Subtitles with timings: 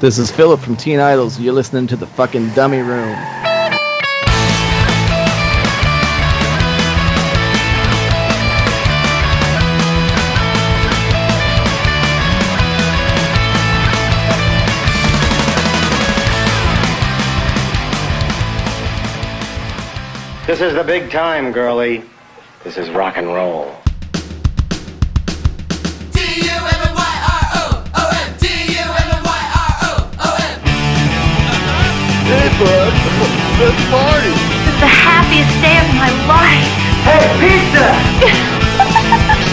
[0.00, 1.38] This is Philip from Teen Idols.
[1.38, 3.14] You're listening to the fucking dummy room.
[20.46, 22.04] This is the big time, girlie.
[22.64, 23.79] This is rock and roll.
[32.60, 32.92] Hey, bud.
[33.56, 34.36] Let's party.
[34.68, 36.68] It's the happiest day of my life.
[37.08, 37.88] Hey, pizza!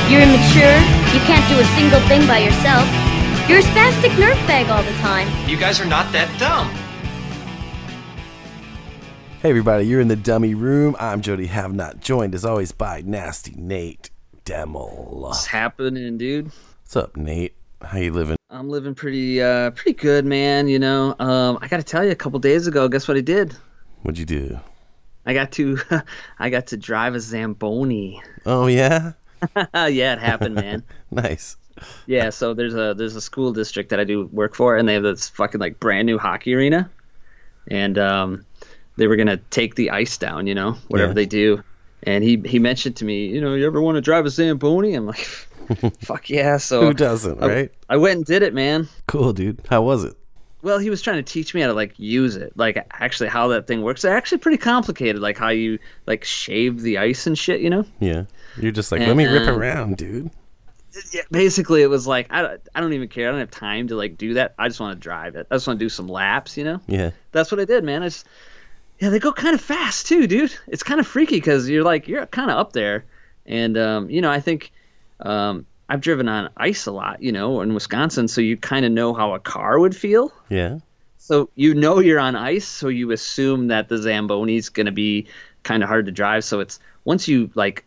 [0.11, 0.75] You're immature.
[1.15, 2.85] You can't do a single thing by yourself.
[3.47, 5.29] You're a spastic nerve bag all the time.
[5.49, 6.67] You guys are not that dumb.
[9.41, 10.97] Hey everybody, you're in the dummy room.
[10.99, 14.09] I'm Jody Have Not joined as always by Nasty Nate
[14.43, 15.13] Demel.
[15.13, 16.47] What's happening, dude?
[16.81, 17.55] What's up, Nate?
[17.81, 18.36] How you living?
[18.49, 21.15] I'm living pretty uh pretty good, man, you know.
[21.19, 23.53] Um I got to tell you a couple days ago, guess what I did?
[24.03, 24.59] What'd you do?
[25.25, 25.77] I got to
[26.39, 28.21] I got to drive a Zamboni.
[28.45, 29.13] Oh yeah,
[29.73, 30.83] yeah, it happened, man.
[31.11, 31.57] nice.
[32.05, 34.93] yeah, so there's a there's a school district that I do work for and they
[34.93, 36.89] have this fucking like brand new hockey arena.
[37.69, 38.45] And um
[38.95, 41.15] they were going to take the ice down, you know, whatever Yeah.
[41.15, 41.63] they do.
[42.03, 44.93] And he he mentioned to me, you know, you ever want to drive a Zamboni?
[44.95, 45.46] I'm like,
[46.01, 46.57] fuck yeah.
[46.57, 47.71] So Who doesn't, I- right?
[47.89, 48.87] I went and did it, man.
[49.07, 49.61] Cool, dude.
[49.69, 50.15] How was it?
[50.63, 53.47] Well, he was trying to teach me how to like use it, like actually how
[53.49, 54.03] that thing works.
[54.03, 57.85] It's actually pretty complicated, like how you like shave the ice and shit, you know.
[57.99, 58.23] Yeah,
[58.59, 60.31] you're just like, let me rip around, dude.
[61.13, 63.27] Yeah, basically, it was like I, don't- I don't even care.
[63.27, 64.55] I don't have time to like do that.
[64.57, 65.45] I just want to drive it.
[65.51, 66.81] I just want to do some laps, you know.
[66.87, 68.01] Yeah, That's what I did, man.
[68.01, 68.25] I just
[68.99, 70.55] yeah, they go kind of fast too, dude.
[70.67, 73.05] It's kind of freaky because you're like you're kind of up there,
[73.45, 74.71] and um, you know I think
[75.19, 78.91] um, I've driven on ice a lot, you know, in Wisconsin, so you kind of
[78.91, 80.31] know how a car would feel.
[80.49, 80.79] yeah,
[81.17, 85.27] So you know you're on ice, so you assume that the Zamboni's gonna be
[85.63, 86.43] kind of hard to drive.
[86.43, 87.85] So it's once you like,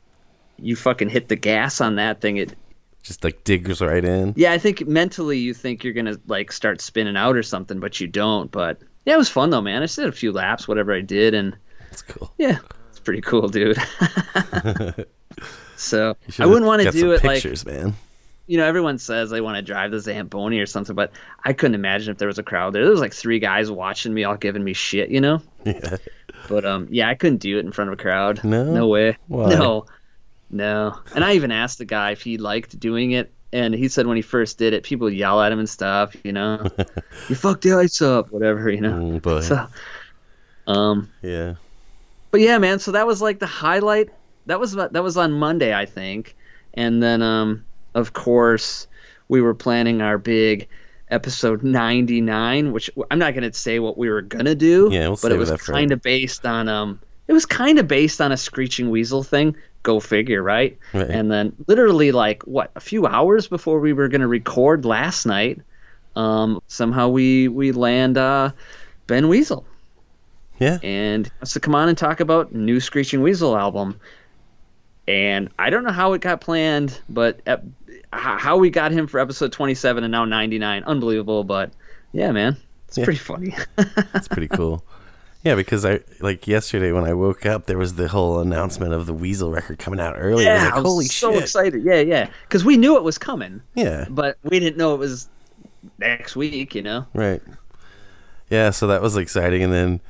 [0.59, 2.37] you fucking hit the gas on that thing.
[2.39, 2.55] It
[3.03, 4.35] just like digs right in.
[4.37, 8.01] yeah, I think mentally you think you're gonna like start spinning out or something, but
[8.01, 8.51] you don't.
[8.51, 9.83] But yeah, it was fun though, man.
[9.83, 11.57] I did a few laps, whatever I did, and
[11.91, 12.33] That's cool.
[12.39, 12.59] yeah,
[12.91, 13.79] it's pretty cool, dude.
[15.81, 17.95] so I wouldn't want to do it pictures, man.
[18.47, 21.13] you know, everyone says they want to drive the Zamboni or something, but
[21.45, 22.83] I couldn't imagine if there was a crowd there.
[22.83, 25.43] There was like three guys watching me, all giving me shit, you know.
[25.65, 25.97] Yeah,
[26.49, 28.43] But um, yeah, I couldn't do it in front of a crowd.
[28.43, 28.65] No?
[28.65, 29.17] no way.
[29.29, 29.51] Why?
[29.51, 29.87] No,
[30.51, 30.99] no.
[31.15, 34.17] And I even asked the guy if he liked doing it, and he said when
[34.17, 36.17] he first did it, people yell at him and stuff.
[36.25, 36.67] You know,
[37.29, 38.71] you fucked the ice up, whatever.
[38.71, 38.93] You know.
[38.93, 39.41] Mm, boy.
[39.43, 39.67] So,
[40.67, 41.55] um, yeah.
[42.31, 42.79] but yeah, man.
[42.79, 44.09] So that was like the highlight.
[44.51, 46.37] That was that was on Monday, I think,
[46.75, 48.89] and then um, of course,
[49.29, 50.69] we were planning our big
[51.09, 55.09] episode 99 which i'm not going to say what we were going to do Yeah,
[55.09, 58.31] we'll but it was kind of based on um it was kind of based on
[58.31, 60.79] a screeching weasel thing go figure right?
[60.95, 61.11] Right.
[61.11, 65.27] and then literally like what a few hours before we were going to record last
[65.27, 65.61] night
[66.15, 68.53] um somehow we we land uh
[69.09, 69.65] ben weasel
[70.61, 73.99] Yeah, and wants to come on and talk about new Screeching Weasel album.
[75.09, 77.65] And I don't know how it got planned, but uh, ep-
[78.13, 81.45] how we got him for episode 27 and now 99, unbelievable.
[81.45, 81.73] But
[82.13, 82.57] yeah, man,
[82.89, 83.05] it's Yeah.
[83.05, 83.55] pretty funny.
[84.13, 84.85] That's pretty cool.
[85.43, 89.07] Yeah, because I like yesterday when I woke up, there was the whole announcement of
[89.07, 90.47] the Weasel record coming out early.
[90.47, 91.43] I was yeah, like, I was holy so shit!
[91.45, 91.83] excited.
[91.83, 95.29] Yeah, yeah, because we knew it was coming, Yeah, but we didn't know it was
[95.99, 96.75] next week.
[96.75, 97.07] You know?
[97.15, 97.41] right.
[98.51, 100.01] Yeah, so that was exciting, and then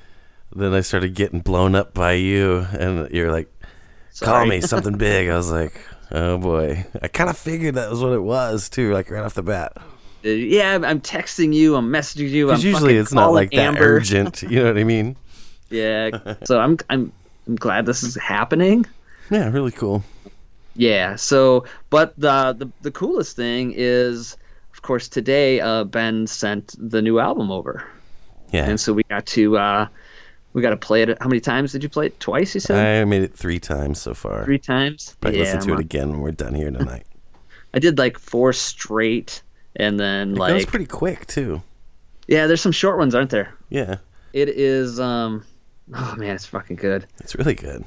[0.57, 3.49] then I started getting blown up by you, and you're like,
[4.21, 8.01] "Call me something big." I was like, "Oh boy!" I kind of figured that was
[8.01, 9.73] what it was too, like right off the bat.
[10.25, 12.47] Uh, yeah, I'm- texting you, I'm messaging you.
[12.47, 14.43] Because usually it's not like that urgent.
[14.43, 15.17] You know what I mean?
[15.73, 16.11] Yeah,
[16.43, 17.13] so I'm I'm
[17.47, 18.87] I'm glad this is happening.
[19.31, 20.03] Yeah, really cool.
[20.75, 21.15] Yeah.
[21.15, 24.37] So, but the the the coolest thing is,
[24.75, 27.85] of course, today uh, Ben sent the new album over,
[28.53, 29.87] Yeah, and so we got to uh,
[30.53, 31.17] we got to play it.
[31.21, 32.19] How many times did you play it?
[32.21, 32.77] Twice, you said.
[33.03, 34.45] I made it three times so far.
[34.45, 35.17] Three times.
[35.21, 37.07] But yeah, listen to I'm it on- again when we're done here tonight.
[37.75, 39.43] I did like four straight,
[39.77, 41.63] and then it goes like pretty quick too.
[42.27, 43.55] yeah, there's some short ones, aren't there?
[43.69, 43.99] Yeah,
[44.33, 44.99] It is.
[44.99, 45.45] um
[45.95, 47.07] Oh man, it's fucking good.
[47.21, 47.85] it's really good.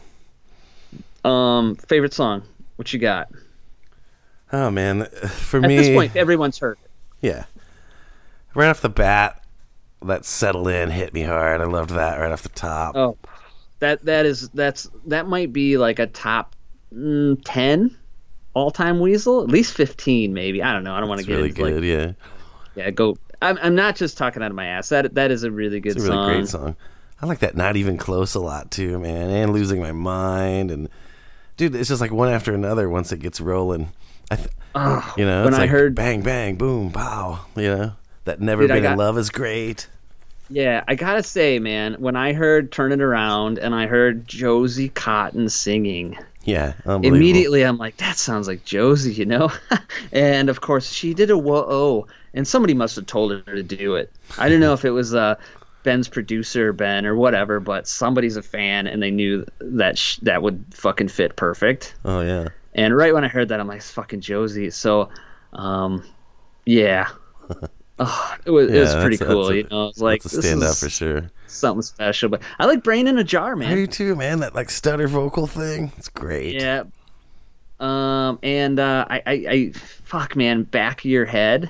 [1.26, 2.44] Um, favorite song?
[2.76, 3.30] What you got?
[4.52, 6.78] Oh man, for At me, At this point, everyone's heard.
[6.84, 7.28] it.
[7.28, 7.44] yeah.
[8.56, 9.43] Right off the bat,
[10.08, 11.62] that settle in hit me hard.
[11.62, 12.96] I loved that right off the top.
[12.96, 13.18] Oh,
[13.80, 16.56] that that is that's that might be like a top
[16.94, 17.96] mm, ten
[18.54, 20.62] all time Weasel, at least fifteen maybe.
[20.62, 20.94] I don't know.
[20.94, 21.84] I don't want to get really into like good.
[21.84, 22.12] yeah,
[22.76, 23.18] yeah go.
[23.42, 24.90] I'm, I'm not just talking out of my ass.
[24.90, 26.34] That that is a really good It's a really song.
[26.34, 26.76] great song.
[27.22, 29.30] I like that "Not Even Close" a lot too, man.
[29.30, 30.88] And "Losing My Mind" and
[31.58, 32.90] dude, it's just like one after another.
[32.90, 33.92] Once it gets rolling,
[34.32, 37.46] I, th- Oh, you know, when I like heard, bang, bang, boom, pow.
[37.56, 37.92] You know,
[38.26, 39.88] that "Never Dude, Been in Love" is great.
[40.54, 44.90] Yeah, I gotta say, man, when I heard "Turn It Around" and I heard Josie
[44.90, 49.52] Cotton singing, Yeah, immediately I'm like, that sounds like Josie, you know?
[50.12, 53.64] and of course, she did a whoa, oh, and somebody must have told her to
[53.64, 54.12] do it.
[54.38, 55.36] I don't know if it was uh,
[55.82, 60.44] Ben's producer, Ben, or whatever, but somebody's a fan and they knew that sh- that
[60.44, 61.96] would fucking fit perfect.
[62.06, 64.70] Oh yeah, And right when I heard that, I'm like, it's fucking Josie.
[64.70, 65.10] So,
[65.54, 66.04] um,
[66.66, 67.10] yeah.
[68.00, 69.88] Oh, it was, it was pretty cool, a- you know.
[69.90, 71.30] It's like that's a this standout for sure.
[71.48, 73.76] something special, but I like Brain in a Jar, I man.
[73.76, 74.40] do too, man.
[74.40, 76.56] That like stutter vocal thing, it's great.
[76.60, 76.84] Yeah.
[77.80, 79.72] Um, and uh, I, I, I,
[80.06, 81.70] fuck, man, back of your head.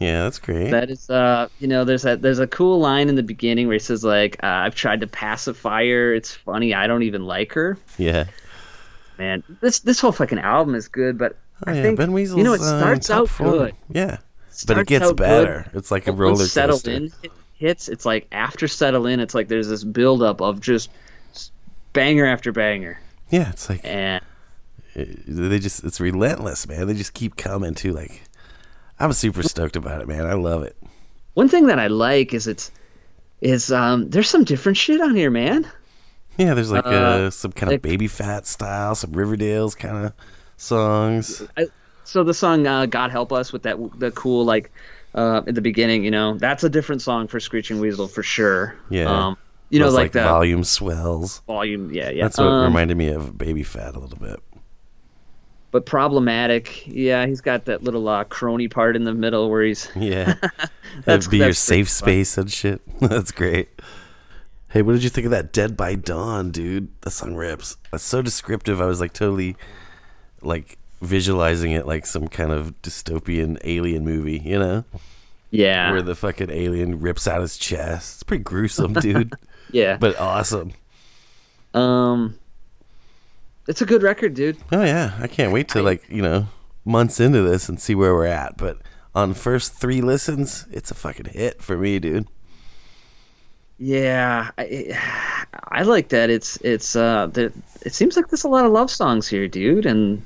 [0.00, 0.70] yeah, that's great.
[0.70, 3.74] That is, uh, you know, there's a there's a cool line in the beginning where
[3.74, 6.12] he says like, uh, "I've tried to pacify her.
[6.12, 6.74] It's funny.
[6.74, 8.24] I don't even like her." yeah,
[9.18, 11.82] Man, this this whole fucking album is good, but oh, I yeah.
[11.82, 13.74] think Ben Weasel's, you know it uh, starts top out good.
[13.90, 14.18] Yeah,
[14.66, 15.70] but it gets out good, better.
[15.74, 16.90] It's like a but roller settle coaster.
[16.92, 20.90] in hit- hits, it's like after settle in, it's like there's this buildup of just
[21.92, 22.98] banger after banger,
[23.30, 24.22] Yeah, it's like and
[24.94, 26.86] they just it's relentless, man.
[26.86, 27.92] They just keep coming too.
[27.92, 28.22] Like
[29.00, 30.26] I'm super stoked about it, man.
[30.26, 30.76] I love it.
[31.34, 32.70] one thing that I like is it's
[33.40, 35.68] is um there's some different shit on here, man.
[36.36, 40.06] Yeah, there's like uh, Uh, some kind like- of baby fat style, some Riverdales kind
[40.06, 40.12] of
[40.56, 41.42] songs.
[42.04, 44.70] So the song uh, "God Help Us" with that the cool like
[45.14, 48.76] uh, at the beginning, you know, that's a different song for Screeching Weasel for sure.
[48.90, 49.04] Yeah.
[49.04, 49.36] Um,
[49.70, 51.40] you know, Those, like, the volume swells.
[51.46, 51.92] volume.
[51.92, 52.24] Yeah, yeah.
[52.24, 54.38] That's what Um, reminded me of Baby Fat a little bit.
[55.70, 56.86] But problematic.
[56.86, 60.34] Yeah, he's got that little uh, crony part in the middle where he's Yeah,
[61.04, 61.94] that'd be your that's pretty safe fun.
[61.94, 62.82] space and shit.
[63.00, 63.68] that's great.
[64.68, 66.88] Hey, what did you think of that Dead by Dawn, dude?
[67.02, 67.76] That song rips.
[67.90, 68.80] That's so descriptive.
[68.80, 69.56] I was like totally
[70.42, 74.84] like visualizing it like some kind of dystopian alien movie, you know?
[75.50, 78.16] yeah, Where the fucking alien rips out his chest.
[78.16, 79.32] It's pretty gruesome, dude,
[79.70, 79.96] yeah.
[79.96, 80.72] but awesome.
[81.74, 82.38] um,
[83.68, 84.56] it's a good record, dude.
[84.72, 86.48] Oh yeah, I can't wait to like, you know,
[86.84, 88.78] months into this and see where we're at, but
[89.14, 92.26] on first 3 listens, it's a fucking hit for me, dude.
[93.78, 94.98] Yeah, I,
[95.68, 96.30] I like that.
[96.30, 97.52] It's it's uh, there,
[97.82, 100.22] it seems like there's a lot of love songs here, dude, and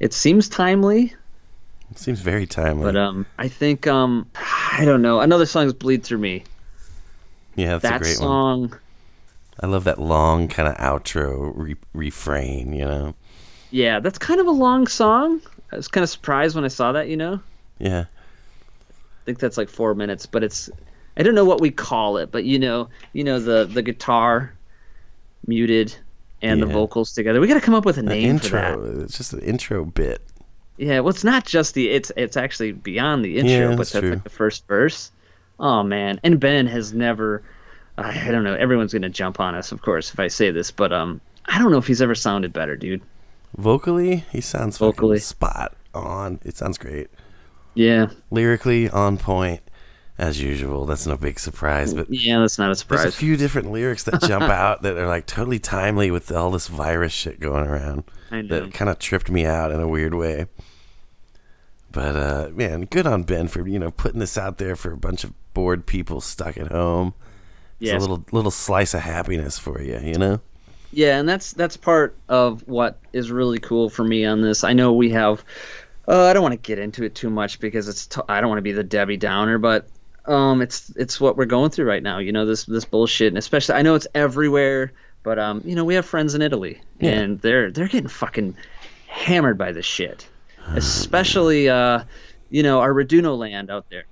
[0.00, 1.14] it seems timely.
[1.90, 2.84] It seems very timely.
[2.84, 4.28] But um, I think um,
[4.72, 5.20] I don't know.
[5.20, 6.44] Another song is "Bleed Through Me."
[7.54, 8.70] yeah, that's that a great one.
[8.70, 8.78] song,
[9.60, 13.14] I love that long kind of outro re- refrain, you know.
[13.70, 15.40] yeah, that's kind of a long song.
[15.72, 17.08] I was kind of surprised when I saw that.
[17.08, 17.40] You know,
[17.78, 18.04] Yeah.
[18.06, 20.68] I think that's like four minutes, but it's
[21.16, 24.52] I don't know what we call it, but you know, you know the the guitar
[25.46, 25.96] muted
[26.42, 27.40] and the vocals together.
[27.40, 28.74] We got to come up with a An name for that.
[28.74, 29.00] intro.
[29.02, 30.20] It's just an intro bit.
[30.76, 33.94] Yeah, well, it's not just the it's it's actually beyond the intro, Yeah, but that's
[33.94, 35.10] like the first verse.
[35.58, 37.42] Oh man, and Ben has never.
[37.96, 38.54] I I don't know.
[38.54, 41.70] Everyone's gonna jump on us, of course, if I say this, but um, I don't
[41.70, 43.00] know if he's ever sounded better, dude.
[43.56, 45.18] Vocally, he sounds Vocally.
[45.18, 46.40] spot on.
[46.44, 47.08] It sounds great.
[47.72, 49.60] Yeah, Lyrically, on point,
[50.18, 50.86] as usual.
[50.86, 51.92] That's no big surprise.
[51.94, 53.02] But yeah, that's not a surprise.
[53.02, 56.50] there's a few different lyrics that jump out that are like totally timely with all
[56.50, 58.04] this virus shit going around.
[58.30, 60.46] That kind of tripped me out in a weird way.
[61.92, 64.96] But uh, man, good on Ben for you know putting this out there for a
[64.96, 67.14] bunch of bored people stuck at home.
[67.80, 67.96] It's Yes.
[67.96, 70.40] a little little slice of happiness for you, you know.
[70.92, 74.64] Yeah, and that's that's part of what is really cool for me on this.
[74.64, 75.44] I know we have.
[76.08, 78.06] Uh, I don't want to get into it too much because it's.
[78.06, 79.88] T- I don't want to be the Debbie Downer, but
[80.28, 82.18] um, it's it's what we're going through right now.
[82.18, 84.92] You know this this bullshit, and especially I know it's everywhere,
[85.22, 87.10] but um, you know we have friends in Italy, Yeah.
[87.12, 88.56] and they're they're getting fucking
[89.06, 90.26] hammered by this shit,
[90.74, 92.04] especially uh,
[92.50, 94.04] you know our Reduno land out there.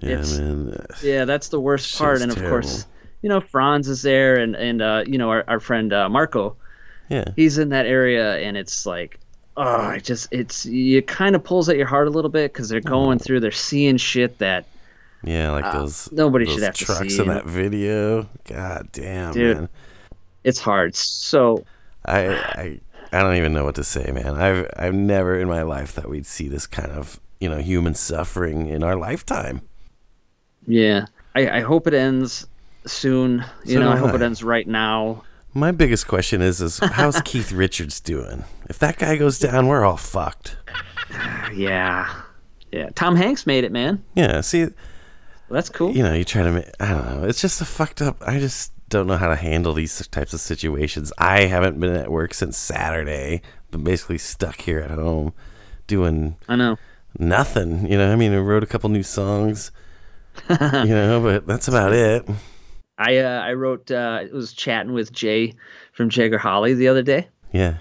[0.00, 0.86] Yeah, It's- man.
[1.02, 2.86] Yeah, that's the worst Shit's part, and of course,
[3.22, 6.56] you know Franz is there, and and uh, you know our our friend uh, Marco
[7.08, 9.18] Yeah, he's in that area and it's like
[9.56, 12.68] oh it just it's it kind of pulls at your heart a little bit because
[12.68, 14.66] they're going through they're seeing shit that
[15.22, 18.28] yeah, like those Uh, nobody those should have to trucks see in that video.
[18.44, 19.56] God damn, Dude.
[19.56, 19.68] man.
[20.44, 21.64] it's hard so
[22.04, 22.80] I I
[23.12, 24.36] I don't even know what to say, man.
[24.36, 27.94] I've I've never in my life thought we'd see this kind of you know human
[27.94, 29.62] suffering in our lifetime.
[30.66, 32.46] yeah i, I hope it ends
[32.86, 34.16] soon you So know i hope I.
[34.16, 35.22] it ends right now
[35.54, 38.44] My biggest question is is how's Keith Richards doing?
[38.68, 40.56] If that guy goes down, we're all fucked.
[41.54, 42.12] yeah
[42.72, 44.66] yeah tom hanks made it man Yeah, see
[45.50, 45.92] That's cool.
[45.96, 47.28] you know, you try to make, I don't know.
[47.28, 48.16] It's just a fucked up.
[48.20, 51.12] I just don't know how to handle these types of situations.
[51.18, 55.32] I haven't been at work since Saturday, but basically stuck here at home
[55.86, 56.76] doing I know.
[57.18, 57.90] nothing.
[57.90, 59.70] You know, I mean, I wrote a couple new songs,
[60.50, 62.26] you know, but that's about it.
[62.98, 65.54] I uh, I wrote uh, was chatting with Jay
[65.92, 67.74] from Jagger Holly the other day, Yeah.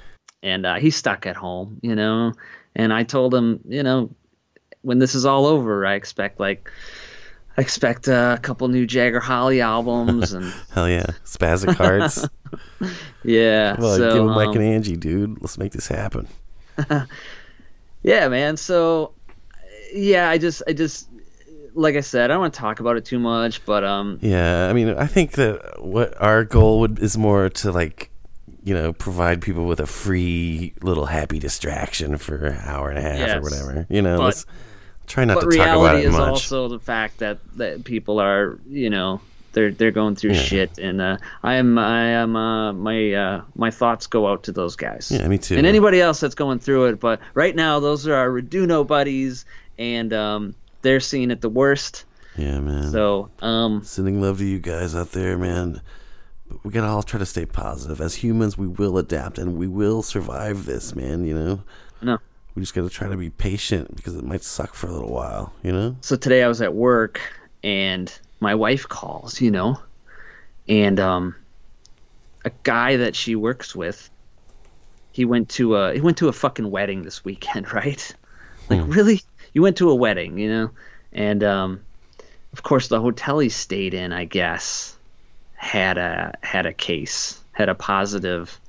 [0.44, 2.34] and uh, he's stuck at home, you know.
[2.76, 4.10] And I told him, you know,
[4.84, 6.70] when this is all over, I expect like
[7.58, 11.08] I expect uh, a couple new Jagger Holly albums, and Hell yeah.
[11.26, 12.28] Spazzic Hearts.
[13.24, 13.76] yeah.
[13.80, 15.42] well, so, give Mike um, and Angie, dude.
[15.42, 16.28] Let's make this happen.
[18.04, 18.56] Yeah, man.
[18.56, 19.12] So,
[19.94, 21.10] yeah, I just, I just,
[21.74, 24.70] like I said, I don't want to talk about it too much, but um, Yeah,
[24.70, 28.10] I mean, I think that what our goal would is more to like,
[28.64, 33.02] you know, provide people with a free little happy distraction for an hour and a
[33.02, 33.38] half Yes.
[33.38, 33.88] or whatever.
[33.90, 34.46] You know, But- let's
[35.08, 36.28] try not but to talk about reality it is much.
[36.30, 39.20] also the fact that that people are, you know,
[39.54, 40.42] they're they're going through Yeah.
[40.42, 44.52] shit, and uh, I am, I am, uh, my uh, my thoughts go out to
[44.52, 45.10] those guys.
[45.12, 45.56] yeah, me too.
[45.58, 47.00] and anybody else that's going through it.
[47.00, 49.46] But right now, those are our Reduno buddies,
[49.80, 52.06] and um, they're seeing it the worst.
[52.36, 52.92] yeah, man.
[52.92, 55.82] So, um, Sending love to you guys out there, man.
[56.50, 58.00] But we gotta all try to stay positive.
[58.00, 61.26] As humans, we will adapt and we will survive this, man.
[61.26, 61.64] You know,
[62.02, 62.18] no.
[62.58, 65.54] We just gotta try to be patient because it might suck for a little while.
[65.62, 65.96] You know.
[66.02, 67.22] So today I was at work,
[67.64, 69.80] and my wife calls, you know,
[70.68, 71.36] and um,
[72.46, 74.10] a guy that she works with,
[75.12, 78.16] he went to a he went to a fucking wedding this weekend, right?
[78.72, 79.22] Like really,
[79.54, 80.72] you went to a wedding, you know,
[81.14, 81.82] and um,
[82.54, 84.98] of course the hotel he stayed in, I guess,
[85.54, 88.60] had a had a case, had a positive.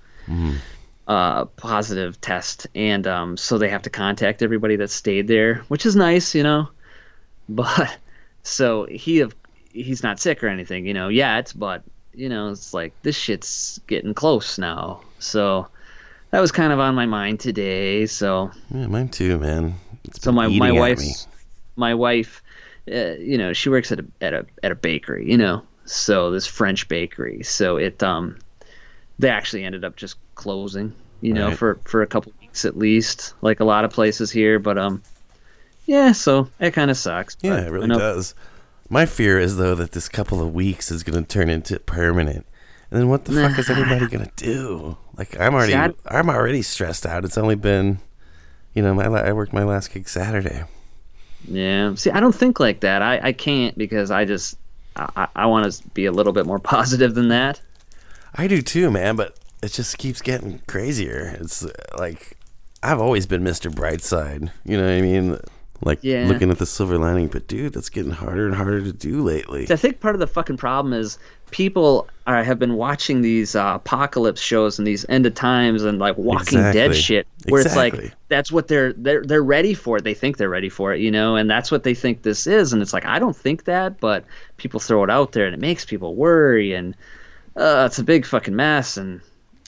[1.09, 5.87] Uh, positive test, and um, so they have to contact everybody that stayed there, which
[5.87, 6.69] is nice, you know.
[7.49, 7.97] But
[8.43, 9.35] so he have
[9.73, 13.81] he's not sick or anything, you know, yet, but you know, it's like this shit's
[13.87, 15.01] getting close now.
[15.19, 15.69] So
[16.31, 18.07] that was kind of on my mind today.
[18.07, 19.77] So Yeah, mine too, man.
[20.05, 21.27] It's so my my wife's
[21.77, 22.43] my wife,
[22.91, 26.31] uh, you know, she works at a at a at a bakery, you know, so
[26.31, 27.43] this French bakery.
[27.45, 28.39] So it um,
[29.19, 31.59] they actually ended up just closing, you know, Right.
[31.59, 34.59] for for a couple weeks at least, like a lot of places here.
[34.59, 35.03] But um,
[35.85, 37.37] yeah, so it kind of sucks.
[37.43, 38.35] Yeah, it really does.
[38.89, 42.47] My fear is though that this couple of weeks is going to turn into permanent,
[42.91, 44.97] and then what the fuck is everybody going to do?
[45.19, 47.25] Like I'm already, I'm already stressed out.
[47.27, 47.99] It's only been,
[48.73, 50.65] you know, my I worked my last gig Saturday.
[51.47, 51.95] Yeah.
[51.97, 53.03] See, I don't think like that.
[53.03, 54.57] I, I can't because I just
[54.97, 57.61] I, I want to be a little bit more positive than that.
[58.35, 61.37] I do too, man, but it just keeps getting crazier.
[61.41, 62.37] It's uh, like
[62.83, 63.71] I've always been Mr.
[63.73, 64.51] Brightside.
[64.65, 65.39] You know what I mean?
[65.81, 66.27] Like Yeah.
[66.27, 69.67] looking at the silver lining, but dude, that's getting harder and harder to do lately.
[69.71, 71.19] I think part of the fucking problem is
[71.53, 76.01] people are, have been watching these uh, apocalypse shows and these end of times and
[76.01, 79.99] like Walking Dead shit, where it's like that's what they're they're they're ready for.
[79.99, 80.05] it.
[80.05, 82.73] They think they're ready for it, you know, and that's what they think this is.
[82.73, 84.25] And it's like I don't think that, but
[84.57, 86.97] people throw it out there and it makes people worry, and
[87.57, 88.97] uh, it's a big fucking mess.
[88.97, 89.21] And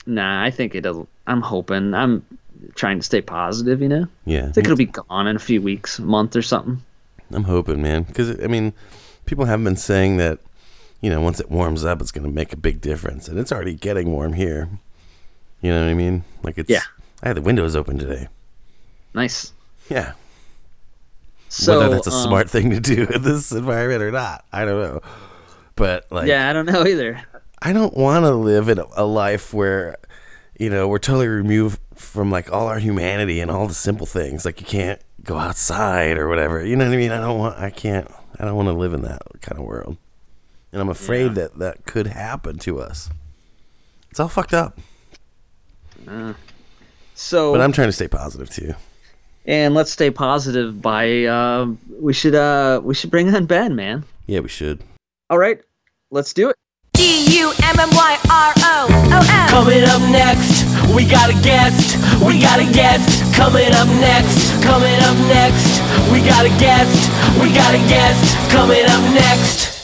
[0.05, 1.07] nah, I think it'll.
[1.27, 1.93] I'm hoping.
[1.93, 2.25] I'm
[2.75, 4.07] trying to stay positive, you know.
[4.25, 6.81] Yeah, I think it'll be gone in a few weeks, a month or something.
[7.31, 8.73] I'm hoping, man, because I mean,
[9.25, 10.39] people have been saying that,
[10.99, 13.51] you know, once it warms up, it's going to make a big difference, and it's
[13.51, 14.69] already getting warm here.
[15.61, 16.23] You know what I mean?
[16.43, 16.69] Like it's.
[16.69, 16.81] Yeah.
[17.23, 18.27] I had the windows open today.
[19.13, 19.53] Nice.
[19.89, 20.13] Yeah.
[21.49, 24.65] So Whether that's a um, smart thing to do in this environment or not, I
[24.65, 25.01] don't know.
[25.75, 27.21] But like, Yeah, I don't know either.
[27.61, 29.97] I don't want to live in a, a life where,
[30.59, 34.45] you know, we're totally removed from like all our humanity and all the simple things.
[34.45, 36.65] Like you can't go outside or whatever.
[36.65, 37.11] You know what I mean?
[37.11, 37.59] I don't want.
[37.59, 38.09] I can't.
[38.39, 39.97] I don't want to live in that kind of world.
[40.71, 43.09] And I'm afraid that that could happen to us.
[44.09, 44.79] It's all fucked up.
[47.13, 48.73] So But I'm trying to stay positive too.
[49.45, 51.67] and let's stay positive by uh,
[51.99, 54.05] we should uh we should bring on Ben, man.
[54.25, 54.81] Yeah, we should.
[55.29, 55.61] All right,
[56.09, 56.55] let's do it.
[57.01, 59.49] D U M M Y R O O M.
[59.49, 61.97] Coming up next, we got a guest.
[62.23, 63.33] We got a guest.
[63.33, 64.61] Coming up next.
[64.61, 65.81] Coming up next,
[66.13, 67.09] we got a guest.
[67.41, 68.51] We got a guest.
[68.51, 69.81] Coming up next.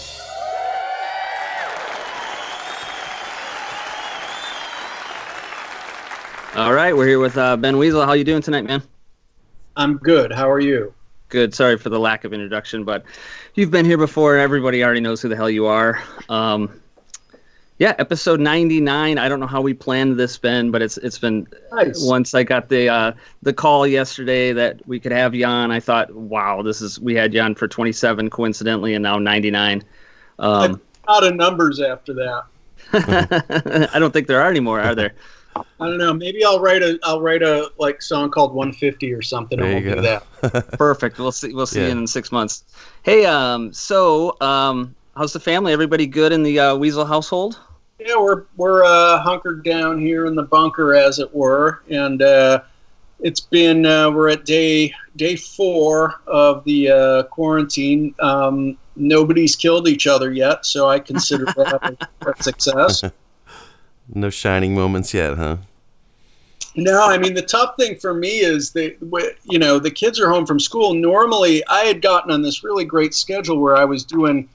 [6.56, 8.06] All right, we're here with uh, Ben Weasel.
[8.06, 8.84] How you doing tonight, man?
[9.76, 10.32] I'm good.
[10.32, 10.94] How are you?
[11.30, 11.56] Good.
[11.56, 13.04] Sorry for the lack of introduction, but
[13.56, 14.38] you've been here before.
[14.38, 16.00] Everybody already knows who the hell you are.
[16.30, 16.80] Um,
[17.80, 19.20] Yeah, episode 99.
[19.20, 22.04] I don't know how we planned this, Ben, but it's it's been Nice.
[22.04, 23.12] once I got the uh,
[23.44, 25.70] the call yesterday that we could have Jan.
[25.70, 29.84] I thought, wow, this is we had Jan for 27 coincidentally, and now 99.
[30.40, 32.44] Um, Out of numbers after that.
[33.94, 35.14] I don't think there are anymore, are there?
[35.56, 36.14] I don't know.
[36.14, 39.60] Maybe I'll write a I'll write a like song called 150 or something.
[39.60, 40.18] There and you we'll go.
[40.42, 40.68] do that.
[40.80, 41.20] Perfect.
[41.20, 41.54] We'll see.
[41.54, 41.88] We'll see Yeah.
[41.88, 42.64] you in six months.
[43.04, 45.74] Hey, um, so um, how's the family?
[45.74, 47.60] Everybody good in the uh, Weasel household?
[48.00, 52.62] Yeah, we're we're uh, hunkered down here in the bunker, as it were, and uh,
[53.20, 58.14] it's been uh, we're at day day four of the uh, quarantine.
[58.20, 63.04] Um, nobody's killed each other yet, so I consider that a, a success.
[64.14, 65.58] No shining moments yet, huh?
[66.76, 68.98] No, I mean the tough thing for me is that
[69.50, 70.94] you know the kids are home from school.
[70.94, 74.48] Normally, I had gotten on this really great schedule where I was doing,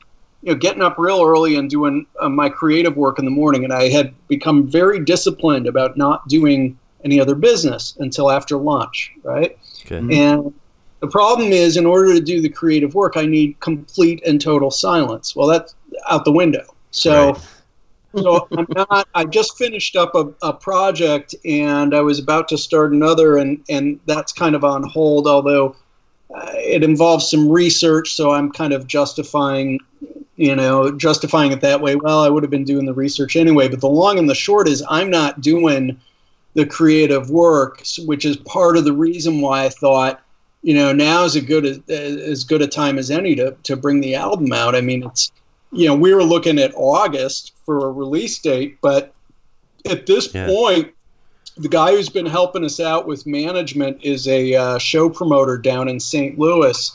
[0.43, 3.65] you know, getting up real early and doing uh, my creative work in the morning,
[3.65, 9.13] and I had become very disciplined about not doing any other business until after lunch,
[9.23, 9.59] right?
[9.85, 9.97] Okay.
[9.97, 10.53] And
[11.01, 14.71] the problem is, in order to do the creative work, I need complete and total
[14.71, 15.35] silence.
[15.35, 15.75] Well, that's
[16.09, 16.65] out the window.
[16.93, 17.37] So,
[18.17, 19.09] so I'm not.
[19.15, 23.65] I just finished up a, a project, and I was about to start another, and
[23.69, 25.27] and that's kind of on hold.
[25.27, 25.75] Although
[26.35, 29.81] uh, it involves some research, so I'm kind of justifying,
[30.43, 31.95] you know, justifying it that way.
[31.95, 33.69] Well, I would have been doing the research anyway.
[33.69, 36.01] But the long and the short is, I'm not doing
[36.55, 40.21] the creative work, which is part of the reason why I thought,
[40.63, 43.77] you know, now is a good as, as good a time as any to to
[43.77, 44.75] bring the album out.
[44.75, 45.31] I mean, it's
[45.71, 49.15] you know, we were looking at August for a release date, but
[49.89, 50.47] at this Yeah.
[50.47, 50.91] point,
[51.57, 55.87] the guy who's been helping us out with management is a uh, show promoter down
[55.89, 56.37] in St.
[56.37, 56.91] Louis,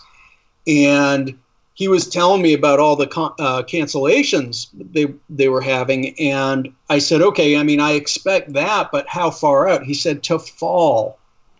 [0.67, 1.37] and
[1.77, 6.73] he was telling me about all the con- uh, cancellations they they were having, and
[6.89, 9.83] I said, okay, I mean, I expect that, but how far out?
[9.83, 11.19] He said to fall,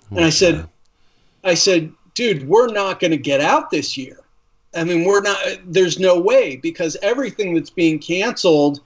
[0.10, 0.68] and I said,
[1.44, 4.22] I said, dude, we're not going to get out this year.
[4.76, 5.38] I mean, we're not.
[5.68, 8.80] There's no way because everything that's being canceled,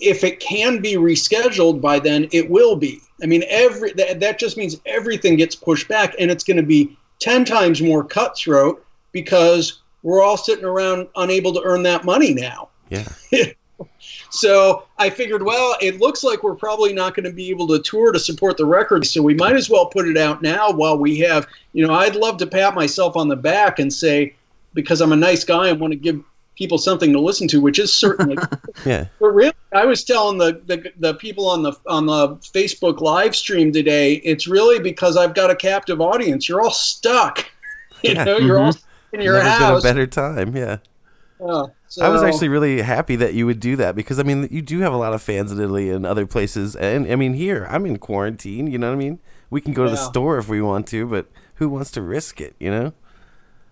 [0.00, 3.00] if it can be rescheduled by then, it will be.
[3.22, 6.64] I mean, every that, that just means everything gets pushed back, and it's going to
[6.64, 12.34] be ten times more cutthroat because we're all sitting around unable to earn that money
[12.34, 12.68] now.
[12.88, 13.08] Yeah.
[14.30, 17.80] So I figured, well, it looks like we're probably not going to be able to
[17.80, 20.96] tour to support the record, so we might as well put it out now while
[20.96, 21.48] we have.
[21.72, 24.34] You know, I'd love to pat myself on the back and say,
[24.72, 26.22] because I'm a nice guy and want to give
[26.56, 28.36] people something to listen to, which is certainly.
[28.86, 29.06] Yeah.
[29.18, 33.34] but really, I was telling the, the the people on the on the Facebook live
[33.34, 36.48] stream today, it's really because I've got a captive audience.
[36.48, 37.44] You're all stuck.
[38.02, 38.24] You Yeah.
[38.24, 39.82] know, you're all stuck in your Never house.
[39.82, 40.56] been a better time.
[40.56, 40.78] Yeah.
[41.42, 41.64] Yeah,
[42.02, 44.80] I was actually really happy that you would do that because I mean you do
[44.80, 47.86] have a lot of fans in Italy and other places and I mean here I'm
[47.86, 50.60] in quarantine you know what I mean we can go to the store if we
[50.60, 52.92] want to but who wants to risk it you know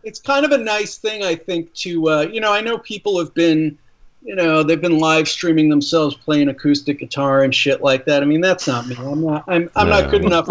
[0.09, 2.53] it's kind of a nice thing, I think, to uh, you know.
[2.53, 3.79] I know people have been,
[4.23, 8.23] you know, they've been live streaming themselves playing acoustic guitar and shit like that.
[8.23, 8.97] I mean, that's not me.
[8.99, 9.45] I'm not.
[9.49, 9.71] I'm.
[9.77, 10.49] I'm not good enough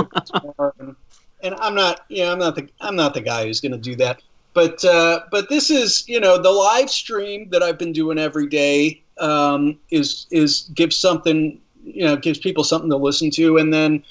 [0.80, 0.96] and,
[1.42, 2.02] and I'm not.
[2.10, 2.68] You know, I'm not the.
[2.82, 4.22] I'm not the guy who's going to do that.
[4.54, 8.48] But uh, but this is you know the live stream that I've been doing every
[8.48, 13.74] day um, is is gives something you know gives people something to listen to, and
[13.74, 14.04] then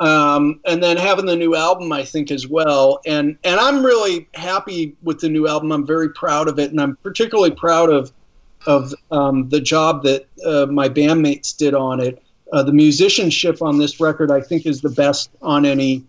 [0.00, 3.00] um, and then having the new album, I think as well.
[3.06, 5.72] And and I'm really happy with the new album.
[5.72, 8.12] I'm very proud of it, and I'm particularly proud of
[8.66, 12.22] of um, the job that uh, my bandmates did on it.
[12.52, 16.04] Uh, the musicianship on this record, I think, is the best on any.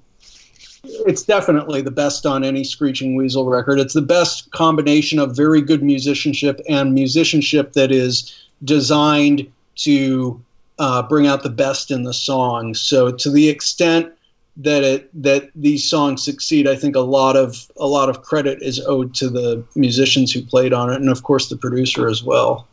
[1.07, 3.79] It's definitely the best on any Screeching Weasel record.
[3.79, 10.41] It's the best combination of very good musicianship and musicianship that is designed to
[10.79, 12.81] uh, bring out the best in the songs.
[12.81, 14.11] So to the extent
[14.57, 18.61] that it that these songs succeed, I think a lot of a lot of credit
[18.61, 22.23] is owed to the musicians who played on it, and of course the producer as
[22.23, 22.67] well.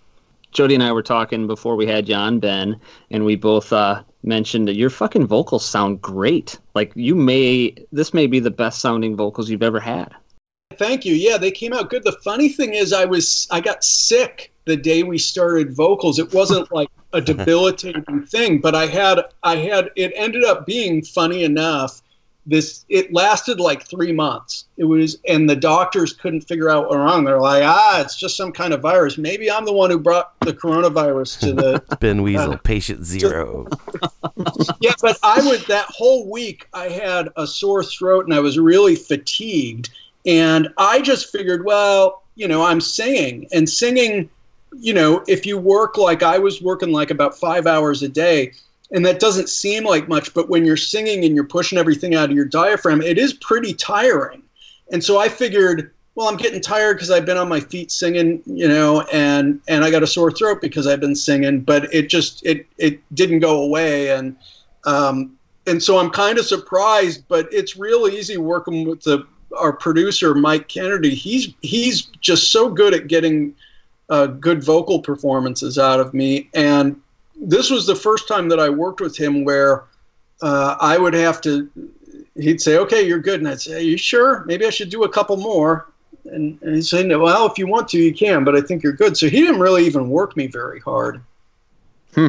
[0.53, 2.79] Jody and I were talking before we had John Ben,
[3.11, 6.59] and we both uh, mentioned that your fucking vocals sound great.
[6.75, 10.15] Like you may, this may be the best sounding vocals you've ever had.
[10.79, 11.15] Thank you.
[11.15, 12.05] Yeah, they came out good.
[12.05, 16.19] The funny thing is, I was I got sick the day we started vocals.
[16.19, 21.03] It wasn't like a debilitating thing, but I had I had it ended up being
[21.05, 22.03] funny enough.
[22.45, 24.67] This it lasted like three months.
[24.77, 27.25] It was, and the doctors couldn't figure out what wrong.
[27.25, 29.17] They're like, ah, it's just some kind of virus.
[29.17, 33.69] Maybe I'm the one who brought the coronavirus to the Ben Weasel patient zero
[34.81, 38.59] yeah, but I would that whole week I had a sore throat and I was
[38.59, 39.91] really fatigued.
[40.25, 44.31] And I just figured, well, you know, I'm singing and singing
[44.81, 48.53] you know, if you work like I was working like about five hours a day,
[48.93, 52.31] and that doesn't seem like much, but when you're singing and you're pushing everything out
[52.31, 54.43] of your diaphragm, it is pretty tiring.
[54.93, 58.43] And so I figured, well, I'm getting tired because I've been on my feet singing,
[58.45, 62.11] you know, and and I got a sore throat because I've been singing, but it
[62.11, 64.37] just it it didn't go away, and
[64.85, 69.27] um, and so I'm kind of surprised, but it's real easy working with the
[69.57, 71.15] our producer Mike Kennedy.
[71.15, 73.55] He's he's just so good at getting
[74.11, 77.01] uh, good vocal performances out of me, and
[77.43, 79.85] this was the first time that I worked with him where
[80.41, 81.69] uh, I would have to.
[82.37, 84.45] He'd say, "Okay, you're good," and I'd say, "Are you sure?
[84.47, 85.89] Maybe I should do a couple more."
[86.25, 88.83] And, and he'd say, "No, well, if you want to, you can, but I think
[88.83, 91.21] you're good." So he didn't really even work me very hard.
[92.15, 92.29] Hmm.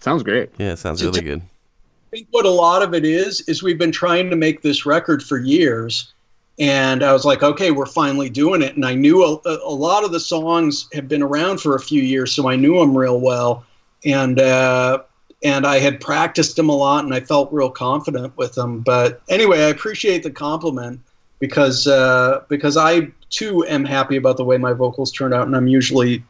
[0.00, 0.50] Sounds great.
[0.58, 1.40] Yeah, it sounds really good.
[1.40, 4.84] I think what a lot of it is is we've been trying to make this
[4.84, 6.12] record for years,
[6.58, 8.74] and I was like, okay, we're finally doing it.
[8.74, 12.02] And I knew a, a lot of the songs have been around for a few
[12.02, 13.64] years, so I knew them real well,
[14.04, 15.02] and uh,
[15.42, 18.80] and I had practiced them a lot, and I felt real confident with them.
[18.80, 21.00] But anyway, I appreciate the compliment
[21.38, 25.56] because uh, because I too am happy about the way my vocals turned out, and
[25.56, 26.22] I'm usually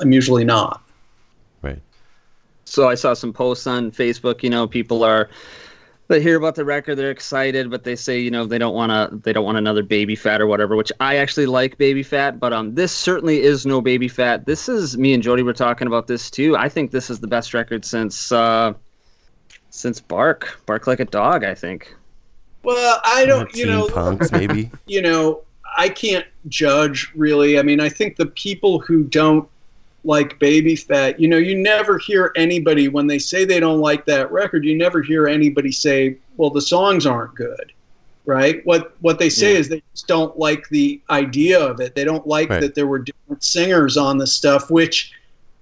[0.00, 0.82] I'm usually not.
[1.62, 1.80] Right.
[2.64, 4.42] So I saw some posts on Facebook.
[4.42, 5.30] You know, people are
[6.08, 8.90] they hear about the record, they're excited, but they say you know they don't want
[8.90, 10.76] to they don't want another baby fat or whatever.
[10.76, 14.46] Which I actually like baby fat, but um, this certainly is no baby fat.
[14.46, 16.56] This is me and Jody were talking about this too.
[16.56, 18.74] I think this is the best record since uh,
[19.70, 21.44] since Bark Bark Like a Dog.
[21.44, 21.94] I think.
[22.62, 24.72] Well, I don't, you know, punks maybe.
[24.86, 25.42] you know,
[25.78, 27.58] I can't judge really.
[27.58, 29.48] I mean, I think the people who don't
[30.06, 34.06] like Baby Fat, you know, you never hear anybody when they say they don't like
[34.06, 37.72] that record, you never hear anybody say, "Well, the songs aren't good."
[38.24, 38.64] Right?
[38.64, 39.58] What what they say Yeah.
[39.58, 41.94] is they just don't like the idea of it.
[41.94, 42.60] They don't like Right.
[42.60, 45.12] that there were different singers on the stuff, which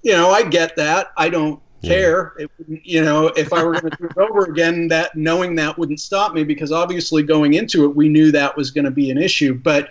[0.03, 1.13] you know, I get that.
[1.17, 2.35] I don't care.
[2.39, 2.51] It,
[2.83, 6.01] you know, if I were going to do it over again, that knowing that wouldn't
[6.01, 9.17] stop me because obviously going into it, we knew that was going to be an
[9.17, 9.55] issue.
[9.55, 9.91] But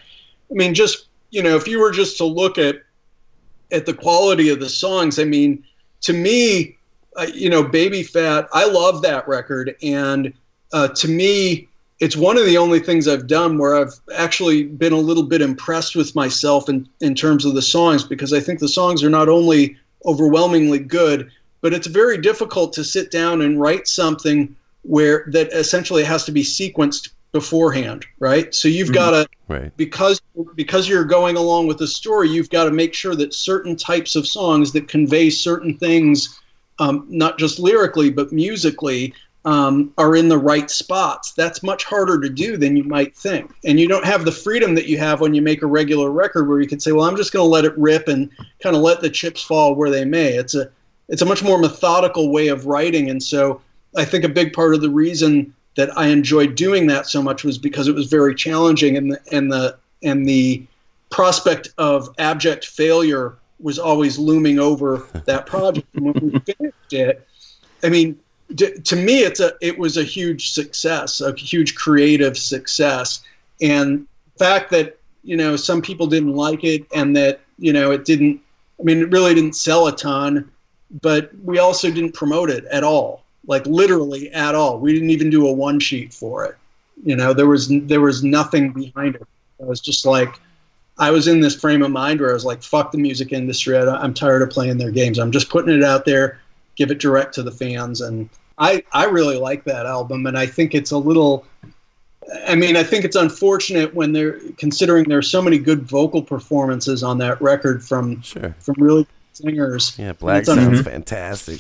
[0.52, 2.76] I mean, just you know, if you were just to look at
[3.72, 5.64] at the quality of the songs, I mean,
[6.02, 6.78] to me,
[7.18, 10.34] uh, you know, Baby Fat, I love that record, and
[10.74, 11.68] uh, to me,
[12.00, 15.42] it's one of the only things I've done where I've actually been a little bit
[15.42, 19.10] impressed with myself in in terms of the songs because I think the songs are
[19.10, 25.24] not only overwhelmingly good, but it's very difficult to sit down and write something where
[25.28, 28.56] that essentially has to be sequenced beforehand, right?
[28.56, 29.76] So you've got to Right.
[29.76, 30.22] because
[30.56, 34.16] because you're going along with the story, you've got to make sure that certain types
[34.16, 36.40] of songs that convey certain things,
[36.80, 39.14] um, not just lyrically but musically,
[39.46, 41.34] um, are in the right spots.
[41.34, 44.74] That's much harder to do than you might think, and you don't have the freedom
[44.76, 47.18] that you have when you make a regular record, where you can say, "Well, I'm
[47.18, 48.30] just going to let it rip and
[48.62, 50.70] kind of let the chips fall where they may." It's a
[51.10, 53.60] it's a much more methodical way of writing, and so
[53.98, 57.44] I think a big part of the reason that I enjoyed doing that so much
[57.44, 60.64] was because it was very challenging and the and the and the
[61.10, 65.88] prospect of abject failure was always looming over that project.
[65.96, 67.28] and when we finished it,
[67.84, 68.20] I mean,
[68.56, 73.24] d- to me, it's a it was a huge success, a huge creative success,
[73.62, 74.06] and
[74.38, 78.06] the fact that you know some people didn't like it and that you know it
[78.06, 78.42] didn't.
[78.80, 80.52] I mean, it really didn't sell a ton,
[81.02, 84.80] but we also didn't promote it at all like literally at all.
[84.80, 86.56] We didn't even do a one sheet for it.
[87.04, 89.28] You know, there was there was nothing behind it.
[89.62, 90.40] I was just like,
[90.98, 93.78] I was in this frame of mind where I was like, fuck the music industry.
[93.78, 95.20] I, I'm tired of playing their games.
[95.20, 96.40] I'm just putting it out there,
[96.76, 100.46] give it direct to the fans, and I I really like that album, and I
[100.46, 101.46] think it's a little.
[102.48, 107.04] I mean, I think it's unfortunate when they're considering there's so many good vocal performances
[107.04, 108.56] on that record from Sure.
[108.60, 109.96] from really good singers.
[110.00, 110.90] Yeah, Blag sounds mm-hmm.
[110.90, 111.60] fantastic.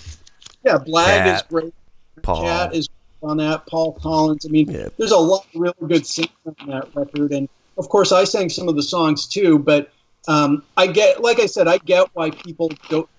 [0.64, 1.74] Yeah, Blag Cat, is great.
[2.22, 2.44] Paul.
[2.44, 2.90] Cat is
[3.22, 3.66] on that.
[3.68, 4.46] Paul Collins.
[4.46, 4.90] I mean, Yeah.
[4.98, 8.50] there's a lot of really good singers on that record, and of course, I sang
[8.50, 9.60] some of the songs too.
[9.60, 9.92] But
[10.28, 13.10] um, I get, like I said, I get why people don't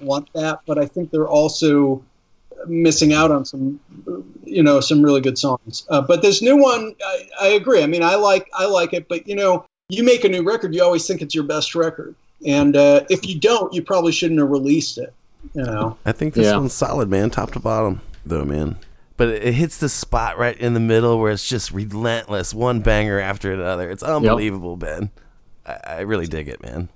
[0.00, 2.02] want that, but I think they're also
[2.66, 3.78] missing out on some,
[4.44, 5.84] you know, some really good songs.
[5.90, 7.82] Uh, but this new one, I, I agree.
[7.82, 10.74] I mean, I like, I like it, but you know, you make a new record,
[10.74, 12.14] you always think it's your best record,
[12.46, 15.12] and uh, if you don't, you probably shouldn't have released it.
[15.52, 15.96] You know.
[16.04, 16.56] I think this Yeah.
[16.56, 18.76] one's solid, man, top to bottom, though, man.
[19.16, 22.80] But it, it hits the spot right in the middle where it's just relentless, one
[22.80, 23.90] banger after another.
[23.90, 25.10] It's unbelievable, Ben.
[25.66, 26.88] I, I really dig it, man.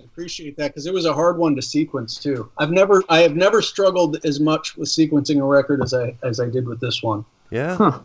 [0.00, 2.50] I appreciate that because it was a hard one to sequence too.
[2.58, 6.40] I've never I have never struggled as much with sequencing a record as I as
[6.40, 7.24] I did with this one.
[7.50, 7.98] Yeah,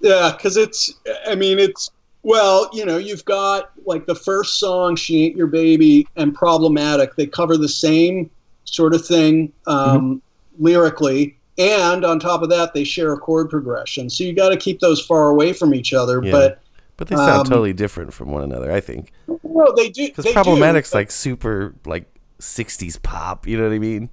[0.00, 0.92] Yeah, because it's
[1.26, 1.90] I mean it's
[2.22, 7.16] well you know you've got like the first song, "She Ain't Your Baby" and "Problematic,"
[7.16, 8.30] they cover the same
[8.66, 10.20] sort of thing um,
[10.58, 14.10] lyrically, and on top of that, they share a chord progression.
[14.10, 16.22] So you got to keep those far away from each other.
[16.22, 16.30] Yeah.
[16.32, 16.62] But
[16.98, 19.12] But they sound Um, totally different from one another, I think.
[19.42, 20.06] well, they do.
[20.08, 22.04] Because do, Problematic's but- like super like
[22.40, 23.46] '60s pop.
[23.46, 24.10] You know what I mean?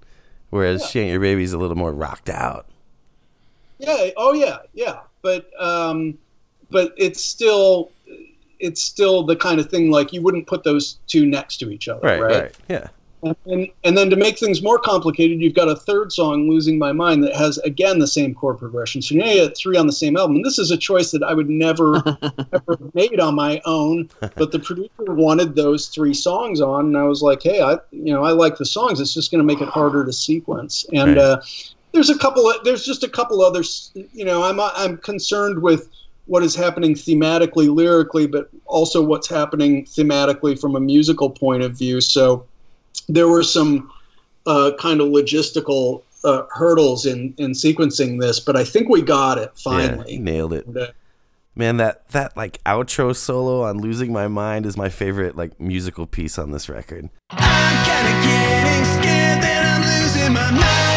[0.49, 2.67] Whereas "She Ain't Your Baby's a little more rocked out.
[3.79, 4.09] Yeah.
[4.17, 4.59] Oh, yeah.
[4.73, 4.99] Yeah.
[5.21, 6.17] But um,
[6.69, 7.91] but it's still
[8.59, 11.87] it's still the kind of thing like you wouldn't put those two next to each
[11.89, 12.41] other, Right, right?
[12.43, 12.87] right, yeah.
[13.45, 16.91] And and then to make things more complicated, you've got a third song, "Losing My
[16.91, 19.01] Mind," that has again the same chord progression.
[19.01, 20.37] So now you have three on the same album.
[20.37, 21.97] And this is a choice that I would never
[22.53, 24.09] ever have made on my own.
[24.35, 28.13] But the producer wanted those three songs on, and I was like, hey, I you
[28.13, 28.99] know I like the songs.
[28.99, 30.85] It's just going to make it harder to sequence.
[30.93, 31.17] And Right.
[31.17, 31.41] uh,
[31.93, 33.91] there's a couple of there's just a couple others.
[33.93, 35.89] You know, I'm I'm concerned with
[36.25, 41.77] what is happening thematically, lyrically, but also what's happening thematically from a musical point of
[41.77, 42.01] view.
[42.01, 42.45] So
[43.07, 43.91] there were some
[44.45, 49.37] uh, kind of logistical uh, hurdles in in sequencing this, but I think we got
[49.37, 50.13] it finally.
[50.13, 50.65] you nailed it.
[50.65, 50.93] And,
[51.55, 56.07] Man, that that like outro solo on "Losing My Mind" is my favorite like musical
[56.07, 57.09] piece on this record.
[57.29, 60.92] I'm kinda getting scared that I'm losing my mind.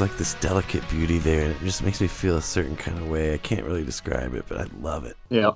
[0.00, 2.96] There's like this delicate beauty there, and it just makes me feel a certain kind
[2.96, 3.34] of way.
[3.34, 5.14] I can't really describe it, but I love it.
[5.28, 5.50] Yeah.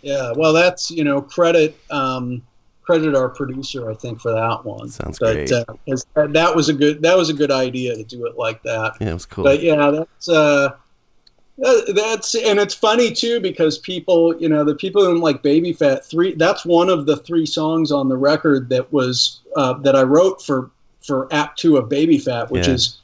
[0.00, 2.42] Yeah, well, that's you know credit um,
[2.80, 4.88] credit our producer, I think, for that one.
[4.88, 5.52] Sounds but, great.
[5.52, 5.64] Uh,
[6.28, 8.94] that was a good that was a good idea to do it like that.
[8.98, 9.44] Yeah, it was cool.
[9.44, 10.76] But yeah, that's uh,
[11.58, 16.02] that's and it's funny too because people, you know, the people in like Baby Fat
[16.02, 16.34] three.
[16.34, 20.40] That's one of the three songs on the record that was uh, that I wrote
[20.40, 20.70] for
[21.02, 22.74] for Act Two of Baby Fat, which Yeah.
[22.74, 22.98] is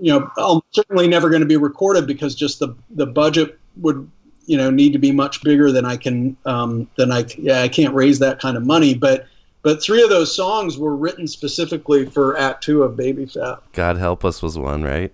[0.00, 4.08] you know um, certainly never going to be recorded because just the the budget would
[4.46, 7.68] you know need to be much bigger than I can um, than I yeah I
[7.68, 9.26] can't raise that kind of money, but.
[9.64, 13.60] But three of those songs were written specifically for Act Two of Baby Fat.
[13.74, 15.12] God help us was one, right?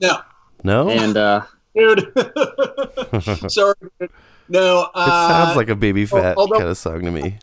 [0.00, 0.18] No,
[0.62, 1.42] No, And uh,
[1.74, 2.12] dude.
[3.50, 3.74] Sorry.
[3.98, 4.10] dude.
[4.48, 4.82] No.
[4.82, 7.36] it Uh, sounds like a baby fat although- kind of song to me.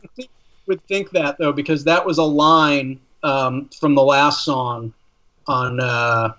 [0.68, 4.94] would think that though because that was a line um, from the last song
[5.48, 5.82] on.
[5.82, 6.32] Uh,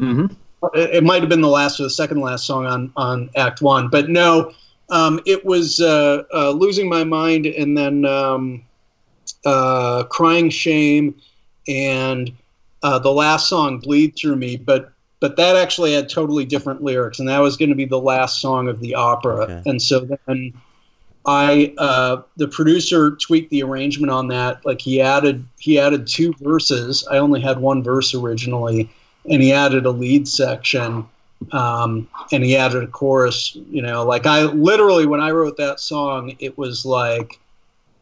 [0.00, 0.34] mhm.
[0.74, 3.62] it, it might have been the last or the second last song on on Act
[3.62, 4.52] One, but no,
[4.90, 8.62] um, it was uh, uh, losing my mind and then um,
[9.44, 11.14] uh, crying shame
[11.68, 12.32] and
[12.82, 14.90] uh, the last song bleed through me, but.
[15.20, 18.42] But that actually had totally different lyrics, and that was going to be the last
[18.42, 19.44] song of the opera.
[19.44, 19.62] Okay.
[19.64, 20.52] And so then
[21.26, 24.64] I uh, the producer tweaked the arrangement on that.
[24.66, 27.06] Like he added he added two verses.
[27.10, 28.90] I only had one verse originally,
[29.30, 31.06] and he added a lead section.
[31.52, 33.54] um, and he added a chorus.
[33.70, 37.38] You know, like I literally when I wrote that song, it was like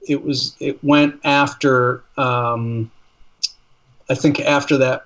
[0.09, 2.91] it was it went after um,
[4.09, 5.05] I think after that.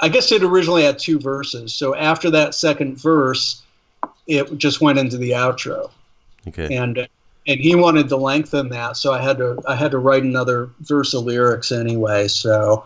[0.00, 1.72] I guess it originally had two verses.
[1.72, 3.62] So after that second verse,
[4.26, 5.90] it just went into the outro
[6.48, 6.74] Okay.
[6.76, 7.08] and
[7.48, 10.68] and he wanted to lengthen that, so I had to I had to write another
[10.80, 12.26] verse of lyrics anyway.
[12.28, 12.84] So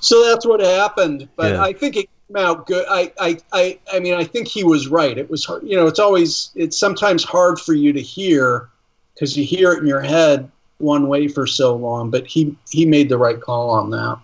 [0.00, 1.28] so that's what happened.
[1.36, 1.62] But Yeah.
[1.62, 2.84] I think it came out good.
[2.88, 5.16] I, I I I mean I think he was right.
[5.16, 8.68] It was hard, you know it's always it's sometimes hard for you to hear
[9.14, 12.10] because you hear it in your head one way for so long.
[12.10, 14.18] But he he made the right call on that.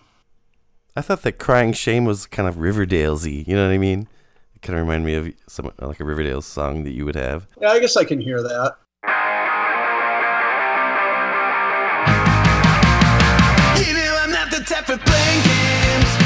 [0.97, 3.47] I thought that crying shame was kind of Riverdalesy.
[3.47, 4.09] You know what I mean?
[4.55, 7.47] It kind of reminded me of some like a Riverdale song that you would have.
[7.61, 8.77] Yeah, I guess I can hear that.
[14.67, 16.26] Type for playing games,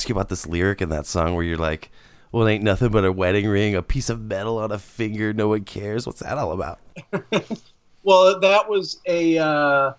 [0.00, 1.90] ask you about this lyric in that song where you're like,
[2.32, 5.34] "Well, it ain't nothing but a wedding ring, a piece of metal on a finger.
[5.34, 6.80] No one cares." What's that all about?
[8.02, 9.92] Well, that was a uh,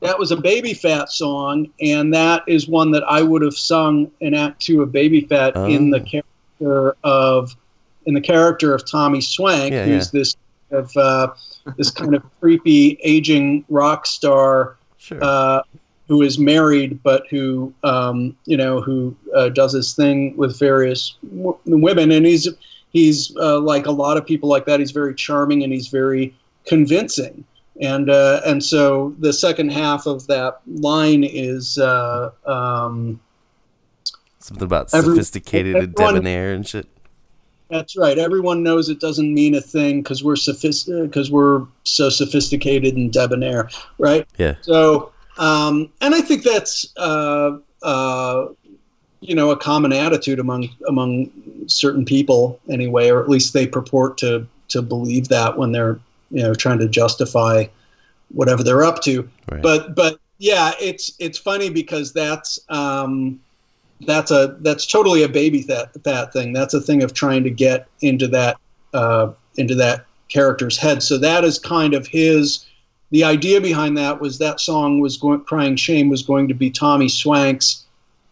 [0.00, 4.10] that was a Baby Fat song, and that is one that I would have sung
[4.18, 6.04] in Act Two of Baby Fat in the Oh.
[6.04, 7.54] character of
[8.06, 10.18] in the character of Tommy Swank, Yeah, who's yeah.
[10.20, 10.36] this
[10.72, 11.28] of uh,
[11.76, 15.22] this kind of creepy aging rock star Sure.
[15.22, 15.62] uh,
[16.08, 21.14] who is married, but who um, you know who uh, does his thing with various
[21.36, 22.48] w- women, and he's
[22.90, 24.80] he's uh, like a lot of people like that.
[24.80, 26.34] He's very charming and he's very
[26.66, 27.44] convincing,
[27.80, 31.78] and uh, and so the second half of that line is.
[31.78, 33.20] Uh, um,
[34.40, 36.86] Something about every- sophisticated and debonair and shit.
[37.70, 38.16] That's right.
[38.16, 43.68] Everyone knows it doesn't mean a thing because we're because we're so sophisticated and debonair,
[43.98, 44.26] right?
[44.38, 44.54] Yeah.
[44.62, 48.46] So, um, and I think that's uh, uh,
[49.20, 51.30] you know a common attitude among among
[51.66, 55.98] certain people anyway, or at least they purport to to believe that when they're
[56.30, 57.64] you know trying to justify
[58.28, 59.28] whatever they're up to.
[59.50, 59.62] Right.
[59.62, 63.40] But but yeah, it's it's funny because that's um,
[64.06, 66.52] that's a that's totally a baby fat fat thing.
[66.52, 68.58] That's a thing of trying to get into that
[68.94, 71.02] uh, into that character's head.
[71.02, 72.64] So that is kind of his.
[73.10, 76.70] The idea behind that was that song was going, "Crying Shame" was going to be
[76.70, 77.84] Tommy Swank's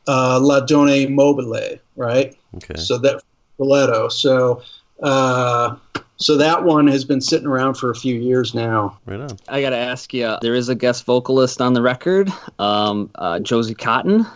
[0.07, 2.37] uh, "La Donne Mobile," right?
[2.57, 2.79] Okay.
[2.79, 3.23] So that
[3.59, 4.11] Spoleto.
[4.11, 4.62] So
[5.03, 5.77] uh,
[6.17, 8.99] so that one has been sitting around for a few years now.
[9.07, 9.37] Right on.
[9.49, 10.37] I gotta ask you.
[10.41, 14.27] There is a guest vocalist on the record, um, uh, Josie Cotton.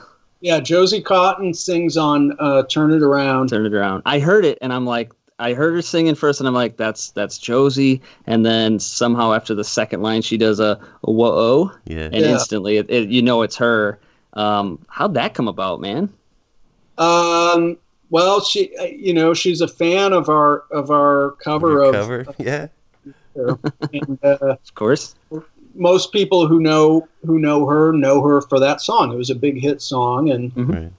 [0.42, 4.02] Yeah, Josie Cotton sings on uh, "Turn It Around." Turn it around.
[4.06, 7.10] I heard it, and I'm like, I heard her singing first, and I'm like, that's
[7.10, 8.00] that's Josie.
[8.26, 12.04] And then somehow after the second line, she does a, a whoa, Yeah.
[12.12, 12.32] and Yeah.
[12.32, 13.98] instantly, it, it, you know, it's her.
[14.34, 16.12] Um, how'd that come about, man?
[16.98, 17.78] Um,
[18.10, 22.26] well, she, uh, you know, she's a fan of our of our cover of, cover.
[22.38, 22.68] Yeah.
[23.92, 25.14] and uh, Of course.
[25.74, 29.12] most people who know who know her know her for that song.
[29.12, 30.92] It was a big hit song and Right.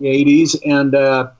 [0.00, 1.30] the 80s and uh,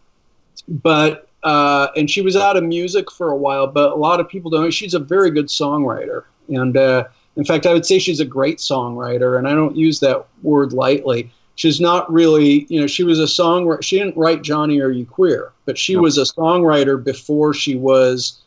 [0.69, 4.29] but uh, and she was out of music for a while but a lot of
[4.29, 6.25] people don't know she's a very good songwriter.
[6.49, 7.05] And uh,
[7.37, 10.73] in fact i would say she's a great songwriter and i don't use that word
[10.73, 11.31] lightly.
[11.55, 15.07] She's not really you know she was a songwriter she didn't write johnny are you
[15.07, 15.53] queer?
[15.65, 18.43] But she was a songwriter before she was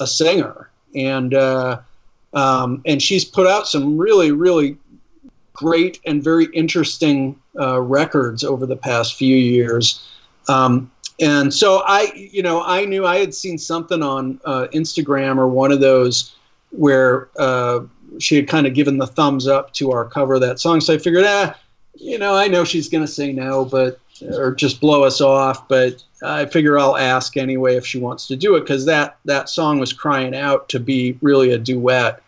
[0.00, 0.70] a singer.
[0.94, 1.80] And uh,
[2.32, 4.78] um, and she's put out some really really
[5.52, 10.06] great and very interesting uh, records over the past few years.
[10.48, 10.90] Um,
[11.20, 15.46] and so I, you know, I knew I had seen something on uh, Instagram or
[15.46, 16.34] one of those
[16.70, 17.80] where uh,
[18.18, 20.80] she had kind of given the thumbs up to our cover of that song.
[20.80, 21.56] So I figured, ah,
[21.94, 25.68] you know, I know she's going to say no, but or just blow us off.
[25.68, 29.48] But I figure I'll ask anyway if she wants to do it because that that
[29.48, 32.20] song was crying out to be really a duet.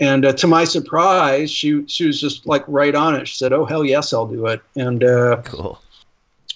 [0.00, 3.28] And uh, to my surprise, she she was just like right on it.
[3.28, 5.80] She said, "Oh hell yes, I'll do it." And uh, Cool.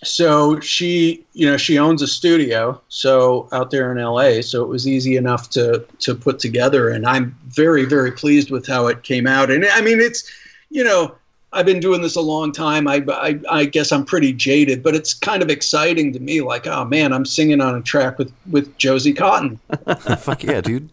[0.05, 4.41] So she, you know, she owns a studio so out there in LA.
[4.43, 6.91] So it was easy enough to to put together.
[6.91, 9.51] And I'm very very pleased with how it came out.
[9.51, 10.31] And I mean, it's
[10.71, 11.15] you know.
[11.57, 12.89] I've been doing this a long time.
[12.89, 16.41] I, I, I guess I'm pretty jaded, but it's kind of exciting to me.
[16.41, 19.61] Like, oh man, I'm singing on a track with with Josie Cotton.
[20.19, 20.91] Fuck yeah, dude.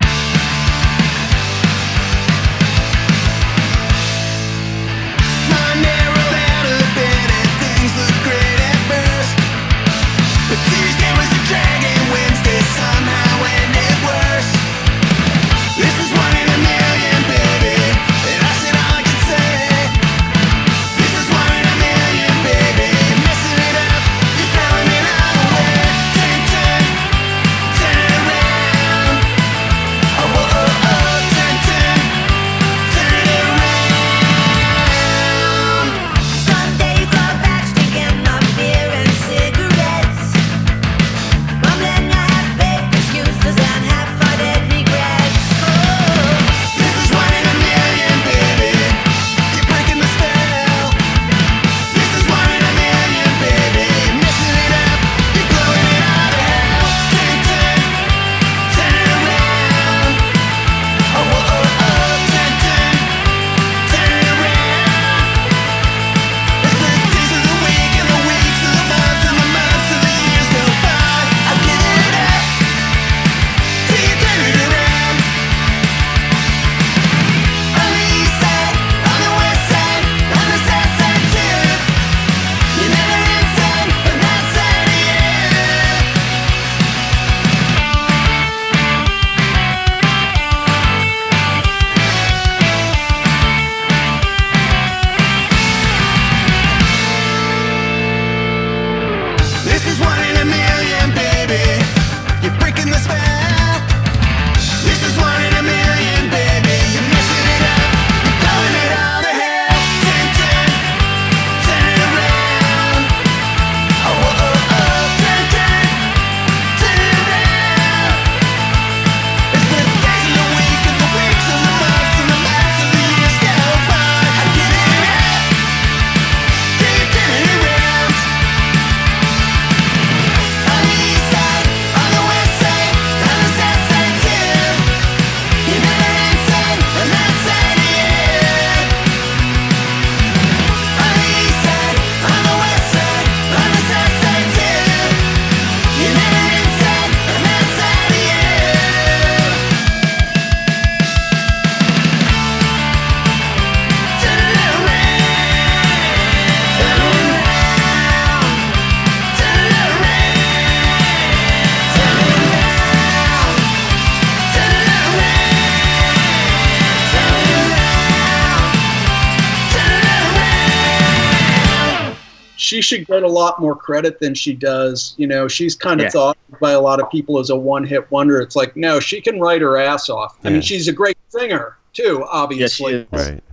[172.81, 175.13] She should get a lot more credit than she does.
[175.17, 176.09] You know, she's kind of Yeah.
[176.11, 178.41] thought by a lot of people as a one-hit wonder.
[178.41, 180.37] It's like, no, she can write her ass off.
[180.43, 182.93] I mean, she's a great singer too, Yes, she obviously.
[182.93, 183.07] is.
[183.11, 183.43] Right.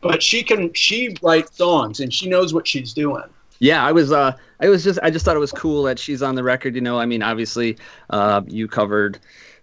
[0.00, 3.24] But she can she writes songs and she knows what she's doing.
[3.58, 4.12] Yeah, I was.
[4.12, 4.98] Uh, I was just.
[5.02, 6.74] I just thought it was cool that she's on the record.
[6.74, 7.78] You know, I mean, obviously,
[8.10, 9.18] uh, you covered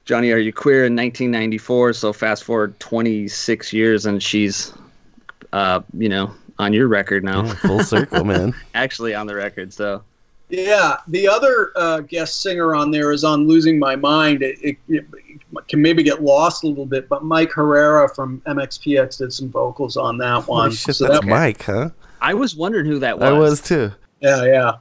[0.06, 1.94] Johnny Are You Queer in 1994.
[1.94, 4.74] So fast forward 26 years, and she's,
[5.54, 7.44] uh, you know, on your record now.
[7.46, 8.54] Yeah, full circle, man.
[8.74, 9.74] Actually, on the record.
[9.74, 10.04] So
[10.50, 14.78] Yeah, the other uh, guest singer on there is on "Losing My Mind." It, it,
[14.88, 15.06] it
[15.68, 19.98] can maybe get lost a little bit, but Mike Herrera from MXPX did some vocals
[19.98, 20.66] on that one.
[20.68, 21.90] Holy shit, So that's that- Mike, huh?
[22.22, 23.28] I was wondering who that was.
[23.28, 23.92] I was too.
[24.22, 24.72] Yeah, yeah.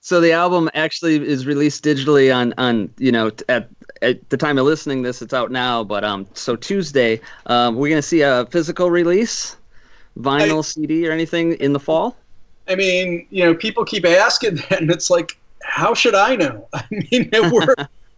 [0.00, 3.68] So the album actually is released digitally on on you know at
[4.02, 7.88] at the time of listening this it's out now but um so Tuesday um we're
[7.88, 9.56] gonna see a physical release
[10.18, 12.16] vinyl CD or anything in the fall.
[12.68, 16.68] I mean, you know, people keep asking that, and it's like, how should I know?
[16.74, 17.74] I mean, we're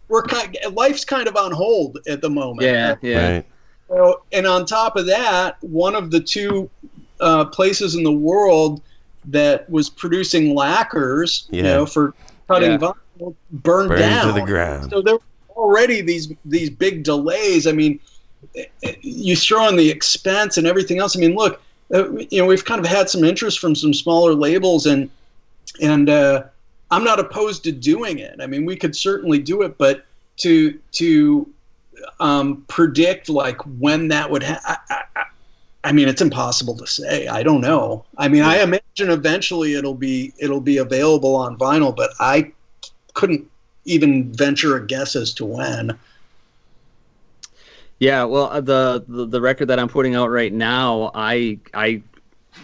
[0.07, 2.63] we're kind life's kind of on hold at the moment.
[2.67, 3.33] Yeah, yeah.
[3.33, 3.45] Right.
[3.89, 6.69] So, and on top of that, one of the two
[7.19, 8.81] uh, places in the world
[9.25, 12.13] that was producing lacquers, you know, for
[12.47, 12.77] cutting Yeah.
[12.77, 14.91] vinyl, burned, Burned down to the ground.
[14.91, 15.21] So there were
[15.55, 17.67] already these these big delays.
[17.67, 17.99] I mean,
[18.55, 21.17] eh, eh, you throw in the expense and everything else.
[21.17, 21.61] I mean, look,
[21.93, 25.09] uh, you know, we've kind of had some interest from some smaller labels, and
[25.81, 26.43] and uh,
[26.91, 28.39] I'm not opposed to doing it.
[28.41, 30.05] I mean, we could certainly do it, but
[30.37, 31.49] to to
[32.19, 35.25] um, predict like when that would ha- I, I, I-
[35.85, 37.27] I mean, it's impossible to say.
[37.27, 38.03] I don't know.
[38.17, 42.51] I mean, I imagine eventually it'll be it'll be available on vinyl, but I
[43.13, 43.49] couldn't
[43.85, 45.97] even venture a guess as to when.
[47.99, 52.01] Yeah, well, uh, the, the the record that I'm putting out right now, I I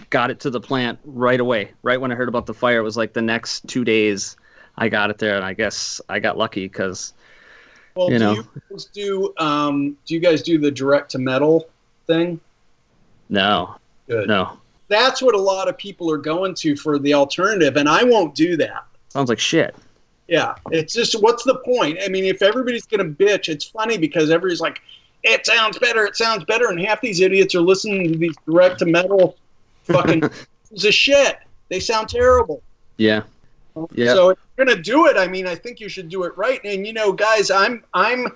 [0.10, 1.72] got it to the plant right away.
[1.84, 4.38] Right when I heard about the fire, it was like the next two days.
[4.78, 7.14] I got it there, and I guess I got lucky because
[7.96, 8.34] Well, You do know.
[8.34, 11.68] you guys do um, do you guys do the direct to metal
[12.08, 12.40] thing?
[13.30, 13.76] no,
[14.08, 14.28] Good.
[14.28, 14.58] no,
[14.88, 18.36] That's what a lot of people are going to for the alternative, and I won't
[18.36, 18.86] do that.
[19.10, 19.76] sounds like shit.
[20.28, 21.98] Yeah, it's just what's the point?
[22.04, 24.82] I mean, if everybody's gonna bitch, it's funny because everybody's like,
[25.26, 28.80] "It sounds better, it sounds better," and half these idiots are listening to these direct
[28.80, 29.36] to metal
[29.84, 30.22] fucking
[30.70, 31.38] pieces of shit.
[31.70, 32.62] They sound terrible.
[32.98, 33.24] Yeah,
[33.92, 34.14] yeah.
[34.14, 36.62] So if you're gonna do it, I mean, I think you should do it right.
[36.64, 38.28] And you know, guys, I'm I'm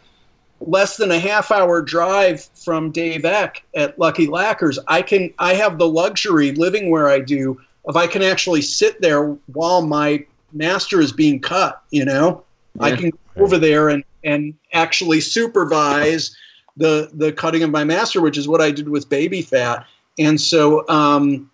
[0.62, 4.80] less than a half hour drive from Dave Eck at Lucky Lacquers.
[4.88, 9.02] I can I have the luxury living where I do of I can actually sit
[9.02, 11.82] there while my master is being cut.
[11.92, 12.44] You know,
[12.80, 16.36] I can go over there and and actually supervise
[16.80, 19.86] the the cutting of my master, which is what I did with Baby Fat.
[20.18, 21.50] And so, um,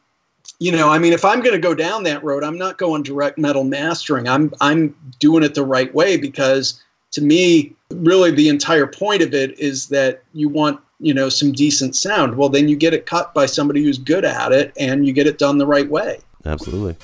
[0.60, 3.04] you know, I mean, if I'm going to go down that road, I'm not going
[3.04, 4.30] direct metal mastering.
[4.30, 9.34] I'm I'm doing it the right way because to me, really, the entire point of
[9.34, 12.38] it is that you want you know some decent sound.
[12.38, 15.28] Well, then you get it cut by somebody who's good at it, and you get
[15.28, 16.20] it done the right way.
[16.46, 16.96] Absolutely.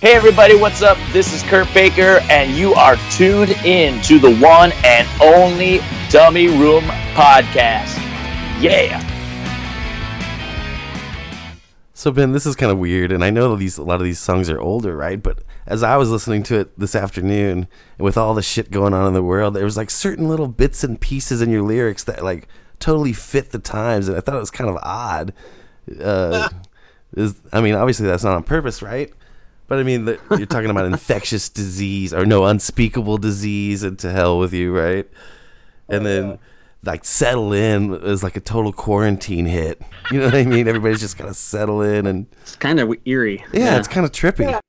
[0.00, 0.96] Hey everybody, what's up?
[1.10, 6.46] This is Kurt Baker, and you are tuned in to the one and only Dummy
[6.46, 6.84] Room
[7.14, 7.98] Podcast.
[8.62, 9.00] Yeah.
[11.94, 14.20] So Ben, this is kind of weird, and I know these a lot of these
[14.20, 15.20] songs are older, right?
[15.20, 17.66] But as I was listening to it this afternoon,
[17.98, 20.84] with all the shit going on in the world, there was like certain little bits
[20.84, 22.46] and pieces in your lyrics that like
[22.78, 25.32] totally fit the times, and I thought it was kind of odd.
[26.00, 26.48] Uh,
[27.16, 29.12] is I mean, obviously that's not on purpose, right?
[29.68, 34.10] But I mean, the, you're talking about infectious disease or no unspeakable disease, and to
[34.10, 35.08] hell with you, right?
[35.88, 36.38] And then
[36.84, 39.80] like settle in is like a total quarantine hit.
[40.10, 40.68] You know what I mean?
[40.68, 43.44] Everybody's just gotta settle in, and It's kind of eerie.
[43.52, 44.46] yeah, it's kind of trippy.
[44.54, 44.60] I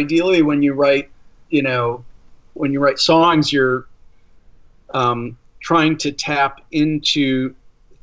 [0.00, 1.10] ideally, when you write,
[1.50, 2.04] you know,
[2.54, 3.86] when you write songs, you're
[4.94, 7.54] um, trying to tap into.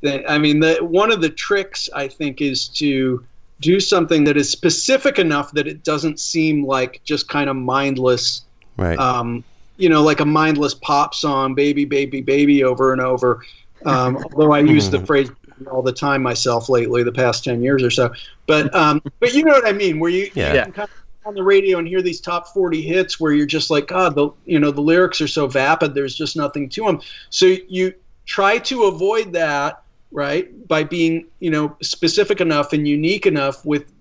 [0.01, 3.25] The, I mean, the one of the tricks I think is to
[3.59, 8.43] do something that is specific enough that it doesn't seem like just kind of mindless
[8.77, 8.99] Right.
[8.99, 9.43] um,
[9.77, 13.43] you know, like a mindless pop song, "Baby, Baby, Baby" over and over.
[13.85, 15.31] Um, although I use the phrase
[15.71, 18.13] all the time myself lately, the past ten years or so.
[18.45, 20.67] But um, but you know what I mean, where you, Yeah.
[20.67, 20.89] you kind of
[21.27, 24.29] on the radio and hear these top forty hits, where you're just like, God, the
[24.45, 27.01] you know the lyrics are so vapid, there's just nothing to them.
[27.29, 27.93] So you
[28.25, 33.91] try to avoid that, right, by being you know specific enough and unique enough with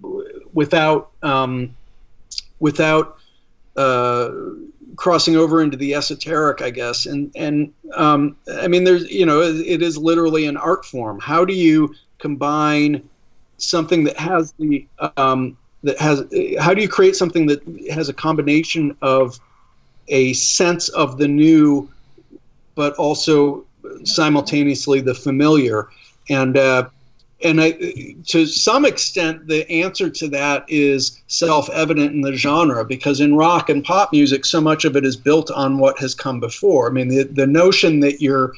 [0.52, 1.76] without um,
[2.60, 3.18] without
[3.76, 4.30] uh,
[4.96, 7.06] crossing over into the esoteric, I guess.
[7.06, 11.18] And and um, I mean, there's you know, it, it is literally an art form.
[11.18, 13.06] How do you combine
[13.58, 16.24] something that has the um, that has
[16.58, 19.38] how do you create something that has a combination of
[20.08, 21.88] a sense of the new,
[22.74, 23.64] but also
[24.04, 25.88] simultaneously the familiar,
[26.28, 26.88] and uh,
[27.44, 27.72] and I,
[28.28, 33.68] to some extent, the answer to that is self-evident in the genre because in rock
[33.68, 36.88] and pop music, so much of it is built on what has come before.
[36.88, 38.54] I mean, the the notion that you're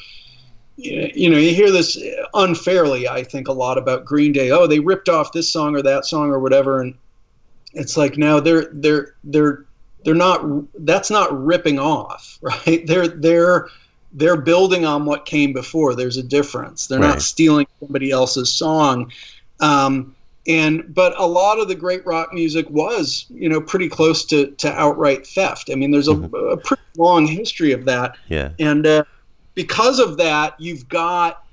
[0.79, 2.01] you know, you hear this
[2.35, 4.53] unfairly, I think, a lot about Green Day.
[4.53, 6.95] Oh, they ripped off this song or that song or whatever, and
[7.75, 9.65] it's like now they're they're they're
[10.05, 10.43] they're not.
[10.85, 12.87] That's not ripping off, right?
[12.87, 13.69] They're they're
[14.13, 15.95] they're building on what came before.
[15.95, 16.87] There's a difference.
[16.87, 17.09] They're Right.
[17.09, 19.13] not stealing somebody else's song.
[19.61, 20.15] Um,
[20.47, 24.47] and but a lot of the great rock music was, you know, pretty close to,
[24.53, 25.69] to outright theft.
[25.71, 28.17] I mean, there's a, a pretty long history of that.
[28.29, 28.51] Yeah.
[28.59, 29.05] And uh,
[29.55, 31.45] because of that, you've got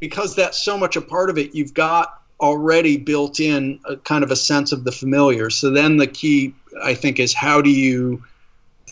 [0.00, 1.54] because that's so much a part of it.
[1.54, 5.48] You've got already built in a kind of a sense of the familiar.
[5.48, 8.22] So then the key, I think, is how do you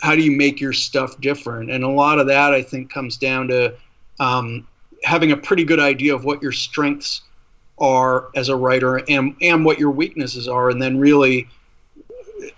[0.00, 1.70] how do you make your stuff different?
[1.70, 3.74] And a lot of that, I think, comes down to
[4.18, 4.66] um,
[5.02, 7.20] having a pretty good idea of what your strengths
[7.78, 11.48] are as a writer and and what your weaknesses are, and then really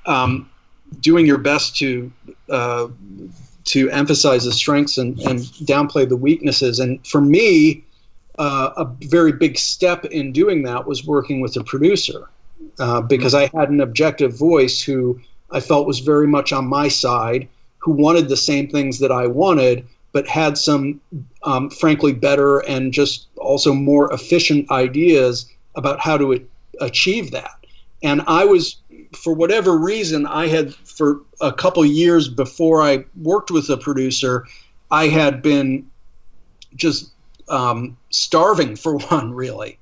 [0.07, 0.49] um,
[1.01, 2.12] doing your best to
[2.51, 2.88] uh,
[3.64, 6.80] to emphasize the strengths and, and downplay the weaknesses.
[6.80, 7.84] And for me,
[8.43, 12.28] uh, a very big step in doing that was working with a producer
[12.80, 15.20] uh, because I had an objective voice who
[15.53, 17.47] I felt was very much on my side,
[17.78, 21.01] who wanted the same things that I wanted, but had some,
[21.45, 26.40] um, frankly, better and just also more efficient ideas about how to a-
[26.80, 27.55] achieve that.
[28.03, 28.78] And I was,
[29.14, 34.49] for whatever reason, I had, for a couple years before I worked with a producer,
[34.90, 35.86] I had been
[36.74, 37.12] just
[37.49, 39.78] um, starving for one, really.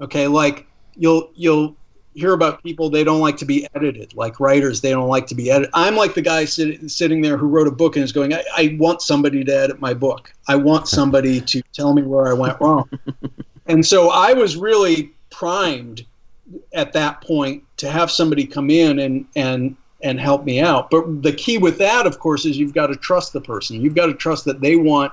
[0.00, 1.76] Okay, like you'll you'll
[2.14, 5.34] hear about people they don't like to be edited like writers they don't like to
[5.34, 8.12] be edited i'm like the guy sit, sitting there who wrote a book and is
[8.12, 10.32] going I, I want somebody to edit my book.
[10.46, 12.88] I want somebody to tell me where i went wrong.
[13.66, 16.04] And so i was really primed
[16.74, 20.90] at that point to have somebody come in and and and help me out.
[20.90, 23.80] But the key with that of course is you've got to trust the person.
[23.80, 25.12] You've got to trust that they want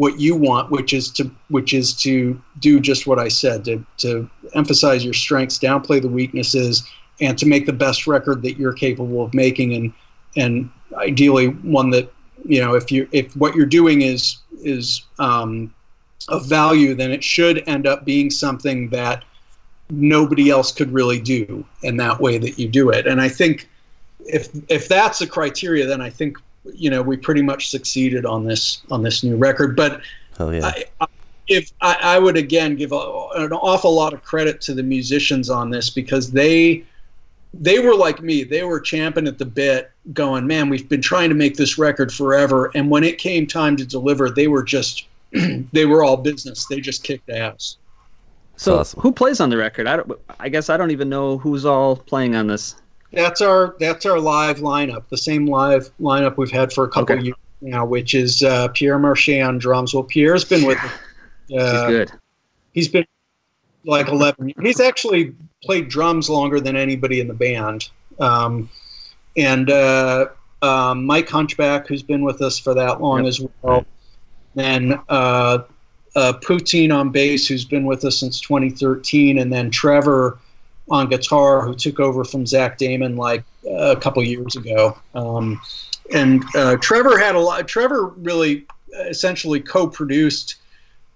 [0.00, 3.84] what you want, which is to which is to do just what I said to
[3.98, 6.88] to emphasize your strengths, downplay the weaknesses,
[7.20, 9.92] and to make the best record that you're capable of making, and
[10.36, 12.10] and ideally one that
[12.46, 15.70] you know if you if what you're doing is is um,
[16.30, 19.22] of value, then it should end up being something that
[19.90, 23.06] nobody else could really do in that way that you do it.
[23.06, 23.68] And I think
[24.20, 28.44] if if that's the criteria, then I think you know we pretty much succeeded on
[28.44, 29.76] this on this new record.
[29.76, 30.02] But
[30.36, 30.66] Hell yeah.
[30.66, 31.06] I, I,
[31.48, 35.50] if I, I would again give a, an awful lot of credit to the musicians
[35.50, 36.84] on this because they
[37.52, 38.44] they were like me.
[38.44, 42.12] They were champing at the bit, going, "Man, we've been trying to make this record
[42.12, 45.06] forever." And when it came time to deliver, they were just
[45.72, 46.66] they were all business.
[46.66, 47.76] They just kicked ass.
[48.56, 49.00] So awesome.
[49.00, 49.86] who plays on the record?
[49.86, 50.12] I don't.
[50.38, 52.76] I guess I don't even know who's all playing on this.
[53.12, 55.04] That's our that's our live lineup.
[55.08, 57.24] The same live lineup we've had for a couple Okay.
[57.24, 59.92] years now, which is uh, Pierre Marché on drums.
[59.92, 60.92] Well, Pierre's been with us.
[61.48, 62.12] He's Uh, good.
[62.72, 63.04] he's been
[63.84, 65.34] like 11 he's actually
[65.64, 67.88] played drums longer than anybody in the band
[68.20, 68.68] um,
[69.38, 70.26] and uh,
[70.60, 73.28] um, mike hunchback who's been with us for that long Yep.
[73.28, 73.84] as well
[74.56, 75.60] and uh,
[76.14, 80.38] uh, poutine on bass who's been with us since 2013 and then trevor
[80.90, 85.60] on guitar who took over from zach damon like a couple years ago um,
[86.12, 88.66] and uh, trevor had a lot trevor really
[89.08, 90.56] essentially co-produced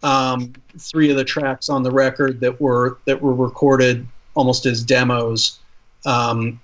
[0.02, 4.82] um, three of the tracks on the record that were that were recorded almost as
[4.82, 5.58] demos
[6.04, 6.60] Um,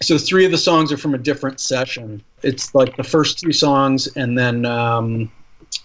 [0.00, 2.22] so three of the songs are from a different session.
[2.42, 5.30] It's like the first two songs and then um,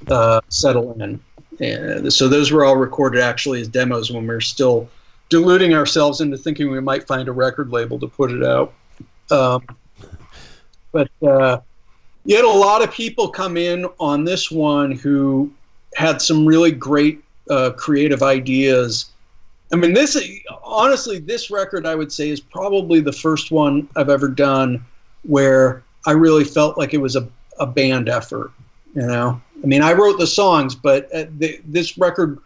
[0.08, 1.20] uh, Settle In.
[1.60, 4.90] And so those were all recorded actually as demos when we were still
[5.30, 8.74] deluding ourselves into thinking we might find a record label to put it out.
[9.30, 9.66] Um,
[10.92, 11.60] but uh,
[12.26, 15.52] you had a lot of people come in on this one who
[15.96, 19.08] had some really great uh, creative ideas.
[19.72, 20.18] I mean, this
[20.64, 24.84] honestly, this record I would say is probably the first one I've ever done
[25.24, 27.28] where I really felt like it was a,
[27.60, 28.52] a band effort.
[28.94, 32.40] You know, I mean, I wrote the songs, but uh, the, this record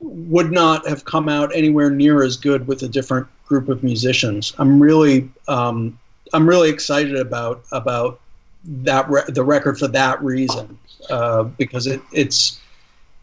[0.00, 4.54] would not have come out anywhere near as good with a different group of musicians.
[4.58, 5.98] I'm really, um,
[6.32, 8.20] I'm really excited about about
[8.64, 10.78] that re- the record for that reason
[11.10, 12.60] uh, because it, it's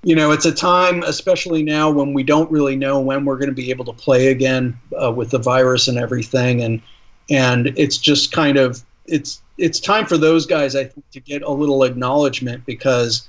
[0.03, 3.49] you know it's a time especially now when we don't really know when we're going
[3.49, 6.81] to be able to play again uh, with the virus and everything and
[7.29, 11.41] and it's just kind of it's it's time for those guys I think to get
[11.41, 13.27] a little acknowledgement because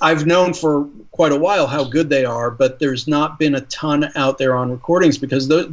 [0.00, 3.60] I've known for quite a while how good they are but there's not been a
[3.62, 5.68] ton out there on recordings because those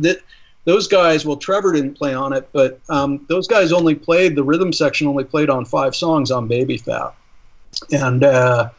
[0.66, 4.44] those guys well Trevor didn't play on it but um, those guys only played the
[4.44, 7.14] rhythm section only played on five songs on Baby Fat
[7.92, 8.70] and uh,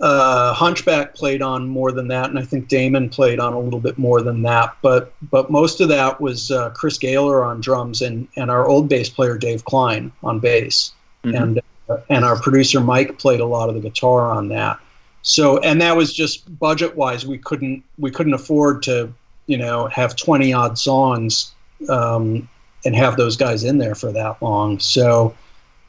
[0.00, 3.80] uh, Hunchback played on more than that, and I think Damon played on a little
[3.80, 4.76] bit more than that.
[4.82, 8.88] But but most of that was uh, Chris Gaylor on drums and and our old
[8.88, 10.92] bass player Dave Klein on bass,
[11.24, 11.42] Mhm.
[11.42, 11.62] and uh,
[12.08, 14.78] and our producer Mike played a lot of the guitar on that.
[15.22, 19.12] So and that was just budget wise, we couldn't we couldn't afford to
[19.46, 21.52] you know have twenty odd songs
[21.88, 22.48] um,
[22.84, 24.78] and have those guys in there for that long.
[24.78, 25.34] So.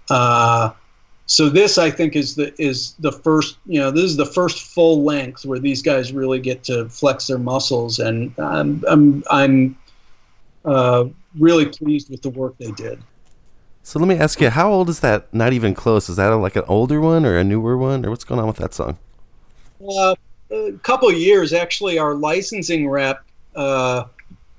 [0.10, 0.72] Uh,
[1.30, 4.74] so this I think is the is the first you know this is the first
[4.74, 9.78] full length where these guys really get to flex their muscles and I'm I'm I'm
[10.64, 11.06] uh,
[11.38, 13.04] really pleased with the work they did.
[13.88, 15.34] So let me ask you, how old is that?
[15.34, 16.10] Not even close.
[16.10, 18.46] Is that a, like an older one or a newer one, or what's going on
[18.46, 18.98] with that song?
[19.82, 20.14] Uh,
[20.52, 23.24] a couple of years actually, our licensing rep
[23.56, 24.04] uh,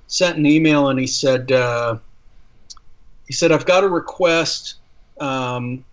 [0.06, 1.98] sent an email and he said uh,
[3.26, 4.76] he said I've got a request.
[5.20, 5.84] Um,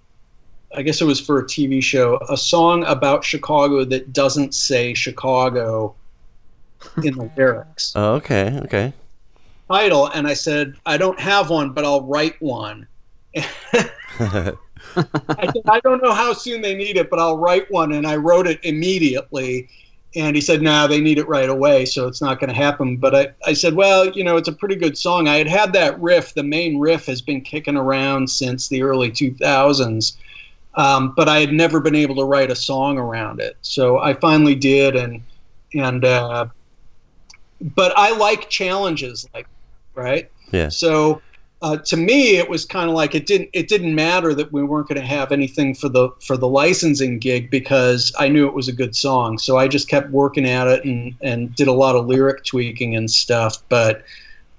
[0.73, 4.93] I guess it was for a TV show, a song about Chicago that doesn't say
[4.93, 5.93] Chicago
[7.03, 7.91] in the lyrics.
[7.97, 8.93] Oh, okay, okay.
[9.67, 12.87] Title, and I said, I don't have one, but I'll write one.
[14.95, 17.93] I said, I don't know how soon they need it, but I'll write one.
[17.93, 19.67] And I wrote it immediately.
[20.15, 22.95] And he said, no, they need it right away, so it's not going to happen.
[22.95, 25.27] But I, I said, well, you know, it's a pretty good song.
[25.27, 26.33] I had had that riff.
[26.33, 30.15] The main riff has been kicking around since the early 2000s.
[30.75, 33.57] Um, but I had never been able to write a song around it.
[33.61, 34.95] So I finally did.
[34.95, 35.21] And,
[35.73, 36.47] and, uh,
[37.61, 39.47] but I like challenges like,
[39.95, 40.31] right?
[40.51, 40.69] Yeah.
[40.69, 41.21] So
[41.61, 44.63] uh, to me, it was kind of like it didn't it didn't matter that we
[44.63, 48.53] weren't going to have anything for the for the licensing gig because I knew it
[48.53, 49.37] was a good song.
[49.37, 52.95] So I just kept working at it and and did a lot of lyric tweaking
[52.95, 53.63] and stuff.
[53.69, 54.03] But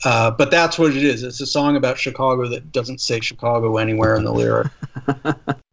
[0.04, 1.22] uh, but that's what it is.
[1.22, 4.68] It's a song about Chicago that doesn't say Chicago anywhere in the lyric.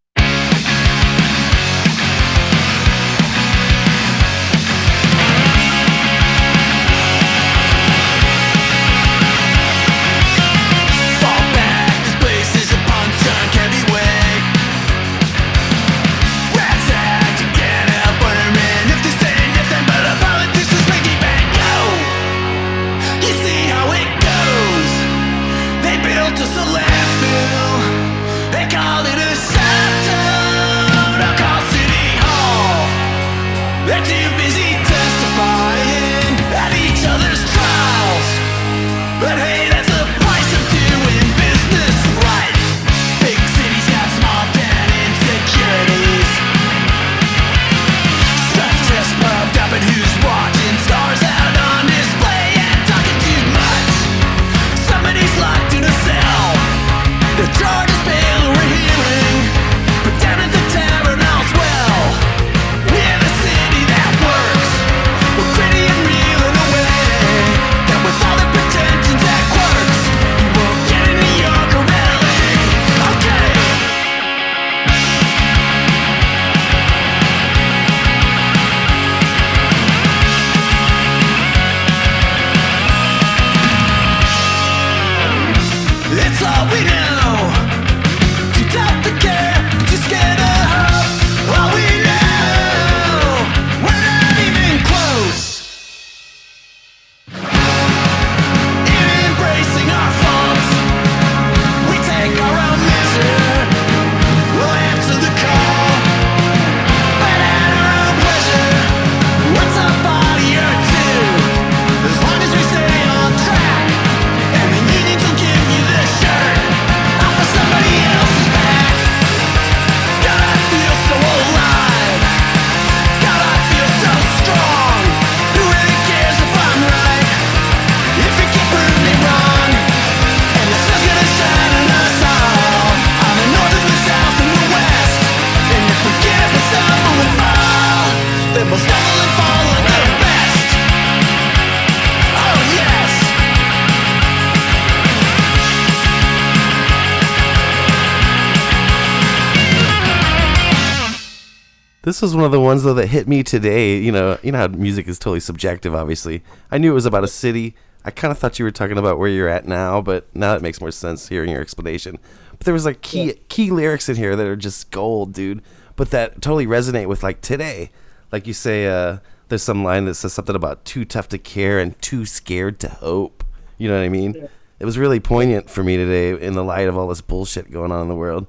[152.24, 153.98] was one of the ones though that hit me today.
[153.98, 155.94] You know, you know how music is totally subjective.
[155.94, 157.76] Obviously, I knew it was about a city.
[158.06, 160.62] I kind of thought you were talking about where you're at now, but now it
[160.62, 162.18] makes more sense hearing your explanation.
[162.52, 165.62] But there was like key key lyrics in here that are just gold, dude.
[165.98, 167.92] But that totally resonate with like today.
[168.32, 169.18] Like you say, uh,
[169.50, 172.90] there's some line that says something about too tough to care and too scared to
[172.90, 173.44] hope.
[173.78, 174.48] You know what I mean?
[174.80, 177.92] It was really poignant for me today in the light of all this bullshit going
[177.92, 178.48] on in the world.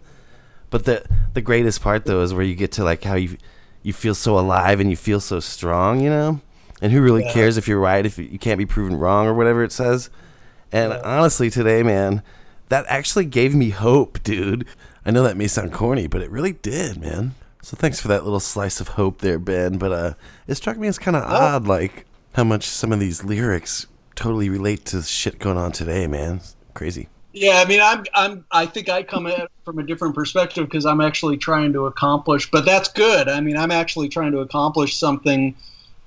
[0.70, 3.36] But the the greatest part though is where you get to like how you
[3.84, 6.40] you feel so alive and you feel so strong, you know.
[6.82, 7.32] And who really Yeah.
[7.32, 10.10] cares if you're right if you can't be proven wrong or whatever it says?
[10.72, 12.22] And honestly, today, man,
[12.70, 14.66] that actually gave me hope, dude.
[15.06, 17.34] I know that may sound corny, but it really did, man.
[17.62, 19.78] So thanks for that little slice of hope there, Ben.
[19.78, 20.14] But uh,
[20.48, 24.48] it struck me as kind of odd, like how much some of these lyrics totally
[24.48, 26.36] relate to shit going on today, man.
[26.36, 27.08] It's crazy.
[27.34, 30.66] Yeah, I mean, I'm, I'm, I think I come at it from a different perspective
[30.66, 32.48] because I'm actually trying to accomplish.
[32.48, 33.28] But that's good.
[33.28, 35.56] I mean, I'm actually trying to accomplish something.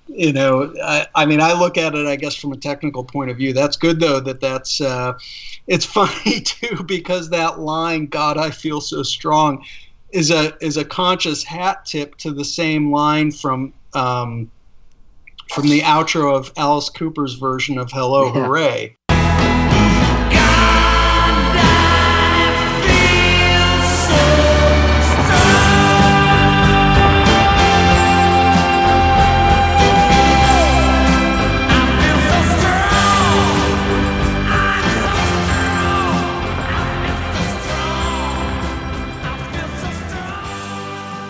[0.07, 3.29] You know, I, I mean, I look at it, I guess, from a technical point
[3.29, 3.51] of view.
[3.51, 4.21] That's good, though.
[4.21, 4.79] That that's.
[4.79, 5.17] Uh,
[5.67, 9.65] it's funny too because that line, "God, I feel so strong,"
[10.13, 13.73] is a is a conscious hat tip to the same line from.
[13.93, 14.49] Um,
[15.53, 18.45] from the outro of Alice Cooper's version of "Hello, Yeah.
[18.45, 18.96] Hooray."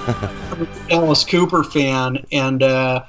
[0.92, 3.04] Alice Cooper fan, and uh,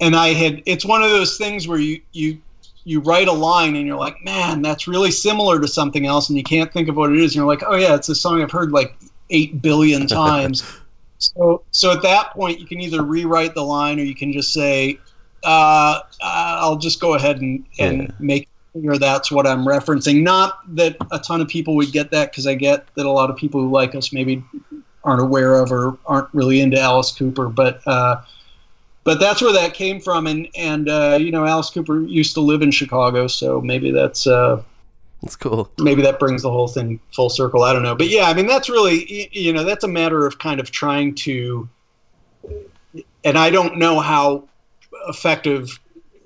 [0.00, 0.62] and I had.
[0.66, 2.38] It's one of those things where you you
[2.84, 6.36] you write a line and you're like, man, that's really similar to something else, and
[6.38, 7.32] you can't think of what it is.
[7.32, 8.96] And you're like, oh yeah, it's a song I've heard like
[9.30, 10.62] eight billion times.
[11.18, 14.52] so so at that point, you can either rewrite the line or you can just
[14.52, 15.00] say,
[15.44, 18.08] uh, I'll just go ahead and and Yeah.
[18.18, 20.22] make clear that's what I'm referencing.
[20.22, 23.30] Not that a ton of people would get that because I get that a lot
[23.30, 24.44] of people who like us maybe
[25.06, 28.20] aren't aware of or aren't really into Alice Cooper, but uh,
[29.04, 30.26] but that's where that came from.
[30.26, 34.26] And and uh, you know, Alice Cooper used to live in Chicago, so maybe that's
[34.26, 34.60] uh,
[35.22, 35.70] It's cool.
[35.78, 37.62] maybe that brings the whole thing full circle.
[37.62, 40.38] I don't know, but yeah, I mean, that's really you know, that's a matter of
[40.38, 41.68] kind of trying to,
[43.24, 44.44] and I don't know how
[45.08, 45.78] effective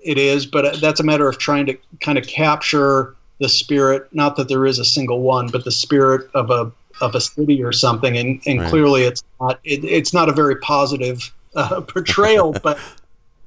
[0.02, 4.08] it is, but that's a matter of trying to kind of capture the spirit.
[4.12, 7.62] Not that there is a single one, but the spirit of a of a city
[7.62, 8.16] or something.
[8.16, 8.70] And and Right.
[8.70, 12.78] clearly, it's not it, it's not a very positive uh, portrayal, but.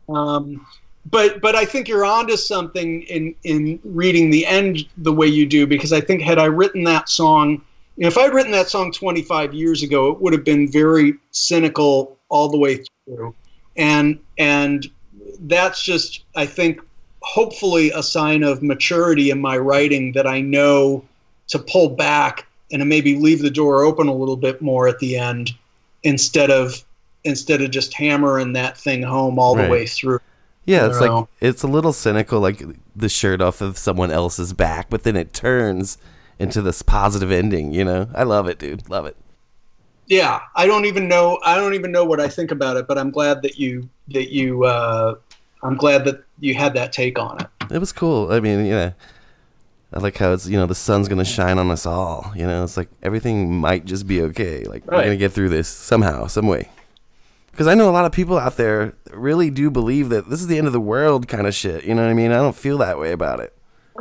[0.10, 0.66] Um,
[1.10, 5.46] but but I think you're onto something in in reading the end the way you
[5.46, 7.62] do because I think had I written that song,
[7.98, 11.16] you know, if I'd written that song 25 years ago, it would have been very
[11.32, 13.36] cynical all the way through,
[13.76, 14.90] and and
[15.42, 16.80] that's just I think
[17.22, 21.04] hopefully a sign of maturity in my writing that I know
[21.48, 25.00] to pull back and to maybe leave the door open a little bit more at
[25.00, 25.52] the end
[26.04, 26.84] instead of
[27.24, 29.66] instead of just hammering that thing home all Right.
[29.68, 30.20] the way through.
[30.66, 31.30] Yeah, it's like know.
[31.40, 32.62] it's a little cynical, like
[32.96, 35.98] the shirt off of someone else's back, but then it turns
[36.40, 37.74] into this positive ending.
[37.74, 38.90] You know, I love it, dude.
[38.90, 39.16] Love it.
[40.08, 42.98] yeah i don't even know i don't even know what i think about it but
[42.98, 45.16] i'm glad that you that you uh
[45.64, 48.30] i'm glad that you had that take on it It was cool.
[48.32, 48.94] I mean, you know,
[49.94, 52.32] I like how it's you know the sun's gonna shine on us all.
[52.36, 54.64] You know, it's like everything might just be okay.
[54.64, 56.70] Like we're gonna get through this somehow, some way.
[57.52, 60.48] Because I know a lot of people out there really do believe that this is
[60.48, 61.84] the end of the world kind of shit.
[61.84, 62.32] You know what I mean?
[62.32, 63.56] I don't feel that way about it.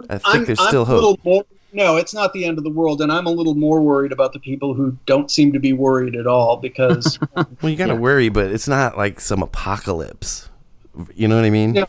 [0.08, 1.22] I think I'm, there's I'm still hope.
[1.22, 4.12] more no it's not the end of the world and i'm a little more worried
[4.12, 7.96] about the people who don't seem to be worried at all because Well, you gotta
[7.96, 10.48] worry, but it's not like some apocalypse.
[11.14, 11.74] You know what I mean?
[11.74, 11.84] Yeah.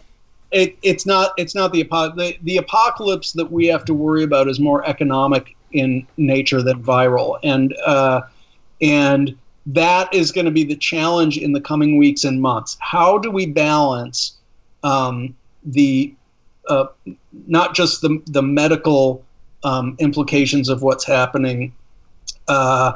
[0.54, 4.24] It, it's not it's not the, apo- the the apocalypse that we have to worry
[4.24, 7.40] about is more economic in nature than viral.
[7.44, 8.22] And uh,
[8.82, 9.36] and
[9.66, 12.78] that is going to be the challenge in the coming weeks and months.
[12.80, 14.38] How do we balance
[14.84, 15.36] um,
[15.66, 16.14] the
[16.70, 16.86] uh,
[17.48, 19.26] not just the the medical
[19.64, 21.74] um, implications of what's happening
[22.48, 22.94] uh,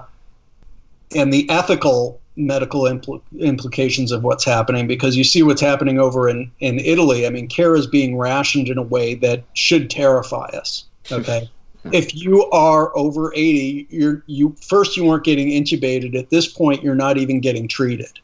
[1.16, 6.30] and the ethical medical impl- implications of what's happening because you see what's happening over
[6.30, 7.26] in, in Italy.
[7.26, 10.86] I mean, care is being rationed in a way that should terrify us.
[11.12, 11.50] Okay.
[11.92, 16.18] if you are over 80, you're you first you weren't getting intubated.
[16.18, 18.20] At this point, you're not even getting treated.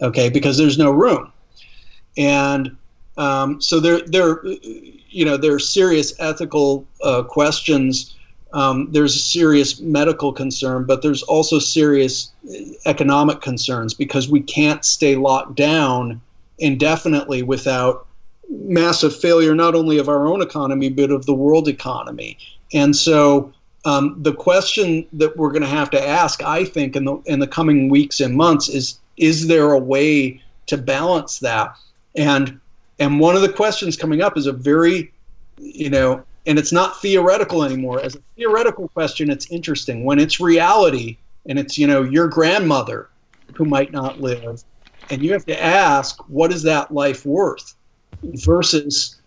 [0.00, 1.32] Okay, because there's no room.
[2.16, 2.76] And
[3.16, 8.14] um, so there there you know there are serious ethical uh, questions
[8.52, 12.32] um, there's a serious medical concern, but there's also serious
[12.86, 16.20] economic concerns because we can't stay locked down
[16.58, 18.06] indefinitely without
[18.50, 22.38] massive failure, not only of our own economy, but of the world economy.
[22.72, 23.52] And so
[23.84, 27.38] um, the question that we're going to have to ask, I think, in the in
[27.40, 31.76] the coming weeks and months is: Is there a way to balance that?
[32.16, 32.58] And
[32.98, 35.12] and one of the questions coming up is a very,
[35.58, 38.00] you know, and it's not theoretical anymore.
[38.02, 40.04] As a theoretical question, it's interesting.
[40.04, 43.10] When it's reality, and it's you know your grandmother
[43.54, 44.64] who might not live,
[45.10, 47.74] and you have to ask, what is that life worth,
[48.22, 49.20] versus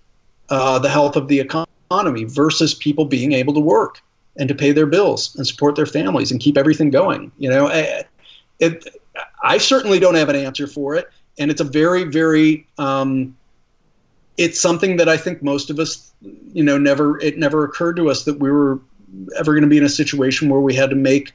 [0.49, 4.01] uh, the health of the economy, versus people being able to work
[4.37, 7.31] and to pay their bills and support their families and keep everything going.
[7.37, 8.03] You know, I,
[8.59, 8.87] it,
[9.43, 11.07] I certainly don't have an answer for it,
[11.37, 13.37] and it's a very, very, um,
[14.37, 16.13] it's something that I think most of us,
[16.53, 18.79] you know, never it never occurred to us that we were
[19.37, 21.33] ever going to be in a situation where we had to make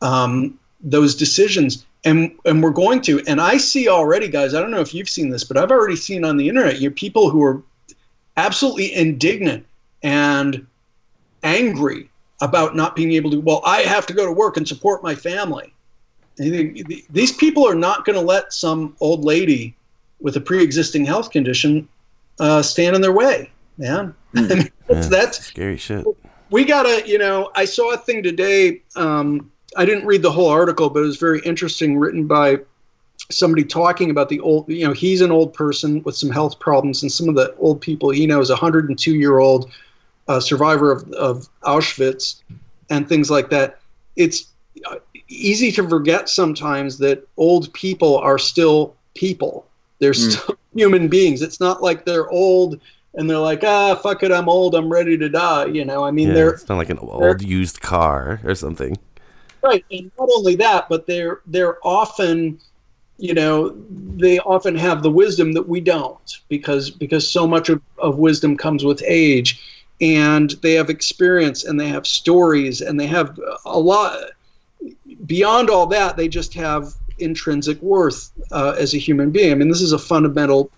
[0.00, 1.86] um, those decisions.
[2.04, 3.22] And, and we're going to.
[3.26, 4.54] And I see already, guys.
[4.54, 6.80] I don't know if you've seen this, but I've already seen on the internet.
[6.80, 7.62] You people who are
[8.36, 9.64] absolutely indignant
[10.02, 10.66] and
[11.42, 12.10] angry
[12.42, 13.40] about not being able to.
[13.40, 15.72] Well, I have to go to work and support my family.
[16.36, 19.74] These people are not going to let some old lady
[20.20, 21.88] with a pre-existing health condition
[22.40, 24.14] uh, stand in their way, man.
[24.36, 26.04] I mean, that's, Yeah, that's scary shit.
[26.50, 30.48] we gotta you know i saw a thing today um, i didn't read the whole
[30.48, 32.58] article but it was very interesting written by
[33.30, 37.02] somebody talking about the old you know he's an old person with some health problems
[37.02, 39.70] and some of the old people he knows a 102 year old
[40.28, 42.42] uh, survivor of, of auschwitz
[42.90, 43.80] and things like that
[44.16, 44.48] it's
[44.90, 44.96] uh,
[45.28, 49.66] easy to forget sometimes that old people are still people
[49.98, 51.42] they're still human beings.
[51.42, 52.80] It's not like they're old
[53.16, 56.04] and they're like ah fuck it i'm old i'm ready to die you know?
[56.04, 58.96] I mean Yeah, they're it's not like an old used car or something.
[59.62, 62.58] right and not only that but they're they're often
[63.18, 63.76] you know
[64.16, 68.56] they often have the wisdom that we don't because because so much of, of wisdom
[68.56, 69.60] comes with age.
[70.00, 74.18] And they have experience and they have stories and they have a lot
[75.26, 79.68] beyond all that they just have intrinsic worth uh, as a human being i mean
[79.68, 80.70] this is a fundamental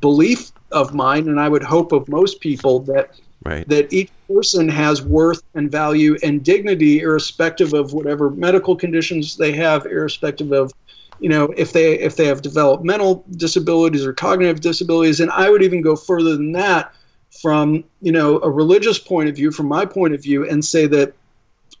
[0.00, 3.10] belief of mine and i would hope of most people that
[3.44, 3.68] Right.
[3.68, 9.52] that each person has worth and value and dignity irrespective of whatever medical conditions they
[9.52, 10.72] have irrespective of
[11.18, 15.62] you know if they if they have developmental disabilities or cognitive disabilities and i would
[15.62, 16.92] even go further than that
[17.40, 20.86] from you know a religious point of view from my point of view and say
[20.86, 21.14] that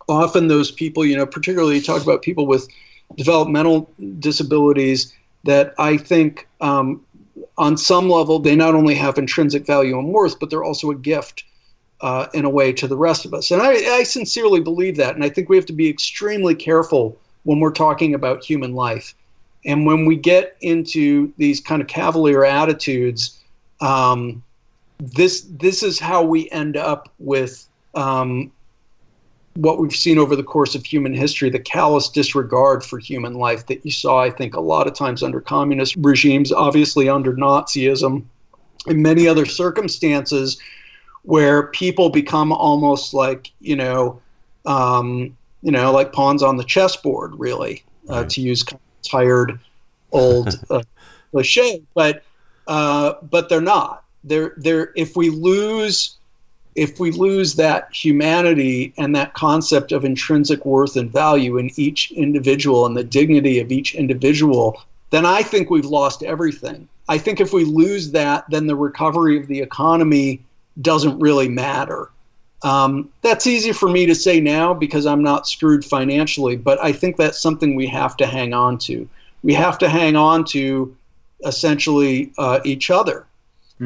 [0.08, 2.68] often those people you know particularly you talk about people with
[3.16, 7.04] developmental disabilities that i think um,
[7.58, 10.96] on some level they not only have intrinsic value and worth but they're also a
[10.96, 11.44] gift
[12.02, 13.50] uh, in a way to the rest of us.
[13.50, 15.14] And I, I sincerely believe that.
[15.14, 19.14] And I think we have to be extremely careful when we're talking about human life.
[19.64, 23.38] And when we get into these kind of cavalier attitudes,
[23.80, 24.42] um,
[24.98, 28.50] this this is how we end up with um,
[29.54, 33.66] what we've seen over the course of human history the callous disregard for human life
[33.66, 38.24] that you saw, I think, a lot of times under communist regimes, obviously under Nazism,
[38.86, 40.58] and many other circumstances
[41.22, 44.20] where people become almost like you know
[44.66, 49.60] um, you know like pawns on the chessboard really uh, to use kind of tired
[50.12, 50.82] old uh,
[51.30, 52.24] cliche but
[52.66, 54.04] uh, but they're not.
[54.24, 56.16] They're they're if we lose
[56.74, 62.10] if we lose that humanity and that concept of intrinsic worth and value in each
[62.12, 67.40] individual and the dignity of each individual then i think we've lost everything i think
[67.40, 70.42] if we lose that then the recovery of the economy
[70.80, 72.10] doesn't really matter.
[72.62, 76.92] Um, that's easy for me to say now because I'm not screwed financially, but I
[76.92, 79.08] think that's something we have to hang on to.
[79.42, 80.96] We have to hang on to
[81.44, 83.26] essentially uh, each other.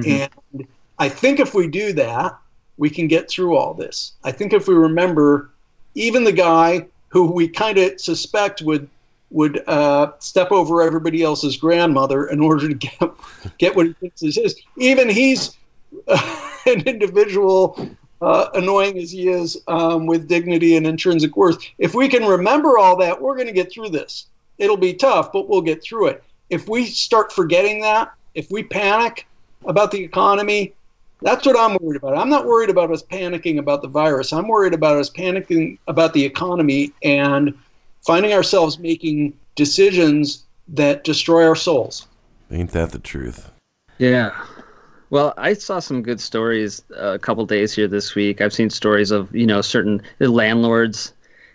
[0.07, 0.66] And
[0.99, 2.37] I think if we do that,
[2.78, 4.12] we can get through all this.
[4.24, 5.50] I think if we remember,
[5.94, 8.88] even the guy who we kind of suspect would
[9.30, 13.10] would uh, step over everybody else's grandmother in order to get
[13.58, 15.56] get what he thinks is his, even he's
[16.08, 17.88] an individual,
[18.20, 21.58] uh, annoying as he is, um, with dignity and intrinsic worth.
[21.78, 24.26] If we can remember all that, we're going to get through this.
[24.58, 26.24] It'll be tough, but we'll get through it.
[26.48, 29.26] If we start forgetting that, if we panic
[29.64, 30.74] about the economy,
[31.26, 32.16] that's what I'm worried about.
[32.16, 34.32] I'm not worried about us panicking about the virus.
[34.32, 37.52] I'm worried about us panicking about the economy and
[38.06, 42.06] finding ourselves making decisions that destroy our souls.
[42.52, 43.50] Ain't that the truth?
[43.98, 44.40] Yeah.
[45.10, 48.40] Well, I saw some good stories a couple days here this week.
[48.40, 51.12] I've seen stories of you know certain landlords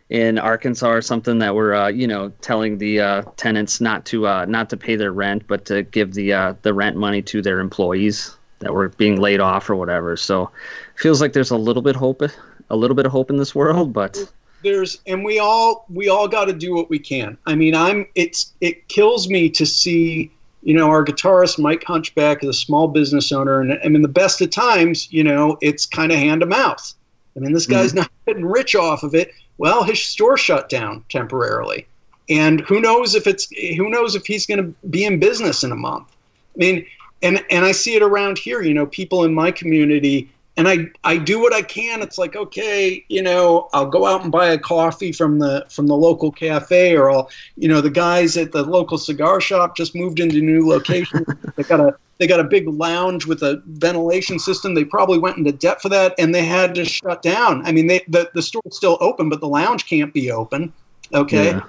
[0.09, 4.28] in Arkansas or something that were uh, you know telling the uh, tenants not to
[4.28, 7.41] uh, not to pay their rent, but to give the uh, the rent money to
[7.41, 10.16] their employees that were being laid off or whatever.
[10.18, 10.49] So,
[10.95, 12.22] feels like there's a little bit hope,
[12.70, 14.18] a little bit of hope in this world, but
[14.64, 17.38] there's and we all we all got to do what we can.
[17.45, 20.32] I mean, I'm it's it kills me to see
[20.64, 24.07] you know our guitarist Mike Hunchback is a small business owner, and I mean the
[24.07, 26.93] best of times, you know, it's kind of hand to mouth.
[27.36, 27.99] I mean, this guy's mm-hmm.
[27.99, 29.34] not getting rich off of it.
[29.57, 31.88] Well, his store shut down temporarily,
[32.30, 35.72] and who knows if it's who knows if he's going to be in business in
[35.72, 36.07] a month.
[36.55, 36.86] I mean,
[37.22, 38.61] and and I see it around here.
[38.61, 42.01] You know, people in my community, and I I do what I can.
[42.01, 45.88] It's like okay, you know, I'll go out and buy a coffee from the from
[45.88, 49.95] the local cafe, or I'll you know the guys at the local cigar shop just
[49.95, 51.26] moved into a new location.
[51.55, 54.76] they got a they got a big lounge with a ventilation system.
[54.76, 57.65] They probably went into debt for that, and they had to shut down.
[57.65, 60.72] I mean, they the the store's still open, but the lounge can't be open.
[61.13, 61.51] Okay.
[61.51, 61.61] Yeah.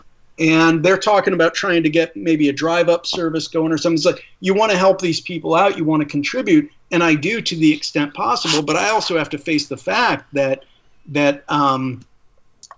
[0.42, 3.94] And they're talking about trying to get maybe a drive up service going or something.
[3.94, 7.14] It's like you want to help these people out, you want to contribute, and I
[7.14, 8.60] do to the extent possible.
[8.60, 10.64] But I also have to face the fact that
[11.06, 12.04] that um,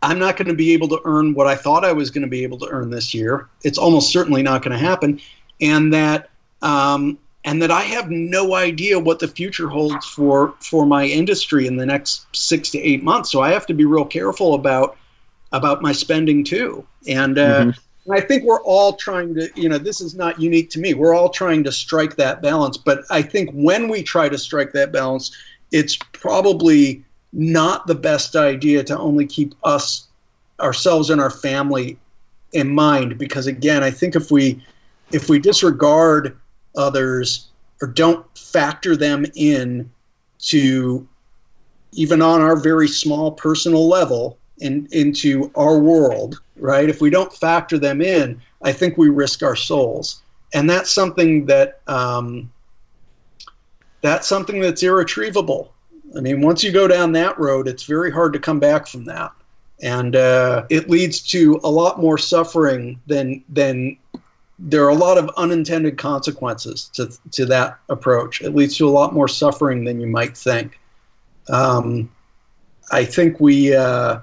[0.02, 2.28] I'm not going to be able to earn what I thought I was going to
[2.28, 3.48] be able to earn this year.
[3.62, 5.18] It's almost certainly not going to happen,
[5.62, 6.28] and that
[6.60, 11.66] um, and that I have no idea what the future holds for for my industry
[11.66, 13.30] in the next six to eight months.
[13.30, 14.98] So I have to be real careful about
[15.54, 16.84] about my spending too.
[17.06, 17.72] And uh,
[18.10, 20.94] I think we're all trying to, you know, this is not unique to me.
[20.94, 22.76] We're all trying to strike that balance.
[22.76, 25.34] But I think when we try to strike that balance,
[25.70, 30.08] it's probably not the best idea to only keep us,
[30.60, 31.96] ourselves, and our family
[32.52, 33.16] in mind.
[33.16, 34.60] Because again, I think if we
[35.12, 36.36] if we disregard
[36.76, 37.46] others
[37.80, 39.88] or don't factor them in
[40.38, 41.06] to
[41.92, 46.88] even on our very small personal level in, into our world, right?
[46.88, 51.46] If we don't factor them in, I think we risk our souls, and that's something
[51.46, 52.50] that um,
[54.00, 55.72] that's something that's irretrievable.
[56.16, 59.04] I mean, once you go down that road, it's very hard to come back from
[59.06, 59.32] that,
[59.82, 63.96] and uh, it leads to a lot more suffering than than
[64.58, 68.40] there are a lot of unintended consequences to to that approach.
[68.40, 70.78] It leads to a lot more suffering than you might think.
[71.48, 72.10] Um,
[72.92, 74.20] I think we uh,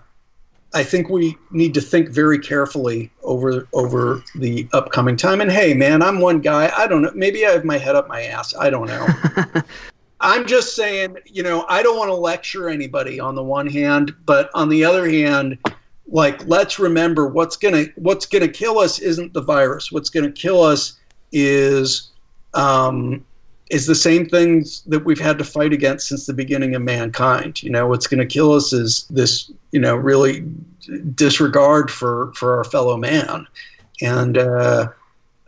[0.73, 5.41] I think we need to think very carefully over over the upcoming time.
[5.41, 6.71] And hey, man, I'm one guy.
[6.75, 7.11] I don't know.
[7.13, 8.53] Maybe I have my head up my ass.
[8.57, 9.07] I don't know.
[10.21, 14.13] I'm just saying, you know, I don't want to lecture anybody on the one hand,
[14.25, 15.57] but on the other hand,
[16.07, 19.91] like let's remember what's gonna what's gonna kill us isn't the virus.
[19.91, 20.99] What's gonna kill us
[21.31, 22.11] is
[22.53, 23.25] um,
[23.71, 27.63] is the same things that we've had to fight against since the beginning of mankind.
[27.63, 30.41] You know, what's going to kill us is this, you know, really
[31.15, 33.47] disregard for for our fellow man,
[34.01, 34.89] and uh,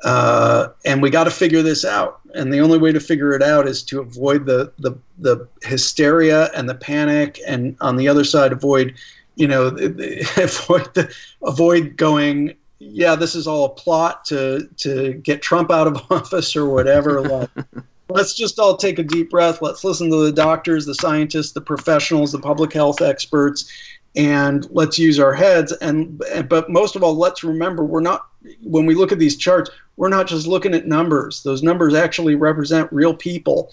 [0.04, 2.22] uh, and we got to figure this out.
[2.34, 6.50] And the only way to figure it out is to avoid the the the hysteria
[6.56, 8.96] and the panic, and on the other side, avoid,
[9.36, 11.14] you know, avoid the,
[11.44, 12.56] avoid going.
[12.80, 17.22] Yeah, this is all a plot to to get Trump out of office or whatever.
[17.22, 17.50] like,
[18.10, 19.62] let's just all take a deep breath.
[19.62, 23.72] Let's listen to the doctors, the scientists, the professionals, the public health experts,
[24.16, 25.72] and let's use our heads.
[25.74, 28.28] And but most of all, let's remember we're not
[28.62, 31.44] when we look at these charts, we're not just looking at numbers.
[31.44, 33.72] Those numbers actually represent real people,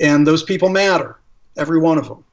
[0.00, 1.18] and those people matter,
[1.56, 2.24] every one of them.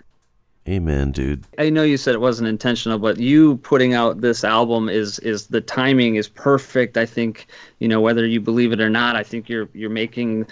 [0.70, 1.44] Amen, dude.
[1.58, 5.48] I know you said it wasn't intentional, but you putting out this album is is
[5.48, 6.98] the timing is perfect.
[6.98, 7.48] I think
[7.80, 9.16] you know whether you believe it or not.
[9.16, 10.46] I think you're you're making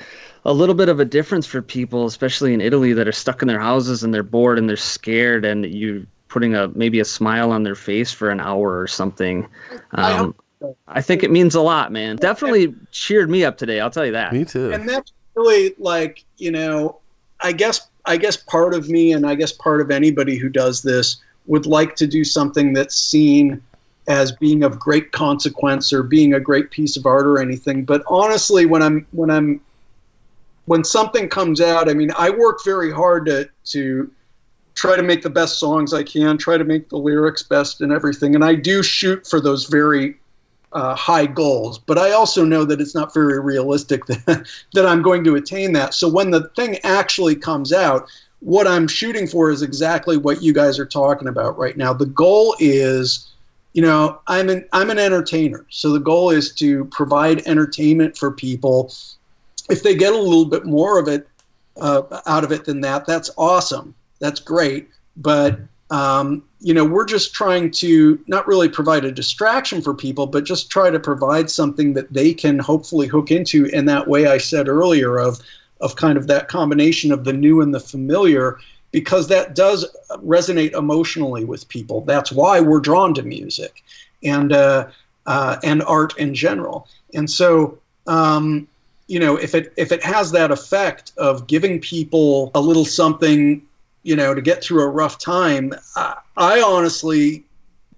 [0.45, 3.47] a little bit of a difference for people, especially in Italy, that are stuck in
[3.47, 7.51] their houses and they're bored and they're scared, and you putting a maybe a smile
[7.51, 9.47] on their face for an hour or something.
[9.91, 10.35] I Um,
[10.87, 12.15] I think it means a lot, man.
[12.15, 13.79] Definitely cheered me up today.
[13.79, 14.33] I'll tell you that.
[14.33, 14.71] Me too.
[14.71, 16.97] and that's really like you know
[17.41, 20.81] i guess i guess part of me and i guess part of anybody who does
[20.81, 21.17] this
[21.47, 23.61] would like to do something that's seen
[24.09, 27.85] as being of great consequence or being a great piece of art or anything.
[27.85, 29.61] But honestly when i'm when i'm
[30.65, 34.11] when something comes out i mean i work very hard to to
[34.75, 37.91] try to make the best songs i can try to make the lyrics best and
[37.91, 38.35] everything.
[38.35, 40.15] And i do shoot for those very
[40.71, 45.01] uh, high goals, but I also know that it's not very realistic that, that I'm
[45.01, 45.93] going to attain that.
[45.93, 48.07] So when the thing actually comes out,
[48.39, 51.93] what I'm shooting for is exactly what you guys are talking about right now.
[51.93, 53.31] The goal is,
[53.73, 58.31] you know, I'm an I'm an entertainer, so the goal is to provide entertainment for
[58.31, 58.93] people.
[59.69, 61.27] If they get a little bit more of it,
[61.81, 63.93] uh, out of it than that, that's awesome.
[64.19, 64.89] That's great.
[65.17, 65.59] But
[65.91, 70.43] um, you know, we're just trying to not really provide a distraction for people, but
[70.43, 74.37] just try to provide something that they can hopefully hook into in that way I
[74.37, 75.39] said earlier of
[75.81, 78.59] of kind of that combination of the new and the familiar
[78.91, 79.85] because that does
[80.17, 82.01] resonate emotionally with people.
[82.01, 83.83] That's why we're drawn to music
[84.23, 84.87] and uh,
[85.25, 86.87] uh, and art in general.
[87.13, 88.67] And so, um,
[89.07, 93.61] you know, if it if it has that effect of giving people a little something,
[94.09, 97.43] you know, to get through a rough time, I, I honestly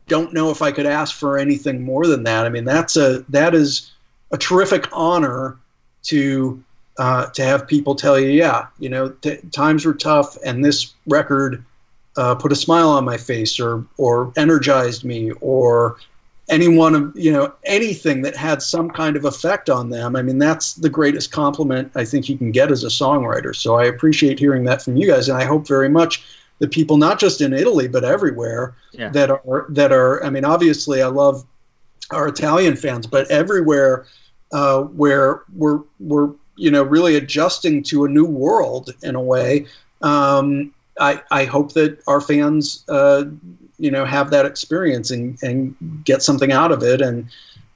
[0.07, 2.45] don't know if I could ask for anything more than that.
[2.45, 3.93] I mean, that's a that is
[4.33, 5.57] a terrific honor
[6.03, 6.61] to
[6.97, 10.93] uh, to have people tell you, yeah, you know, t- times were tough, and this
[11.07, 11.63] record
[12.17, 15.95] uh, put a smile on my face, or or energized me, or
[16.52, 20.15] any one of you know anything that had some kind of effect on them.
[20.15, 23.56] I mean, that's the greatest compliment I think you can get as a songwriter.
[23.56, 26.23] So I appreciate hearing that from you guys, and I hope very much
[26.60, 29.10] the people, not just in Italy but everywhere, Yeah.
[29.10, 30.23] that are that are.
[30.23, 31.44] I mean, obviously, I love
[32.11, 34.06] our Italian fans, but everywhere
[34.52, 39.65] uh, where we're we're you know really adjusting to a new world in a way.
[40.02, 43.23] Um, I I hope that our fans uh,
[43.82, 45.76] you know have that experience and and
[46.06, 47.02] get something out of it.
[47.02, 47.18] And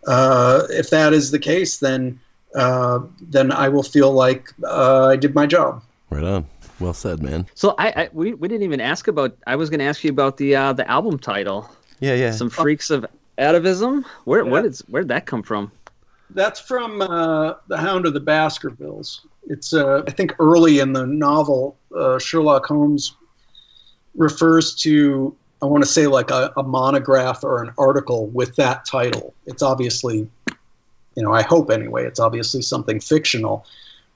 [0.07, 2.19] uh, if that is the case, then
[2.55, 5.83] uh, then I will feel like uh, I did my job.
[6.09, 6.45] Right on.
[6.79, 7.47] Well said, man.
[7.55, 9.35] So I, I we, we didn't even ask about.
[9.47, 11.69] I was going to ask you about the uh, the album title.
[11.99, 12.31] Yeah, yeah.
[12.31, 13.05] Some freaks of
[13.37, 14.03] atavism.
[14.25, 14.51] Where Yeah.
[14.51, 15.71] what is where'd that come from?
[16.31, 19.21] That's from uh, The Hound of the Baskervilles.
[19.47, 23.15] It's, uh, I think, early in the novel, uh, Sherlock Holmes
[24.15, 28.85] refers to, I want to say, like a, a monograph or an article with that
[28.85, 29.33] title.
[29.45, 30.27] It's obviously,
[31.15, 33.65] you know, I hope anyway, it's obviously something fictional.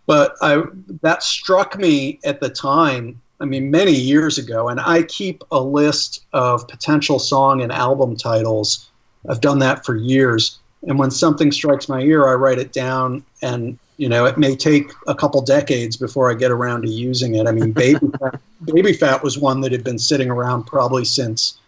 [0.05, 0.63] But I,
[1.01, 5.61] that struck me at the time, I mean, many years ago, and I keep a
[5.61, 8.89] list of potential song and album titles.
[9.29, 13.23] I've done that for years and when something strikes my ear i write it down
[13.41, 17.35] and you know it may take a couple decades before i get around to using
[17.35, 17.45] it.
[17.47, 21.59] I mean baby fat, baby fat was one that had been sitting around probably since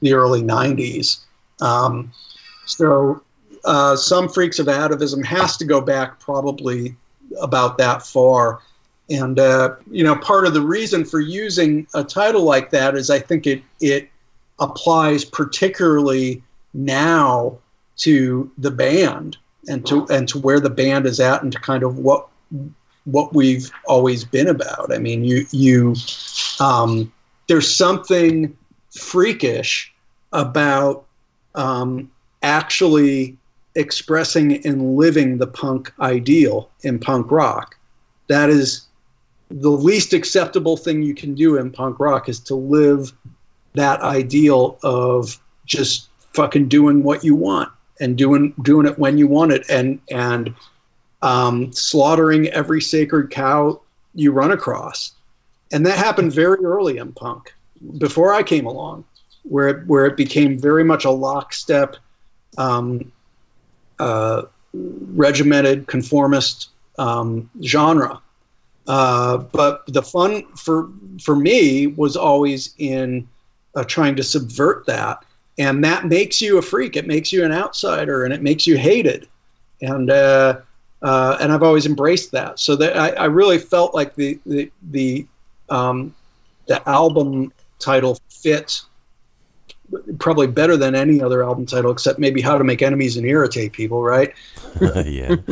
[0.00, 1.20] the early 90s
[1.60, 2.12] um,
[2.66, 3.22] so
[3.64, 6.96] uh, some freaks of atavism has to go back probably
[7.40, 8.60] about that far.
[9.10, 13.10] And uh, you know part of the reason for using a title like that is
[13.10, 14.08] i think it it
[14.58, 17.58] applies particularly now
[17.96, 19.36] to the band
[19.68, 22.28] and to and to where the band is at and to kind of what
[23.04, 24.92] what we've always been about.
[24.92, 25.94] I mean, you you
[26.60, 27.12] um,
[27.48, 28.56] there's something
[28.90, 29.92] freakish
[30.32, 31.04] about
[31.54, 32.10] um,
[32.42, 33.36] actually
[33.74, 37.76] expressing and living the punk ideal in punk rock.
[38.28, 38.86] That is
[39.50, 43.12] the least acceptable thing you can do in punk rock is to live
[43.74, 47.70] that ideal of just fucking doing what you want
[48.00, 49.64] and doing doing it when you want it.
[49.68, 50.54] And and
[51.22, 53.80] um, slaughtering every sacred cow
[54.14, 55.12] you run across.
[55.72, 57.54] And that happened very early in punk
[57.98, 59.04] before I came along
[59.44, 61.96] where it, where it became very much a lockstep
[62.58, 63.10] um,
[63.98, 64.42] uh,
[64.72, 68.20] regimented conformist um, genre.
[68.86, 70.90] Uh, but the fun for
[71.22, 73.28] for me was always in
[73.76, 75.24] uh, trying to subvert that
[75.58, 76.96] and that makes you a freak.
[76.96, 79.28] It makes you an outsider, and it makes you hated.
[79.80, 80.60] And uh,
[81.02, 82.58] uh, and I've always embraced that.
[82.58, 85.26] So that I, I really felt like the the the
[85.68, 86.14] um,
[86.66, 88.80] the album title fit
[90.18, 93.72] probably better than any other album title, except maybe "How to Make Enemies and Irritate
[93.72, 94.32] People." Right?
[95.04, 95.36] yeah.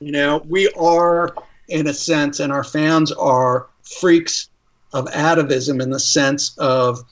[0.00, 1.34] You know, we are
[1.68, 4.48] in a sense, and our fans are freaks
[4.92, 7.04] of atavism in the sense of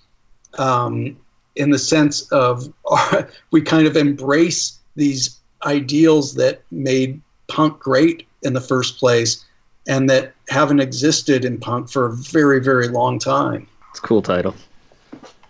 [0.59, 1.17] um,
[1.57, 2.73] in the sense of
[3.51, 9.45] we kind of embrace these ideals that made punk great in the first place
[9.89, 14.23] and that haven't existed in punk for a very very long time It's a cool
[14.23, 14.55] title.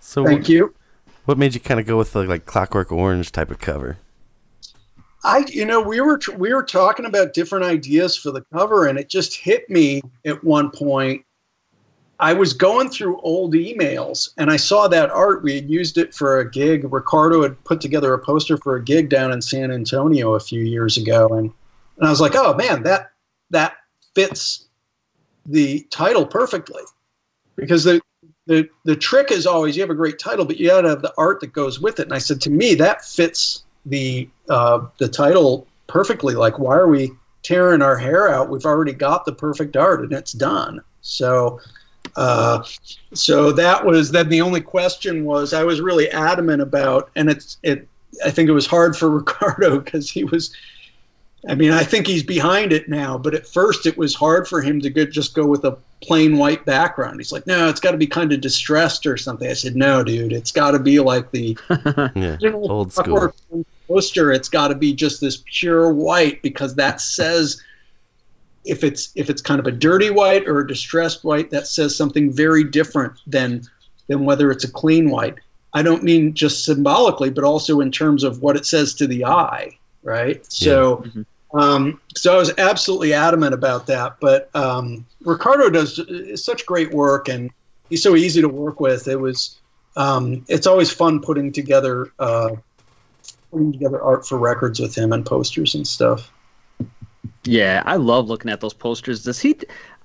[0.00, 0.74] So thank what, you
[1.26, 3.98] what made you kind of go with the like Clockwork Orange type of cover?
[5.24, 8.96] I, you know, we were we were talking about different ideas for the cover, and
[8.96, 11.24] it just hit me at one point.
[12.18, 15.42] I was going through old emails, and I saw that art.
[15.42, 16.90] We had used it for a gig.
[16.90, 20.62] Ricardo had put together a poster for a gig down in San Antonio a few
[20.62, 21.50] years ago, and
[21.98, 23.10] and I was like, oh man, that
[23.50, 23.76] that
[24.14, 24.66] fits
[25.44, 26.82] the title perfectly,
[27.54, 28.00] because the
[28.46, 31.02] the the trick is always you have a great title, but you got to have
[31.02, 32.04] the art that goes with it.
[32.04, 36.34] And I said, to me, that fits the uh, the title perfectly.
[36.34, 37.12] Like, why are we
[37.46, 38.50] tearing our hair out.
[38.50, 40.80] We've already got the perfect art, and it's done.
[41.00, 41.60] So,
[42.16, 42.62] uh,
[43.12, 47.58] so that was then the only question was I was really adamant about, and it's
[47.62, 47.86] it.
[48.24, 50.54] I think it was hard for Ricardo because he was.
[51.48, 54.60] I mean, I think he's behind it now, but at first it was hard for
[54.60, 57.20] him to go, just go with a plain white background.
[57.20, 59.48] He's like, no, it's got to be kind of distressed or something.
[59.48, 61.56] I said, no, dude, it's got to be like the
[62.16, 63.32] Yeah, old school.
[63.86, 64.32] Poster.
[64.32, 67.62] It's got to be just this pure white because that says
[68.66, 71.96] if it's if it's kind of a dirty white or a distressed white, that says
[71.96, 73.62] something very different than
[74.08, 75.34] than whether it's a clean white.
[75.74, 79.24] I don't mean just symbolically, but also in terms of what it says to the
[79.24, 80.44] eye, right?
[80.50, 81.04] So.
[81.54, 84.16] Um, so I was absolutely adamant about that.
[84.20, 86.00] But um, Ricardo does
[86.34, 87.50] such great work, and
[87.88, 89.08] he's so easy to work with.
[89.08, 89.58] It was
[89.96, 92.56] um, it's always fun putting together uh,
[93.50, 96.30] putting together art for records with him and posters and stuff.
[97.46, 99.22] Yeah, I love looking at those posters.
[99.22, 99.56] Does he?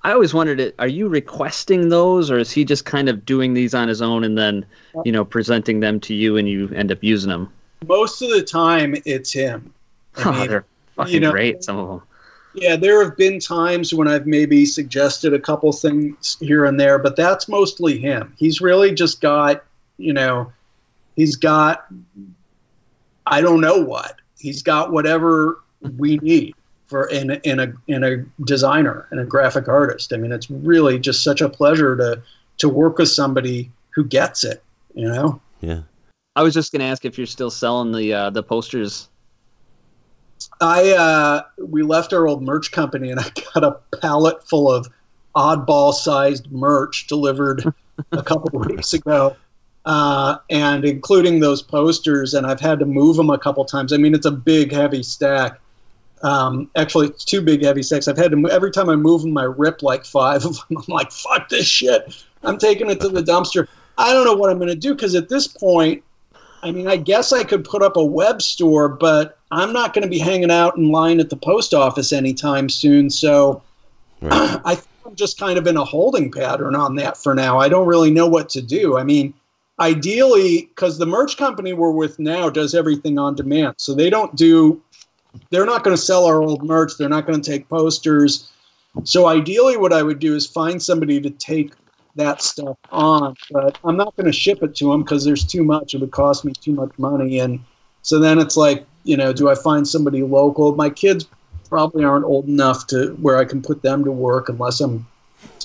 [0.04, 3.74] I always wondered, are you requesting those, or is he just kind of doing these
[3.74, 4.64] on his own and then,
[5.04, 7.52] you know, presenting them to you and you end up using them?
[7.86, 9.72] Most of the time, it's him.
[10.16, 10.64] I Oh, they're
[10.96, 11.62] fucking you know- great.
[11.64, 12.02] Some of them.
[12.54, 16.98] Yeah, there have been times when I've maybe suggested a couple things here and there,
[16.98, 18.34] but that's mostly him.
[18.36, 19.64] He's really just got,
[19.96, 20.52] you know,
[21.16, 21.86] he's got,
[23.26, 24.16] I don't know what.
[24.38, 25.62] He's got whatever
[25.96, 26.54] we need
[26.92, 30.12] for in a- in a in a designer and a graphic artist.
[30.12, 32.22] I mean, it's really just such a pleasure to
[32.58, 34.62] to work with somebody who gets it.
[34.94, 35.40] You know.
[35.62, 35.80] Yeah.
[36.36, 39.08] I was just gonna ask if you're still selling the uh, the posters.
[40.60, 44.86] I uh, we left our old merch company, and I got a pallet full of
[45.34, 47.64] oddball sized merch delivered
[48.12, 49.34] a couple weeks ago,
[49.86, 52.34] uh, and including those posters.
[52.34, 53.94] And I've had to move them a couple times.
[53.94, 55.58] I mean, it's a big, heavy stack.
[56.22, 58.06] Um, actually, it's two big, heavy stacks.
[58.06, 60.78] I've had to every time I move them, I rip like five of them.
[60.78, 62.24] I'm like, fuck this shit.
[62.44, 63.68] I'm taking it to the dumpster.
[63.98, 66.02] I don't know what I'm going to do because at this point,
[66.62, 70.02] I mean, I guess I could put up a web store, but I'm not going
[70.02, 73.10] to be hanging out in line at the post office anytime soon.
[73.10, 73.62] So
[74.22, 77.58] I think I'm just kind of in a holding pattern on that for now.
[77.58, 78.96] I don't really know what to do.
[78.96, 79.34] I mean,
[79.80, 83.74] ideally, because the merch company we're with now does everything on demand.
[83.78, 84.80] So they don't do,
[85.50, 86.92] they're not going to sell our old merch.
[86.98, 88.50] They're not going to take posters.
[89.04, 91.72] So ideally, what I would do is find somebody to take
[92.16, 95.64] that stuff on, but I'm not going to ship it to them because there's too
[95.64, 95.94] much.
[95.94, 97.60] It would cost me too much money, and
[98.02, 100.74] so then it's like, you know, do I find somebody local?
[100.74, 101.26] My kids
[101.68, 105.06] probably aren't old enough to where I can put them to work unless I'm,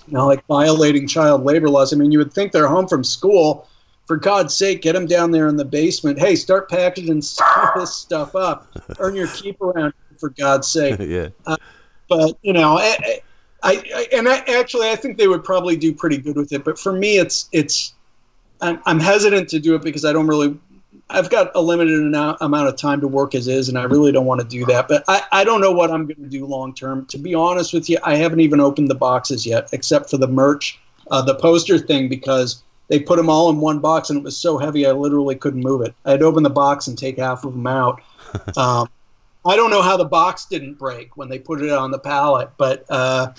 [0.07, 1.91] you know, like violating child labor laws.
[1.91, 3.67] I mean, you would think they're home from school.
[4.07, 6.17] For God's sake, get them down there in the basement.
[6.17, 8.67] Hey, start packaging some of this stuff up.
[8.99, 9.93] Earn your keep around.
[10.09, 11.27] here, For God's sake yeah.
[12.07, 13.21] but you know, I,
[13.63, 16.63] I, I and I actually I think they would probably do pretty good with it.
[16.63, 17.93] But for me, it's it's
[18.61, 20.57] I'm, I'm hesitant to do it because I don't really.
[21.09, 24.11] I've got a limited amount amount of time to work as is, and I really
[24.11, 24.87] don't want to do that.
[24.87, 27.05] But I, I don't know what I'm going to do long term.
[27.07, 30.27] To be honest with you, I haven't even opened the boxes yet, except for the
[30.27, 30.79] merch,
[31.11, 34.37] uh, the poster thing, because they put them all in one box, and it was
[34.37, 35.93] so heavy I literally couldn't move it.
[36.05, 38.01] I'd open the box and take half of them out.
[38.57, 38.89] Um,
[39.45, 42.49] I don't know how the box didn't break when they put it on the pallet,
[42.57, 43.31] but uh,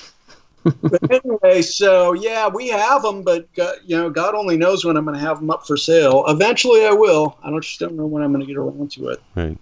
[0.64, 4.96] but anyway, so yeah, we have them, but God, you know, God only knows when
[4.96, 6.24] I'm going to have them up for sale.
[6.28, 7.38] Eventually, I will.
[7.42, 9.22] I don't just don't know when I'm going to get around to it.
[9.34, 9.58] Right.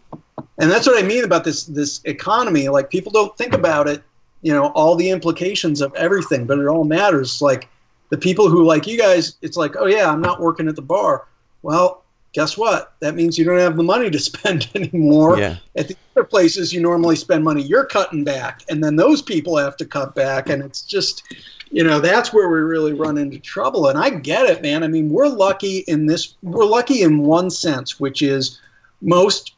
[0.58, 2.68] And that's what I mean about this this economy.
[2.68, 4.02] Like people don't think about it.
[4.42, 7.42] You know, all the implications of everything, but it all matters.
[7.42, 7.68] Like
[8.10, 10.82] the people who like you guys, it's like, oh yeah, I'm not working at the
[10.82, 11.26] bar.
[11.62, 12.04] Well,
[12.36, 12.92] guess what?
[13.00, 15.38] That means you don't have the money to spend anymore.
[15.38, 15.56] Yeah.
[15.74, 19.56] At the other places you normally spend money, you're cutting back, and then those people
[19.56, 21.22] have to cut back, and it's just,
[21.70, 23.88] you know, that's where we really run into trouble.
[23.88, 24.84] And I get it, man.
[24.84, 26.36] I mean, we're lucky in this.
[26.42, 28.60] We're lucky in one sense, which is
[29.00, 29.52] most.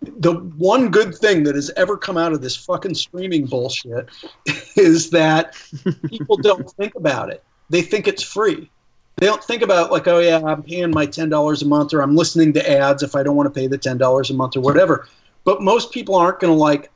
[0.00, 4.08] The one good thing that has ever come out of this fucking streaming bullshit
[4.76, 5.56] is that
[6.08, 7.42] people don't think about it.
[7.70, 8.70] They think it's free
[9.18, 12.00] they don't think about like, oh yeah, I'm paying my ten dollars a month, or
[12.00, 14.56] I'm listening to ads if I don't want to pay the ten dollars a month
[14.56, 15.08] or whatever.
[15.44, 16.90] But most people aren't going to like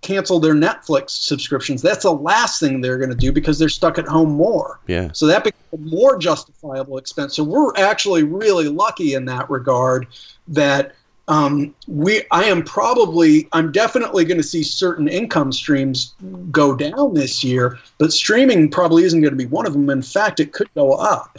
[0.00, 1.82] cancel their Netflix subscriptions.
[1.82, 4.80] That's the last thing they're going to do because they're stuck at home more.
[4.86, 5.10] Yeah.
[5.12, 7.36] So that becomes a more justifiable expense.
[7.36, 10.06] So we're actually really lucky in that regard
[10.48, 10.94] that
[11.28, 16.14] um, we I am probably I'm definitely going to see certain income streams
[16.50, 19.88] go down this year, but streaming probably isn't going to be one of them.
[19.90, 21.38] In fact, it could go up.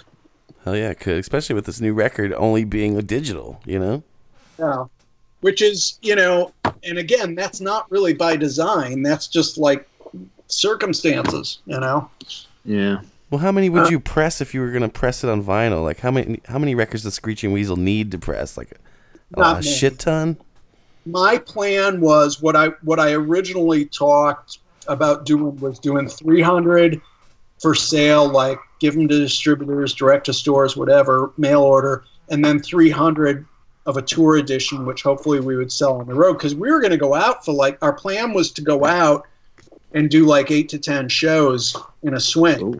[0.64, 1.18] Hell yeah, it could.
[1.18, 4.02] Especially with this new record only being a digital, you know?
[4.58, 4.86] Yeah.
[5.42, 6.52] which is you know,
[6.84, 9.04] and again, that's not really by design.
[9.04, 9.88] That's just like
[10.48, 12.10] circumstances, you know.
[12.64, 13.02] Yeah.
[13.30, 15.84] Well, how many would Uh, you press if you were gonna press it on vinyl?
[15.84, 18.58] Like how many how many records does Screeching Weasel need to press?
[18.58, 18.80] Like
[19.38, 19.68] a, Not a many.
[19.76, 20.38] shit ton.
[21.06, 27.02] my plan was what I what I originally talked about doing was doing 300
[27.62, 32.60] for sale, like give them to distributors, direct to stores, whatever, mail order, and then
[32.62, 33.46] 300
[33.86, 36.80] of a tour edition, which hopefully we would sell on the road because we were
[36.80, 39.26] going to go out for like our plan was to go out
[39.94, 42.80] and do like eight to ten shows in a swing,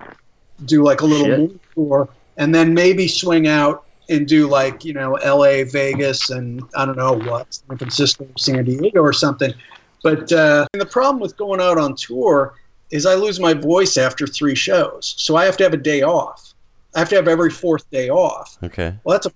[0.66, 5.16] do like a little tour, and then maybe swing out and do like you know
[5.16, 9.54] L.A., Vegas, and I don't know what San Francisco, San Diego, or something.
[10.04, 12.56] But uh, and the problem with going out on tour
[12.92, 16.02] is I lose my voice after three shows, so I have to have a day
[16.02, 16.54] off.
[16.96, 18.58] I have to have every fourth day off.
[18.64, 18.96] Okay.
[19.04, 19.32] Well, that's a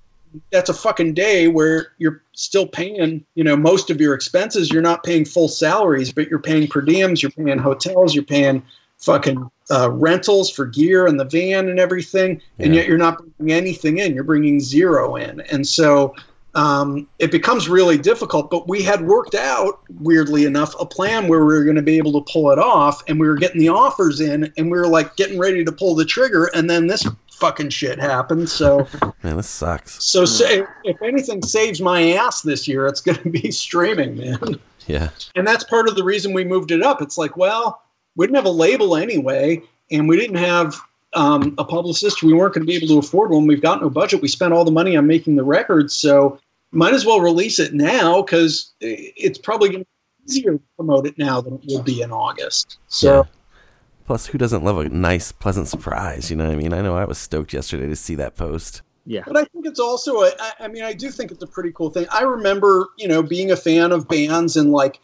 [0.51, 4.69] that's a fucking day where you're still paying, you know, most of your expenses.
[4.69, 8.63] You're not paying full salaries, but you're paying per diems, you're paying hotels, you're paying
[8.99, 13.55] fucking uh, rentals for gear and the van and everything, and yet you're not bringing
[13.55, 14.13] anything in.
[14.13, 16.15] You're bringing zero in, and so
[16.55, 18.49] um, it becomes really difficult.
[18.49, 21.97] But we had worked out, weirdly enough, a plan where we were going to be
[21.97, 24.87] able to pull it off, and we were getting the offers in, and we were
[24.87, 28.49] like getting ready to pull the trigger, and then this fucking shit happened.
[28.49, 28.87] So.
[29.23, 30.03] Man, this sucks.
[30.03, 34.59] So, say, if anything saves my ass this year, it's going to be streaming, man.
[34.87, 35.09] Yeah.
[35.35, 37.01] And that's part of the reason we moved it up.
[37.01, 37.81] It's like, well,
[38.15, 39.61] we didn't have a label anyway,
[39.91, 40.75] and we didn't have
[41.13, 42.21] um, a publicist.
[42.23, 43.47] We weren't going to be able to afford one.
[43.47, 44.21] We've got no budget.
[44.21, 46.39] We spent all the money on making the records, so
[46.71, 49.87] might as well release it now because it's probably going to
[50.25, 52.77] be easier to promote it now than it would be in August.
[52.87, 53.15] So.
[53.17, 53.23] Yeah.
[54.05, 56.31] Plus, who doesn't love a nice, pleasant surprise?
[56.31, 56.73] You know what I mean?
[56.73, 58.81] I know I was stoked yesterday to see that post.
[59.05, 59.21] Yeah.
[59.23, 61.71] But I think it's also a, I- I mean, I do think it's a pretty
[61.73, 62.07] cool thing.
[62.11, 64.99] I remember, you know, being a fan of bands and like,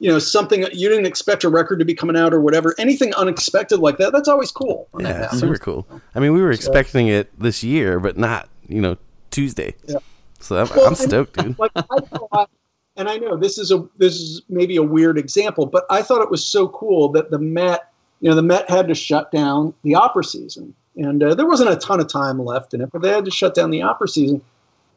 [0.00, 2.74] you know, something you didn't expect a record to be coming out or whatever.
[2.78, 4.86] Anything unexpected like that, that's always cool.
[4.92, 5.40] when that Yeah, happens.
[5.40, 5.86] super cool.
[6.14, 8.96] I mean, we were expecting it this year, but not, you know,
[9.30, 9.74] Tuesday.
[9.86, 9.96] Yeah.
[10.40, 11.58] So I'm, Well, I'm and- stoked, dude.
[11.58, 12.50] Like I thought,
[12.96, 16.22] and I know this is a this is maybe a weird example, but I thought
[16.22, 19.74] it was so cool that the Met, you know, the Met had to shut down
[19.82, 23.02] the opera season, and uh, there wasn't a ton of time left in it, but
[23.02, 24.40] they had to shut down the opera season,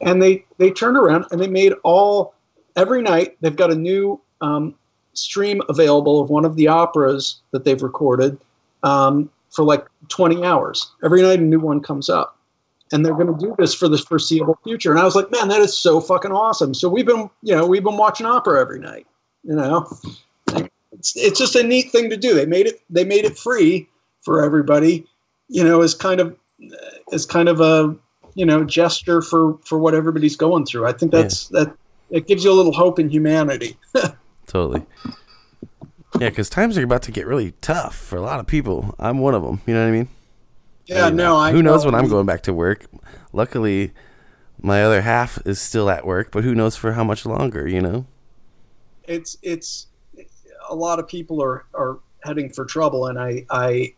[0.00, 2.34] and they they turned around and they made all
[2.76, 4.74] every night they've got a new um,
[5.14, 8.38] stream available of one of the operas that they've recorded
[8.82, 10.90] um, for like 20 hours.
[11.04, 12.38] Every night a new one comes up
[12.92, 14.90] and they're going to do this for the foreseeable future.
[14.90, 16.74] And I was like, man, that is so fucking awesome.
[16.74, 19.06] So we've been, you know, we've been watching opera every night.
[19.44, 19.88] You know,
[20.92, 22.34] it's it's just a neat thing to do.
[22.34, 23.88] They made it they made it free
[24.20, 25.04] for everybody.
[25.48, 26.36] You know, as kind of
[27.12, 27.96] as kind of a
[28.34, 30.86] you know gesture for for what everybody's going through.
[30.86, 31.74] I think that's that
[32.10, 33.76] it gives you a little hope in humanity.
[34.52, 34.84] Totally.
[36.20, 38.94] Yeah, because times are about to get really tough for a lot of people.
[38.98, 39.62] I'm one of them.
[39.66, 40.08] You know what I mean?
[40.86, 42.84] yeah, mean, no, I Who knows when I'm going back to work?
[43.32, 43.92] Luckily,
[44.60, 47.66] my other half is still at work, but who knows for how much longer?
[47.66, 48.06] You know?
[49.04, 49.88] it's it's
[50.68, 53.92] a lot of people are are heading for trouble and i i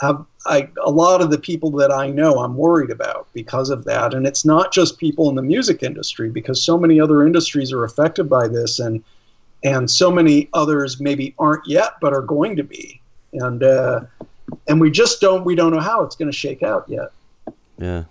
[0.00, 3.84] have i a lot of the people that i know i'm worried about because of
[3.84, 7.72] that and it's not just people in the music industry because so many other industries
[7.72, 9.02] are affected by this and
[9.64, 13.00] and so many others maybe aren't yet but are going to be
[13.32, 14.00] and uh
[14.68, 17.12] and we just don't we don't know how it's going to shake out yet
[17.78, 18.04] Yeah.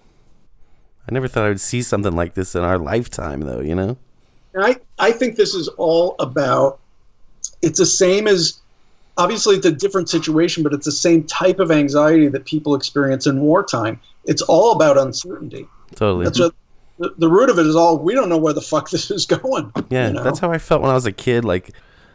[1.10, 3.62] I never thought I would see something like this in our lifetime, though.
[3.62, 3.98] You know?
[4.54, 6.80] And I, I think this is all about
[7.62, 8.60] it's the same as
[9.18, 13.26] obviously it's a different situation, but it's the same type of anxiety that people experience
[13.28, 14.00] in wartime.
[14.26, 15.68] It's all about uncertainty.
[15.96, 16.26] Totally.
[16.26, 16.54] That's what
[17.00, 19.26] the, the root of it is all we don't know where the fuck this is
[19.26, 19.72] going.
[19.90, 20.24] Yeah, you know?
[20.24, 21.46] that's how I felt when I was a kid.
[21.46, 21.72] Like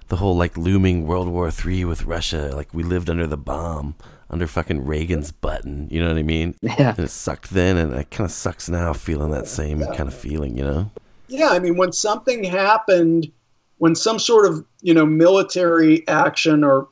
[0.09, 2.53] the whole like looming World War Three with Russia.
[2.55, 3.95] Like we lived under the bomb,
[4.31, 5.89] under fucking Reagan's button.
[5.91, 6.55] You know what I mean?
[6.61, 6.91] Yeah.
[6.97, 10.15] And it sucked then, and it kind of sucks now, feeling that same kind of
[10.15, 10.57] feeling.
[10.57, 10.91] You know?
[11.29, 13.31] Yeah, I mean, when something happened,
[13.79, 16.89] when some sort of you know military action or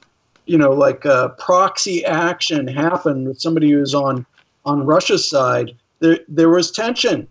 [0.47, 4.25] you know like uh, proxy action happened with somebody who's on
[4.65, 7.29] on Russia's side, there there was tension.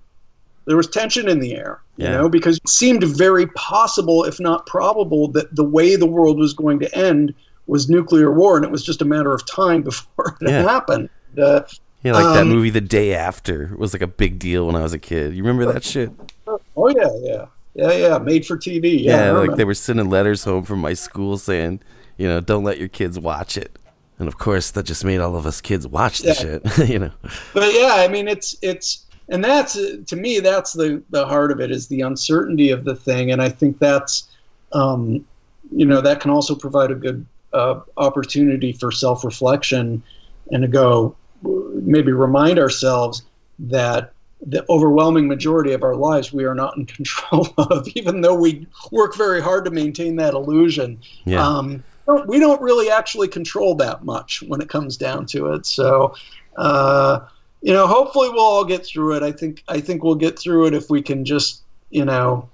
[0.69, 4.67] There was tension in the air, you know, because it seemed very possible, if not
[4.67, 7.33] probable, that the way the world was going to end
[7.65, 10.61] was nuclear war, and it was just a matter of time before it Yeah.
[10.61, 11.09] happened.
[11.35, 11.61] Uh,
[12.03, 14.83] Yeah, like that Um, movie The Day After was like a big deal when I
[14.83, 15.33] was a kid.
[15.33, 16.11] You remember that shit?
[16.47, 19.03] oh yeah, yeah, yeah, yeah, made for TV.
[19.03, 21.81] Yeah, Yeah, like they were sending letters home from my school saying,
[22.17, 23.79] you know, don't let your kids watch it.
[24.19, 26.33] And of course, that just made all of us kids watch the Yeah.
[26.33, 26.61] shit.
[26.89, 27.11] you know?
[27.55, 31.59] but yeah, I mean, it's it's and that's to me that's the the heart of
[31.59, 34.29] it is the uncertainty of the thing, and I think that's
[34.73, 35.25] um,
[35.71, 40.03] you know that can also provide a good uh, opportunity for self reflection
[40.51, 43.23] and to go maybe remind ourselves
[43.59, 44.13] that
[44.45, 48.67] the overwhelming majority of our lives we are not in control of, even though we
[48.91, 50.99] work very hard to maintain that illusion.
[51.25, 51.45] Yeah.
[51.45, 51.83] Um,
[52.25, 55.67] we don't really actually control that much when it comes down to it.
[55.67, 56.15] So,
[56.57, 57.19] uh,
[57.61, 59.23] you know, hopefully we'll all get through it.
[59.23, 62.47] I think I think we'll get through it if we can just, you know,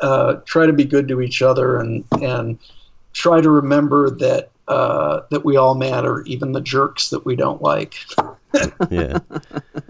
[0.00, 2.58] uh, try to be good to each other and and
[3.12, 7.62] try to remember that uh, that we all matter, even the jerks that we don't
[7.62, 7.94] like.
[8.90, 9.18] Yeah.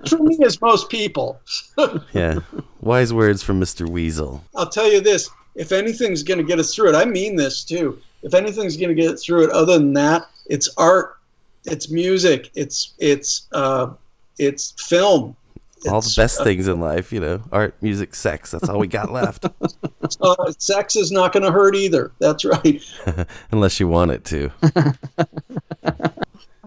[0.08, 1.40] For me, as most people.
[2.12, 2.40] Yeah.
[2.80, 3.88] Wise words from Mr.
[3.88, 4.42] Weasel.
[4.56, 7.62] I'll tell you this: if anything's going to get us through it, I mean this
[7.62, 8.00] too.
[8.24, 11.18] If anything's going to get us through it, other than that, it's art,
[11.66, 13.90] it's music, it's it's uh,
[14.38, 15.36] it's film.
[15.88, 18.50] All the best uh, things in life, you know, art, music, sex.
[18.50, 19.46] That's all we got left.
[20.20, 22.10] Uh, sex is not going to hurt either.
[22.18, 22.82] That's right.
[23.52, 24.50] Unless you want it to.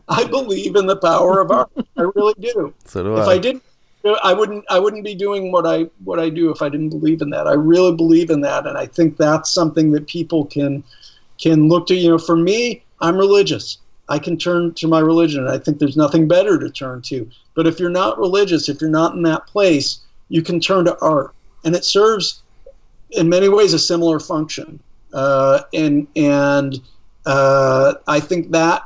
[0.08, 1.72] I believe in the power of art.
[1.98, 2.74] I really do.
[2.86, 3.34] So do if I.
[3.34, 3.64] I didn't,
[4.24, 4.66] I wouldn't.
[4.70, 7.48] I wouldn't be doing what I what I do if I didn't believe in that.
[7.48, 10.84] I really believe in that, and I think that's something that people can
[11.38, 11.96] can look to.
[11.96, 13.78] You know, for me, I'm religious.
[14.12, 17.30] I can turn to my religion, and I think there's nothing better to turn to.
[17.56, 21.00] But if you're not religious, if you're not in that place, you can turn to
[21.00, 21.34] art,
[21.64, 22.44] and it serves
[23.12, 24.82] in many ways a similar function.
[25.14, 26.82] Uh, and and
[27.26, 28.84] uh, I think that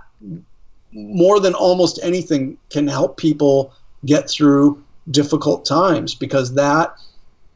[0.92, 3.74] more than almost anything can help people
[4.06, 6.96] get through difficult times because that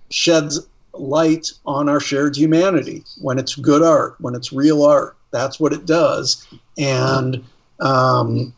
[0.09, 5.59] sheds light on our shared humanity when it's good art when it's real art that's
[5.59, 6.45] what it does
[6.77, 7.43] and
[7.79, 8.53] um,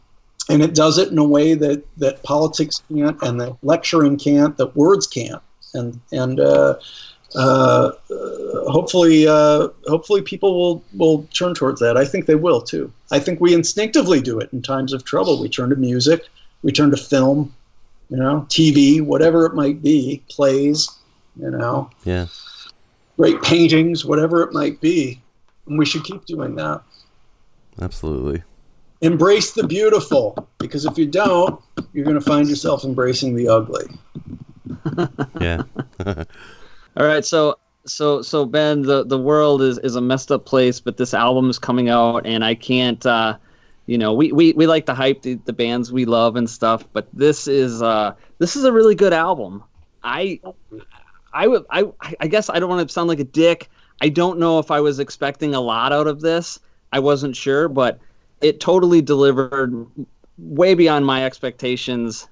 [0.50, 4.58] and it does it in a way that that politics can't and that lecturing can't
[4.58, 5.42] that words can't
[5.74, 6.76] and and uh,
[7.36, 11.96] uh, uh, hopefully, uh, hopefully people will, will turn towards that.
[11.96, 12.92] I think they will too.
[13.12, 15.42] I think we instinctively do it in times of trouble.
[15.42, 16.28] We turn to music,
[16.62, 17.54] we turn to film,
[18.10, 20.90] you know, TV, whatever it might be, plays,
[21.40, 22.28] you know, Yeah.
[23.18, 25.22] great paintings, whatever it might be.
[25.68, 26.82] And we should keep doing that.
[27.82, 28.44] Absolutely.
[29.02, 31.60] Embrace the beautiful, because if you don't,
[31.94, 33.86] you're going to find yourself embracing the ugly.
[35.40, 35.64] Yeah.
[36.06, 40.80] All right, so so so Ben, the the world is is a messed up place,
[40.80, 43.06] but this album is coming out, and I can't.
[43.06, 43.38] uh
[43.88, 46.86] you know, we, we, we like to hype the, the bands we love and stuff,
[46.94, 49.64] but this is uh this is a really good album.
[50.04, 50.40] I
[51.34, 51.86] I would I
[52.20, 53.70] I guess I don't want to sound like a dick.
[54.02, 56.60] I don't know if I was expecting a lot out of this.
[56.94, 58.00] I wasn't sure, but
[58.42, 59.86] it totally delivered
[60.38, 62.28] way beyond my expectations.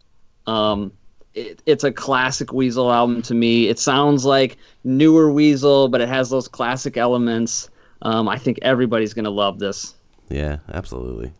[0.47, 0.91] Um,
[1.35, 3.67] it, it's a classic Weasel album to me.
[3.67, 7.69] It sounds like newer Weasel, but it has those classic elements.
[8.01, 9.95] Um, I think everybody's gonna love this.
[10.29, 11.31] Yeah, absolutely.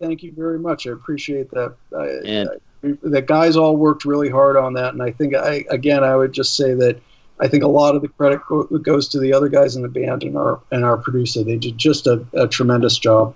[0.00, 0.86] Thank you very much.
[0.86, 1.74] I appreciate that.
[1.96, 2.58] I, And- I,
[3.02, 6.32] the guys all worked really hard on that, and I think I again I would
[6.32, 7.00] just say that
[7.40, 9.88] I think a lot of the credit go, goes to the other guys in the
[9.88, 11.42] band and our and our producer.
[11.42, 13.34] They did just a, a tremendous job.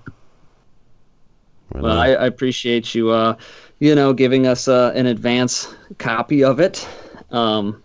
[1.74, 1.98] Right Well.
[1.98, 3.36] I, I appreciate you, uh,
[3.78, 6.86] you know, giving us uh, an advance copy of it.
[7.30, 7.82] Um,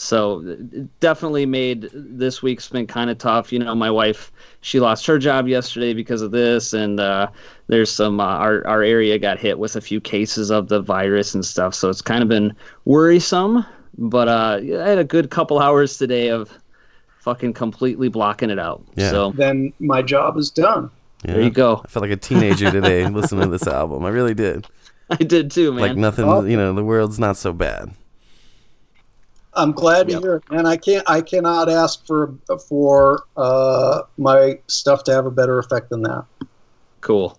[0.00, 3.52] so it definitely made this week's been kind of tough.
[3.52, 4.32] You know, my wife
[4.62, 7.28] she lost her job yesterday because of this, and uh,
[7.66, 11.34] there's some uh, our our area got hit with a few cases of the virus
[11.34, 11.74] and stuff.
[11.74, 12.54] So it's kind of been
[12.86, 13.64] worrisome.
[13.98, 16.50] But uh, I had a good couple hours today of
[17.18, 18.82] fucking completely blocking it out.
[18.94, 19.10] Yeah.
[19.10, 20.90] So Then my job is done.
[21.24, 21.32] Yeah.
[21.34, 21.80] there you go.
[21.84, 24.04] I felt like a teenager today listening to this album.
[24.04, 24.66] I really did.
[25.10, 25.80] I did too, man.
[25.80, 26.44] Like nothing, Oh.
[26.44, 27.90] you know, the world's not so bad.
[29.54, 30.22] I'm glad to Yep.
[30.22, 32.34] hear it, and I can't I cannot ask for
[32.68, 36.24] for uh, my stuff to have a better effect than that.
[37.00, 37.36] Cool.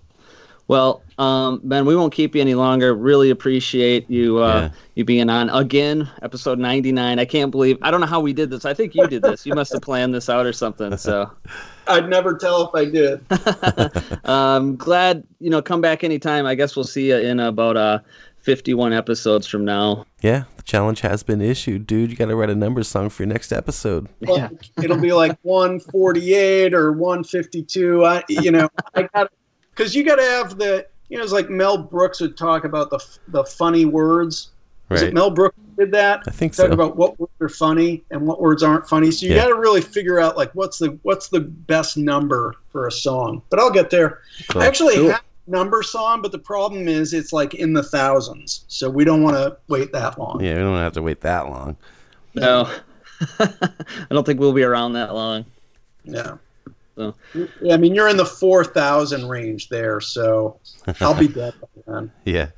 [0.68, 2.94] Well, um, Ben, we won't keep you any longer.
[2.94, 4.70] Really appreciate you uh, Yeah.
[4.96, 7.20] you being on again, episode ninety nine.
[7.20, 8.64] I can't believe I don't know how we did this.
[8.64, 9.46] I think you did this.
[9.46, 10.96] You must have planned this out or something.
[10.98, 11.30] So
[11.88, 14.26] I'd never tell if I did.
[14.30, 15.62] um, glad you know.
[15.62, 16.46] Come back anytime.
[16.46, 18.00] I guess we'll see you in about uh,
[18.40, 20.06] fifty one episodes from now.
[20.22, 22.12] Yeah, the challenge has been issued, dude.
[22.12, 24.08] You got to write a numbers song for your next episode.
[24.22, 24.38] Well,
[24.78, 24.84] Yeah.
[24.84, 28.06] it'll be like 148 or 152.
[28.06, 29.32] I, you know, I got
[29.82, 32.90] because you got to have the, you know, it's like Mel Brooks would talk about
[32.92, 33.00] the
[33.30, 34.50] the funny words.
[34.90, 35.08] Was Right.
[35.10, 36.22] it Mel Brooks who did that?
[36.28, 36.72] I think Talk so.
[36.74, 39.10] about what words are funny and what words aren't funny.
[39.10, 39.44] So you Yeah.
[39.44, 43.42] got to really figure out like what's the what's the best number for a song.
[43.50, 44.20] But I'll get there.
[44.50, 44.62] Cool.
[44.62, 45.12] I actually Cool.
[45.12, 48.66] have number song, but the problem is it's like in the thousands.
[48.68, 50.40] So we don't want to wait that long.
[50.44, 51.76] Yeah, we don't have to wait that long.
[52.36, 52.70] No,
[53.40, 53.50] I
[54.12, 55.46] don't think we'll be around that long.
[56.04, 56.36] Yeah.
[57.34, 60.60] So Yeah, I mean, you're in the 4,000 range there, so
[61.00, 62.12] I'll be dead by then.
[62.26, 62.50] Yeah.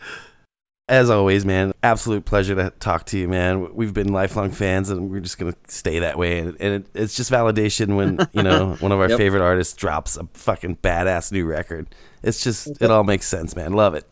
[0.90, 3.74] As always, man, absolute pleasure to talk to you, man.
[3.74, 6.40] We've been lifelong fans, and we're just gonna stay that way.
[6.40, 9.18] And, and it, it's just validation when you know one of our Yep.
[9.18, 11.88] favorite artists drops a fucking badass new record.
[12.22, 13.72] It's just it all makes sense, man.
[13.72, 14.06] Love it.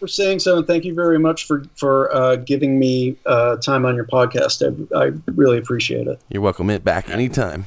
[0.00, 3.84] For saying so, and thank you very much for for uh, giving me uh, time
[3.84, 4.62] on your podcast.
[4.94, 6.18] I, I really appreciate it.
[6.30, 7.66] You're welcome it back anytime.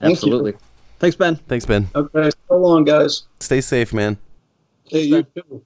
[0.00, 0.58] Thank you.
[1.02, 1.10] Absolutely.
[1.10, 1.36] Thanks, Ben.
[1.48, 1.88] Thanks, Ben.
[1.94, 3.24] Okay, so long, guys.
[3.40, 4.16] Stay safe, man.
[4.88, 5.64] Hey, you too.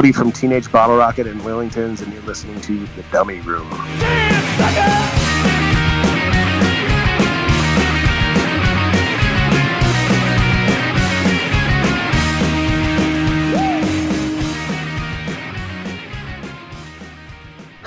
[0.00, 3.68] Cody from Teenage Bottlerocket in Wellingtons, and you're listening to The Dummy Room.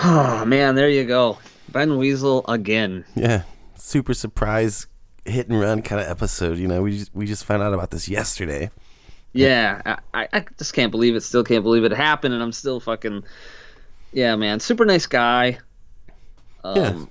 [0.04, 1.40] Oh man, there you go.
[1.70, 3.06] Ben Weasel again.
[3.16, 3.42] Yeah,
[3.74, 4.86] super surprise
[5.26, 6.60] hit and run kind of episode.
[6.60, 8.70] You know, we just, we just found out about this yesterday.
[9.34, 11.22] Yeah, I, I- just can't believe it.
[11.22, 13.24] Still can't believe it happened, and I'm still fucking.
[14.12, 15.58] Yeah, man, super nice guy.
[16.64, 17.06] Um, Yeah.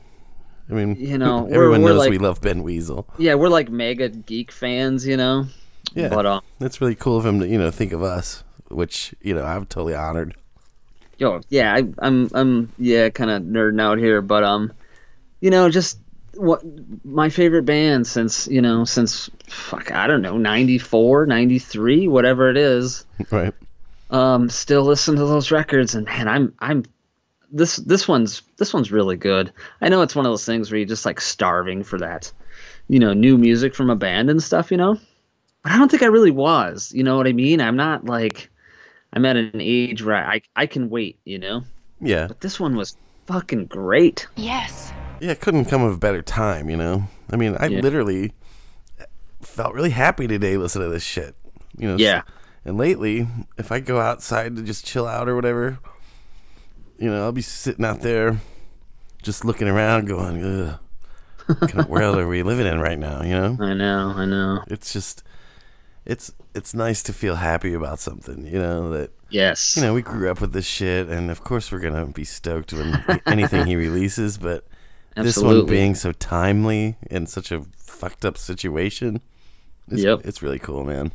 [0.70, 3.07] I mean, you know, we're- everyone we're knows like- we love Ben Weasel.
[3.19, 5.47] yeah, we're like mega geek fans, you know.
[5.94, 9.15] Yeah, But um, that's really cool of him to you know think of us, which
[9.20, 10.35] you know I'm totally honored.
[11.19, 14.73] yo, yeah, I, I'm, I'm, yeah, kind of nerding out here, but um,
[15.40, 15.99] you know, just
[16.35, 16.63] what
[17.05, 22.57] my favorite band since you know since fuck I don't know 94, 93, whatever it
[22.57, 23.05] is.
[23.31, 23.55] Right.
[24.11, 26.85] Um, still listen to those records, and man, I'm, I'm.
[27.51, 29.53] This this one's this one's really good.
[29.81, 32.31] I know it's one of those things where you're just like starving for that,
[32.89, 34.99] you know, new music from a band and stuff, you know.
[35.63, 36.93] But I don't think I really was.
[36.95, 37.61] You know what I mean?
[37.61, 38.51] I'm not like
[39.13, 41.65] I'm at an age where I I can wait, you know.
[42.01, 42.27] Yeah.
[42.27, 42.97] But this one was
[43.27, 44.27] fucking great.
[44.37, 44.91] Yes.
[45.23, 47.05] Yeah, it couldn't come of a better time, you know.
[47.31, 47.81] I mean, I Yeah.
[47.81, 48.32] literally
[49.40, 51.36] felt really happy today listening to this shit.
[51.78, 51.97] You know.
[51.97, 52.23] Yeah.
[52.65, 55.78] And lately, if I go outside to just chill out or whatever,
[56.99, 58.40] you know, I'll be sitting out there,
[59.23, 60.78] just looking around, going, "Ugh,
[61.47, 63.57] what kind of world are we living in right now?" You know.
[63.61, 64.65] I know, I know.
[64.69, 65.23] It's just,
[66.05, 69.11] it's it's nice to feel happy about something, you know that.
[69.31, 69.77] Yes.
[69.77, 72.73] You know, we grew up with this shit, and of course we're gonna be stoked
[72.73, 74.36] when anything he releases.
[74.36, 74.66] But
[75.17, 79.21] this one being so timely in such a fucked up situation,
[79.89, 80.21] it's, Yep.
[80.25, 81.13] it's really cool, man.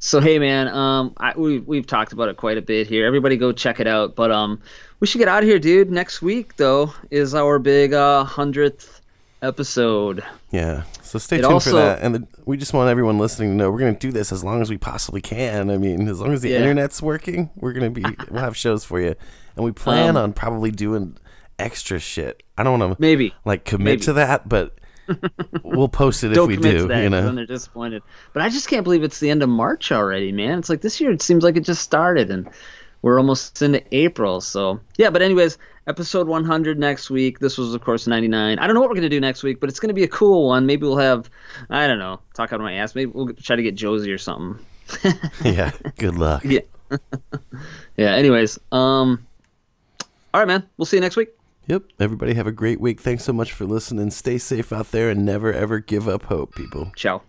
[0.00, 3.06] So hey man, um, I, we we've talked about it quite a bit here.
[3.06, 4.14] Everybody go check it out.
[4.14, 4.60] But um,
[5.00, 5.90] we should get out of here, dude.
[5.90, 9.00] Next week though is our big uh hundredth
[9.40, 10.22] episode.
[10.50, 10.82] Yeah.
[11.02, 12.00] So stay It tuned also- for that.
[12.02, 14.42] And the, we just want everyone listening to know we're going to do this as
[14.44, 15.70] long as we possibly can.
[15.70, 16.58] I mean, as long as the Yeah.
[16.58, 19.14] internet's working, we're going to be, we'll have shows for you.
[19.56, 21.16] And we plan Um, on probably doing
[21.58, 22.42] extra shit.
[22.56, 23.34] I don't want to Maybe.
[23.44, 24.00] like commit Maybe.
[24.02, 24.76] to that, but
[25.62, 27.30] we'll post it if we do, that you know?
[27.32, 28.02] they're disappointed.
[28.32, 30.58] But I just can't believe it's the end of March already, man.
[30.58, 31.10] It's like this year.
[31.10, 32.48] It seems like it just started, and
[33.02, 34.40] we're almost into April.
[34.40, 35.10] So yeah.
[35.10, 37.38] But anyways, episode 100 next week.
[37.38, 38.58] This was of course 99.
[38.58, 40.48] I don't know what we're gonna do next week, but it's gonna be a cool
[40.48, 40.66] one.
[40.66, 41.28] Maybe we'll have,
[41.70, 42.94] I don't know, talk out of my ass.
[42.94, 44.64] Maybe we'll try to get Josie or something.
[45.44, 45.72] yeah.
[45.98, 46.44] Good luck.
[46.90, 46.98] Yeah.
[47.96, 48.14] yeah.
[48.14, 49.26] Anyways, um,
[50.32, 50.68] all right, man.
[50.76, 51.30] We'll see you next week.
[51.66, 51.84] Yep.
[51.98, 53.00] Everybody have a great week.
[53.00, 54.10] Thanks so much for listening.
[54.10, 56.92] Stay safe out there and never ever give up hope, people.
[56.96, 57.22] Ciao.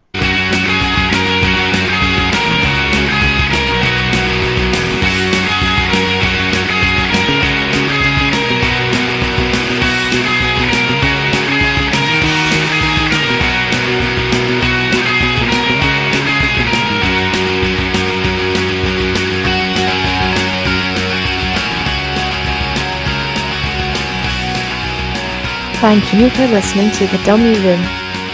[25.82, 27.82] Thank you for listening to the Dummy Room.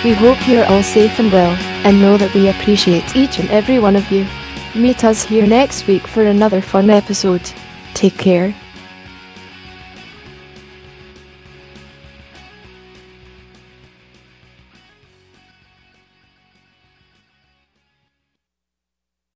[0.03, 1.51] We hope you're all safe and well,
[1.85, 4.25] and know that we appreciate each and every one of you.
[4.75, 7.51] Meet us here next week for another fun episode.
[7.93, 8.55] Take care.